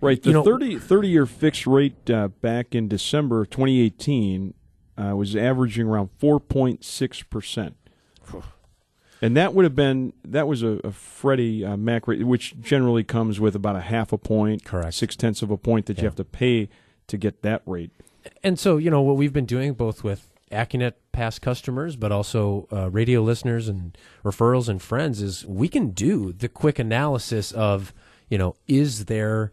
Right. 0.00 0.20
The 0.22 0.28
You 0.30 0.34
know- 0.34 0.42
30, 0.44 0.78
30 0.78 1.08
year 1.08 1.24
fixed 1.24 1.66
rate 1.66 2.10
uh, 2.10 2.28
back 2.28 2.74
in 2.74 2.88
December 2.88 3.40
of 3.42 3.50
2018 3.50 4.52
uh, 4.98 5.16
was 5.16 5.34
averaging 5.34 5.86
around 5.86 6.10
4.6%. 6.20 7.72
And 9.22 9.34
that 9.36 9.54
would 9.54 9.64
have 9.64 9.74
been, 9.74 10.12
that 10.24 10.46
was 10.46 10.62
a, 10.62 10.78
a 10.84 10.90
Freddie 10.92 11.64
uh, 11.64 11.76
Mac 11.78 12.06
rate, 12.06 12.22
which 12.26 12.60
generally 12.60 13.02
comes 13.04 13.40
with 13.40 13.54
about 13.54 13.76
a 13.76 13.80
half 13.80 14.12
a 14.12 14.18
point, 14.18 14.64
Correct. 14.64 14.92
six 14.92 15.16
tenths 15.16 15.40
of 15.40 15.50
a 15.50 15.56
point 15.56 15.86
that 15.86 15.96
Yeah. 15.96 16.02
you 16.02 16.06
have 16.08 16.16
to 16.16 16.24
pay 16.24 16.68
to 17.06 17.16
get 17.16 17.40
that 17.42 17.62
rate. 17.64 17.90
and 18.42 18.58
so 18.58 18.76
you 18.76 18.90
know 18.90 19.00
what 19.00 19.16
we've 19.16 19.32
been 19.32 19.46
doing 19.46 19.72
both 19.72 20.04
with 20.04 20.28
AccuNet 20.54 20.94
past 21.12 21.42
customers, 21.42 21.96
but 21.96 22.12
also 22.12 22.66
uh, 22.72 22.90
radio 22.90 23.20
listeners 23.22 23.68
and 23.68 23.96
referrals 24.24 24.68
and 24.68 24.80
friends 24.80 25.20
is 25.20 25.44
we 25.46 25.68
can 25.68 25.90
do 25.90 26.32
the 26.32 26.48
quick 26.48 26.78
analysis 26.78 27.52
of 27.52 27.92
you 28.28 28.38
know 28.38 28.54
is 28.66 29.04
there 29.06 29.52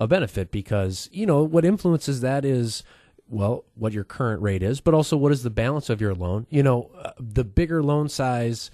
a 0.00 0.06
benefit 0.06 0.50
because 0.50 1.08
you 1.12 1.26
know 1.26 1.42
what 1.42 1.64
influences 1.64 2.20
that 2.20 2.44
is 2.44 2.82
well 3.28 3.64
what 3.74 3.92
your 3.92 4.04
current 4.04 4.42
rate 4.42 4.62
is, 4.62 4.80
but 4.80 4.94
also 4.94 5.16
what 5.16 5.32
is 5.32 5.42
the 5.42 5.50
balance 5.50 5.88
of 5.90 6.00
your 6.00 6.14
loan. 6.14 6.46
You 6.50 6.62
know 6.62 6.90
uh, 6.98 7.12
the 7.18 7.44
bigger 7.44 7.82
loan 7.82 8.08
size. 8.08 8.70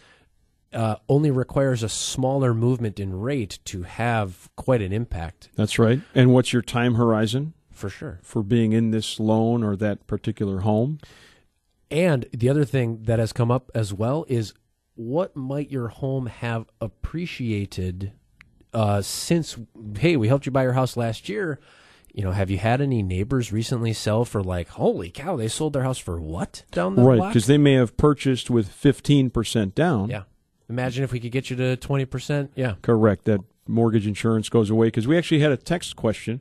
Uh, 0.70 0.96
only 1.08 1.30
requires 1.30 1.82
a 1.82 1.88
smaller 1.88 2.52
movement 2.52 3.00
in 3.00 3.18
rate 3.18 3.58
to 3.64 3.84
have 3.84 4.50
quite 4.54 4.82
an 4.82 4.92
impact, 4.92 5.48
That's 5.56 5.78
right. 5.78 6.02
And 6.14 6.34
what's 6.34 6.52
your 6.52 6.60
time 6.60 6.96
horizon 6.96 7.54
for 7.70 7.88
sure. 7.88 8.18
for 8.22 8.42
being 8.42 8.72
in 8.72 8.90
this 8.90 9.18
loan 9.18 9.64
or 9.64 9.76
that 9.76 10.06
particular 10.06 10.60
home? 10.60 10.98
And 11.90 12.27
the 12.33 12.48
other 12.48 12.64
thing 12.64 13.03
that 13.05 13.18
has 13.18 13.33
come 13.33 13.51
up 13.51 13.70
as 13.74 13.92
well 13.92 14.24
is 14.29 14.53
what 14.94 15.35
might 15.37 15.70
your 15.70 15.88
home 15.88 16.27
have 16.27 16.66
appreciated 16.81 18.12
uh, 18.74 19.01
since, 19.01 19.57
hey, 19.98 20.16
we 20.16 20.29
helped 20.29 20.44
you 20.46 20.53
buy 20.53 20.62
your 20.62 20.72
house 20.74 20.96
last 20.96 21.29
year. 21.29 21.59
You 22.12 22.24
know, 22.24 22.33
have 22.33 22.51
you 22.51 22.59
had 22.59 22.81
any 22.81 23.03
neighbors 23.03 23.53
recently 23.53 23.92
sell 23.92 24.24
for 24.24 24.42
like, 24.42 24.68
holy 24.68 25.11
cow, 25.11 25.37
they 25.37 25.48
sold 25.48 25.72
their 25.72 25.83
house 25.85 25.98
for 25.98 26.20
what 26.20 26.64
down 26.72 26.96
the 26.96 27.03
Right, 27.03 27.29
because 27.29 27.46
they 27.46 27.59
may 27.59 27.74
have 27.74 27.96
purchased 27.96 28.51
with 28.51 28.68
15% 28.68 29.74
down. 29.74 30.11
Yeah. 30.11 30.22
Imagine 30.68 31.05
if 31.05 31.12
we 31.12 31.20
could 31.20 31.33
get 31.33 31.48
you 31.48 31.57
to 31.57 31.77
20%. 31.77 32.51
Yeah. 32.55 32.74
Correct. 32.83 33.24
That 33.24 33.40
mortgage 33.66 34.07
insurance 34.07 34.48
goes 34.48 34.68
away 34.68 34.88
because 34.88 35.07
we 35.07 35.16
actually 35.16 35.40
had 35.40 35.53
a 35.53 35.57
text 35.57 35.96
question. 35.96 36.40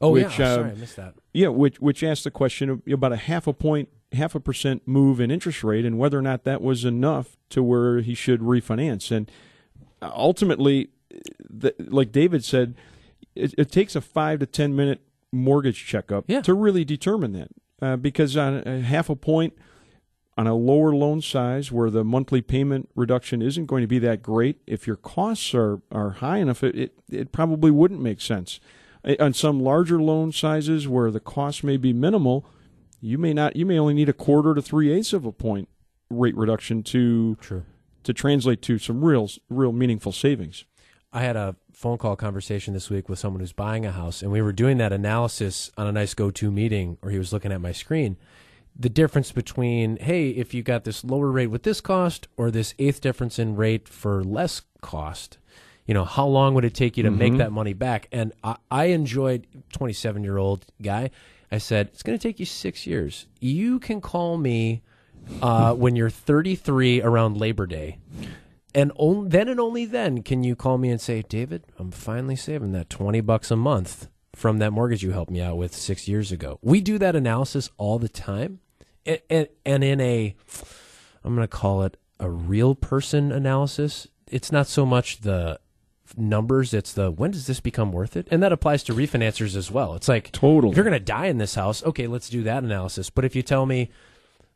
Oh, 0.00 0.10
Which, 0.10 0.38
yeah. 0.38 0.46
uh, 0.46 0.54
Sorry, 0.56 0.70
I 0.70 0.74
missed 0.74 0.96
that. 0.96 1.14
Yeah, 1.32 1.48
which 1.48 1.80
which 1.80 2.02
asked 2.02 2.24
the 2.24 2.30
question 2.30 2.82
about 2.92 3.12
a 3.12 3.16
half 3.16 3.46
a 3.46 3.52
point, 3.52 3.88
half 4.14 4.34
a 4.34 4.40
percent 4.40 4.82
move 4.86 5.20
in 5.20 5.30
interest 5.30 5.62
rate, 5.64 5.84
and 5.84 5.98
whether 5.98 6.18
or 6.18 6.22
not 6.22 6.44
that 6.44 6.62
was 6.62 6.84
enough 6.84 7.36
to 7.50 7.62
where 7.62 8.00
he 8.00 8.14
should 8.14 8.40
refinance. 8.40 9.10
And 9.14 9.30
ultimately, 10.02 10.88
the, 11.48 11.74
like 11.78 12.12
David 12.12 12.44
said, 12.44 12.74
it, 13.34 13.54
it 13.58 13.70
takes 13.70 13.94
a 13.96 14.00
five 14.00 14.38
to 14.40 14.46
ten 14.46 14.74
minute 14.76 15.00
mortgage 15.32 15.84
checkup 15.84 16.24
Yeah. 16.28 16.42
to 16.42 16.54
really 16.54 16.84
determine 16.84 17.32
that. 17.32 17.48
Uh, 17.82 17.96
because 17.96 18.36
on 18.36 18.62
a 18.66 18.80
half 18.80 19.10
a 19.10 19.16
point 19.16 19.52
on 20.38 20.46
a 20.46 20.54
lower 20.54 20.94
loan 20.94 21.20
size 21.20 21.70
where 21.70 21.90
the 21.90 22.04
monthly 22.04 22.40
payment 22.40 22.88
reduction 22.94 23.42
isn't 23.42 23.66
going 23.66 23.82
to 23.82 23.86
be 23.88 23.98
that 24.00 24.22
great, 24.22 24.60
if 24.66 24.86
your 24.86 24.96
costs 24.96 25.54
are, 25.54 25.80
are 25.92 26.10
high 26.10 26.38
enough, 26.38 26.62
it, 26.64 26.74
it, 26.76 26.94
it 27.10 27.32
probably 27.32 27.70
wouldn't 27.70 28.00
make 28.00 28.20
sense. 28.20 28.58
On 29.20 29.34
some 29.34 29.60
larger 29.60 30.00
loan 30.00 30.32
sizes 30.32 30.88
where 30.88 31.10
the 31.10 31.20
cost 31.20 31.62
may 31.62 31.76
be 31.76 31.92
minimal, 31.92 32.46
you 33.04 33.18
may 33.18 33.34
not 33.34 33.54
you 33.54 33.66
may 33.66 33.78
only 33.78 33.92
need 33.92 34.08
a 34.08 34.14
quarter 34.14 34.54
to 34.54 34.62
three 34.62 34.90
eighths 34.90 35.12
of 35.12 35.26
a 35.26 35.32
point 35.32 35.68
rate 36.08 36.36
reduction 36.36 36.82
to 36.82 37.36
True. 37.36 37.64
to 38.02 38.14
translate 38.14 38.62
to 38.62 38.78
some 38.78 39.04
real 39.04 39.28
real 39.50 39.72
meaningful 39.72 40.10
savings. 40.10 40.64
I 41.12 41.20
had 41.20 41.36
a 41.36 41.54
phone 41.72 41.98
call 41.98 42.16
conversation 42.16 42.72
this 42.72 42.88
week 42.88 43.08
with 43.08 43.18
someone 43.18 43.40
who's 43.40 43.52
buying 43.52 43.84
a 43.84 43.92
house, 43.92 44.22
and 44.22 44.32
we 44.32 44.40
were 44.40 44.52
doing 44.52 44.78
that 44.78 44.92
analysis 44.92 45.70
on 45.76 45.86
a 45.86 45.92
nice 45.92 46.14
GoToMeeting 46.14 46.96
where 47.00 47.12
he 47.12 47.18
was 47.18 47.32
looking 47.32 47.52
at 47.52 47.60
my 47.60 47.72
screen. 47.72 48.16
The 48.76 48.88
difference 48.88 49.30
between, 49.30 49.98
hey, 49.98 50.30
if 50.30 50.52
you 50.54 50.64
got 50.64 50.82
this 50.82 51.04
lower 51.04 51.30
rate 51.30 51.46
with 51.48 51.62
this 51.62 51.80
cost 51.80 52.26
or 52.36 52.50
this 52.50 52.74
eighth 52.80 53.00
difference 53.00 53.38
in 53.38 53.54
rate 53.54 53.88
for 53.88 54.24
less 54.24 54.62
cost, 54.80 55.38
you 55.86 55.94
know, 55.94 56.04
how 56.04 56.26
long 56.26 56.54
would 56.54 56.64
it 56.64 56.74
take 56.74 56.96
you 56.96 57.04
to 57.04 57.12
make 57.12 57.32
mm-hmm. 57.32 57.38
that 57.38 57.52
money 57.52 57.74
back? 57.74 58.08
And 58.10 58.32
I, 58.42 58.56
I 58.72 58.84
enjoyed 58.86 59.46
27 59.72 60.24
year 60.24 60.38
old 60.38 60.66
guy. 60.82 61.10
I 61.54 61.58
said, 61.58 61.90
it's 61.92 62.02
going 62.02 62.18
to 62.18 62.22
take 62.22 62.40
you 62.40 62.46
six 62.46 62.84
years. 62.84 63.26
You 63.38 63.78
can 63.78 64.00
call 64.00 64.38
me 64.38 64.82
uh, 65.40 65.72
when 65.74 65.94
you're 65.94 66.10
33 66.10 67.00
around 67.00 67.36
Labor 67.36 67.64
Day. 67.64 67.98
And 68.74 68.90
on, 68.96 69.28
then 69.28 69.48
and 69.48 69.60
only 69.60 69.84
then 69.84 70.24
can 70.24 70.42
you 70.42 70.56
call 70.56 70.78
me 70.78 70.90
and 70.90 71.00
say, 71.00 71.22
David, 71.22 71.62
I'm 71.78 71.92
finally 71.92 72.34
saving 72.34 72.72
that 72.72 72.90
20 72.90 73.20
bucks 73.20 73.52
a 73.52 73.56
month 73.56 74.08
from 74.34 74.58
that 74.58 74.72
mortgage 74.72 75.04
you 75.04 75.12
helped 75.12 75.30
me 75.30 75.40
out 75.40 75.56
with 75.56 75.72
six 75.72 76.08
years 76.08 76.32
ago. 76.32 76.58
We 76.60 76.80
do 76.80 76.98
that 76.98 77.14
analysis 77.14 77.70
all 77.78 78.00
the 78.00 78.08
time. 78.08 78.58
And, 79.06 79.20
and, 79.30 79.48
and 79.64 79.84
in 79.84 80.00
a, 80.00 80.34
I'm 81.22 81.36
going 81.36 81.46
to 81.46 81.56
call 81.56 81.84
it 81.84 81.96
a 82.18 82.28
real 82.28 82.74
person 82.74 83.30
analysis, 83.30 84.08
it's 84.26 84.50
not 84.50 84.66
so 84.66 84.84
much 84.84 85.20
the 85.20 85.60
numbers, 86.16 86.74
it's 86.74 86.92
the 86.92 87.10
when 87.10 87.30
does 87.30 87.46
this 87.46 87.60
become 87.60 87.92
worth 87.92 88.16
it? 88.16 88.28
And 88.30 88.42
that 88.42 88.52
applies 88.52 88.82
to 88.84 88.92
refinancers 88.94 89.56
as 89.56 89.70
well. 89.70 89.94
It's 89.94 90.08
like, 90.08 90.30
Totally. 90.32 90.70
if 90.72 90.76
you're 90.76 90.84
going 90.84 90.98
to 90.98 91.00
die 91.04 91.26
in 91.26 91.38
this 91.38 91.54
house, 91.54 91.82
okay, 91.84 92.06
let's 92.06 92.28
do 92.28 92.42
that 92.42 92.62
analysis. 92.62 93.10
But 93.10 93.24
if 93.24 93.34
you 93.34 93.42
tell 93.42 93.66
me, 93.66 93.90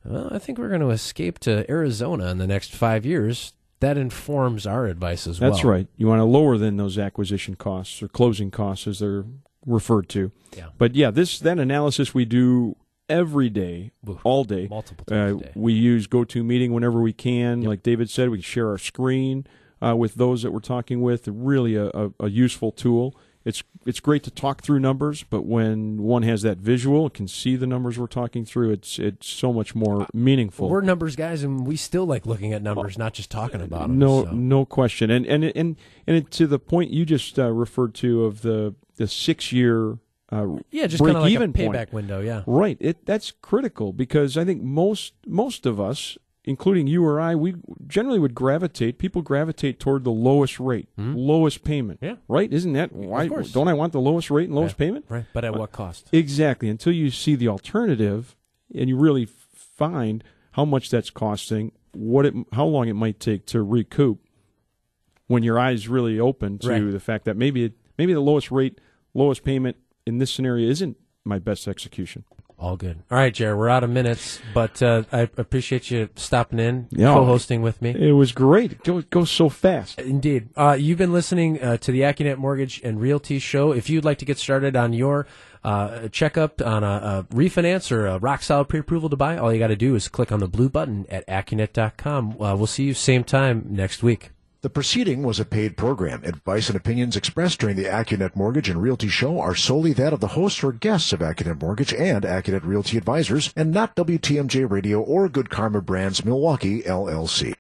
well, 0.05 0.29
I 0.31 0.39
think 0.39 0.59
we're 0.59 0.69
going 0.69 0.81
to 0.81 0.91
escape 0.91 1.39
to 1.41 1.69
Arizona 1.71 2.27
in 2.29 2.39
the 2.39 2.47
next 2.47 2.75
five 2.75 3.05
years, 3.07 3.53
that 3.81 3.97
informs 3.97 4.67
our 4.67 4.87
advice 4.87 5.27
as 5.27 5.41
well. 5.41 5.51
That's 5.51 5.65
right. 5.65 5.87
You 5.97 6.07
want 6.09 6.21
to 6.21 6.25
lower 6.25 6.59
than 6.59 6.77
those 6.77 6.99
acquisition 6.99 7.55
costs 7.57 8.03
or 8.03 8.09
closing 8.09 8.51
costs 8.51 8.87
as 8.87 8.99
they're 8.99 9.25
referred 9.67 10.09
to. 10.11 10.33
Yeah. 10.57 10.67
But 10.79 10.95
yeah, 10.95 11.11
this 11.11 11.39
that 11.41 11.59
analysis 11.59 12.13
we 12.15 12.25
do 12.25 12.77
every 13.09 13.49
day, 13.51 13.93
all 14.25 14.45
day. 14.45 14.67
Multiple 14.69 15.05
Uh, 15.11 15.15
times 15.15 15.41
a 15.41 15.45
day. 15.45 15.53
we 15.55 15.73
use 15.73 16.07
GoToMeeting 16.07 16.71
whenever 16.71 17.01
we 17.01 17.13
can. 17.13 17.63
Like 17.63 17.83
David 17.83 18.11
said, 18.11 18.31
we 18.31 18.41
share 18.41 18.69
our 18.69 18.79
screen 18.79 19.47
uh, 19.83 19.97
with 19.97 20.15
those 20.15 20.43
that 20.43 20.53
we're 20.53 20.61
talking 20.61 21.01
with. 21.01 21.29
Really, 21.29 21.75
a, 21.77 21.87
a, 21.89 22.11
a 22.21 22.29
useful 22.31 22.73
tool. 22.73 23.15
It's 23.45 23.63
it's 23.87 24.01
great 24.01 24.25
to 24.25 24.31
talk 24.31 24.63
through 24.63 24.81
numbers, 24.81 25.23
but 25.23 25.47
when 25.47 26.03
one 26.03 26.23
has 26.25 26.43
that 26.43 26.59
visual, 26.59 27.05
and 27.05 27.15
can 27.15 27.29
see 27.29 27.57
the 27.57 27.67
numbers 27.67 27.99
we're 27.99 28.07
talking 28.07 28.45
through. 28.45 28.73
It's 28.73 28.99
it's 28.99 29.27
so 29.27 29.53
much 29.53 29.75
more 29.75 30.07
meaningful. 30.13 30.69
We're 30.69 30.83
numbers 30.83 31.17
guys, 31.17 31.43
and 31.43 31.67
we 31.67 31.77
still 31.77 32.05
like 32.05 32.27
looking 32.27 32.53
at 32.53 32.63
numbers, 32.63 32.99
not 32.99 33.15
just 33.15 33.31
talking 33.31 33.63
about 33.63 33.83
them. 33.83 33.99
No, 33.99 34.25
so. 34.25 34.33
no 34.33 34.65
question. 34.67 35.11
And 35.11 35.25
and 35.25 35.45
and 35.45 35.77
and 36.07 36.31
to 36.33 36.47
the 36.47 36.59
point 36.59 36.91
you 36.91 37.07
just 37.07 37.39
uh, 37.39 37.51
referred 37.51 37.95
to 37.97 38.25
of 38.25 38.43
the 38.43 38.75
the 38.97 39.07
six 39.09 39.51
year 39.53 39.99
uh, 40.31 40.47
Yeah, 40.71 40.87
just 40.87 41.03
kind 41.03 41.17
of 41.17 41.23
like 41.23 41.33
a 41.33 41.39
break-even 41.39 41.53
point. 41.53 41.75
payback 41.75 41.93
window. 41.93 42.21
Yeah. 42.21 42.43
Right. 42.47 42.77
It 42.81 43.07
that's 43.07 43.31
critical 43.31 43.93
because 43.93 44.37
I 44.37 44.45
think 44.45 44.63
most 44.63 45.15
most 45.27 45.65
of 45.65 45.81
us, 45.81 46.19
including 46.49 46.87
you 46.87 47.05
or 47.05 47.21
I, 47.21 47.35
we 47.35 47.55
generally 47.87 48.19
would 48.19 48.35
gravitate. 48.35 48.99
People 48.99 49.21
gravitate 49.21 49.79
toward 49.79 50.03
the 50.03 50.11
lowest 50.11 50.59
rate, 50.59 50.89
hmm? 50.97 51.15
lowest 51.15 51.63
payment. 51.63 51.99
Yeah. 52.01 52.17
Right. 52.27 52.51
Isn't 52.51 52.73
that 52.73 52.91
why? 52.93 53.29
course. 53.29 53.53
Don't 53.53 53.69
I 53.69 53.75
want 53.75 53.93
the 53.93 54.01
lowest 54.01 54.31
rate 54.31 54.47
and 54.49 54.55
lowest 54.57 54.75
Yeah. 54.77 54.87
payment? 54.87 55.05
Right. 55.11 55.27
But 55.35 55.45
at 55.45 55.55
uh, 55.55 55.59
what 55.59 55.73
cost? 55.73 56.09
Exactly. 56.11 56.71
Until 56.71 56.95
you 56.95 57.11
see 57.11 57.35
the 57.35 57.49
alternative, 57.49 58.35
and 58.75 58.89
you 58.89 58.97
really 58.97 59.27
find 59.27 60.25
how 60.53 60.65
much 60.65 60.89
that's 60.91 61.11
costing, 61.11 61.73
what 61.93 62.25
it, 62.25 62.35
how 62.53 62.65
long 62.65 62.89
it 62.89 62.95
might 62.95 63.21
take 63.21 63.45
to 63.47 63.63
recoup. 63.63 64.19
When 65.27 65.43
your 65.43 65.59
eyes 65.59 65.87
really 65.89 66.19
open 66.19 66.59
to 66.61 66.69
Right. 66.71 66.91
the 66.91 66.99
fact 67.01 67.27
that 67.27 67.37
maybe 67.37 67.65
it, 67.65 67.73
maybe 67.99 68.15
the 68.15 68.21
lowest 68.21 68.51
rate, 68.51 68.81
lowest 69.13 69.45
payment 69.45 69.77
in 70.07 70.17
this 70.17 70.31
scenario 70.33 70.67
isn't 70.71 70.97
my 71.25 71.39
best 71.39 71.69
execution. 71.69 72.25
All 72.61 72.77
good. 72.77 72.99
All 73.09 73.17
right, 73.17 73.33
Jared. 73.33 73.57
We're 73.57 73.69
out 73.69 73.85
of 73.85 73.91
minutes, 73.91 74.41
but 74.53 74.83
uh, 74.83 75.05
I 75.13 75.29
appreciate 75.37 75.93
you 75.93 76.09
stopping 76.17 76.59
in, 76.59 76.89
Yeah. 76.91 77.15
co-hosting 77.15 77.63
with 77.63 77.81
me. 77.81 77.91
It 77.91 78.13
was 78.13 78.33
great. 78.33 78.73
It 78.73 78.83
goes, 78.85 79.05
goes 79.05 79.31
so 79.31 79.49
fast. 79.49 80.01
Indeed. 80.01 80.49
Uh, 80.57 80.77
you've 80.79 80.99
been 80.99 81.13
listening 81.13 81.63
uh, 81.63 81.77
to 81.77 81.93
the 81.93 82.01
AccuNet 82.01 82.37
Mortgage 82.39 82.81
and 82.83 83.01
Realty 83.01 83.39
Show. 83.39 83.71
If 83.71 83.89
you'd 83.89 84.05
like 84.05 84.19
to 84.19 84.25
get 84.25 84.39
started 84.39 84.75
on 84.75 84.93
your 84.93 85.29
uh, 85.63 86.09
checkup 86.09 86.61
on 86.61 86.83
a, 86.83 87.27
a 87.31 87.35
refinance 87.35 87.93
or 87.93 88.07
a 88.09 88.19
rock 88.19 88.43
solid 88.43 88.65
pre-approval 88.69 89.09
to 89.11 89.17
buy, 89.17 89.39
all 89.39 89.53
you 89.53 89.61
got 89.61 89.69
to 89.69 89.77
do 89.77 89.95
is 89.95 90.09
click 90.09 90.33
on 90.33 90.41
the 90.41 90.49
blue 90.49 90.69
button 90.69 91.07
at 91.11 91.25
AccuNet.com. 91.29 92.43
Uh, 92.43 92.57
we'll 92.57 92.67
see 92.67 92.83
you 92.85 92.95
same 92.95 93.23
time 93.23 93.67
next 93.71 94.03
week. 94.03 94.31
The 94.61 94.69
proceeding 94.69 95.23
was 95.23 95.39
a 95.39 95.45
paid 95.45 95.77
program. 95.77 96.25
Advice 96.25 96.69
and 96.69 96.77
opinions 96.77 97.15
expressed 97.15 97.61
during 97.61 97.77
the 97.77 97.85
AccuNet 97.85 98.35
Mortgage 98.35 98.69
and 98.69 98.83
Realty 98.83 99.07
Show 99.07 99.39
are 99.39 99.55
solely 99.55 99.93
that 99.93 100.13
of 100.13 100.19
the 100.19 100.35
hosts 100.35 100.65
or 100.65 100.73
guests 100.73 101.13
of 101.13 101.21
AccuNet 101.21 101.63
Mortgage 101.63 101.95
and 101.95 102.25
AccuNet 102.25 102.65
Realty 102.65 102.99
Advisors, 102.99 103.53
and 103.55 103.71
not 103.71 103.95
WTMJ 103.95 104.69
Radio 104.69 105.01
or 105.01 105.29
Good 105.29 105.49
Karma 105.49 105.81
Brands 105.81 106.25
Milwaukee, 106.25 106.83
LLC. 106.83 107.55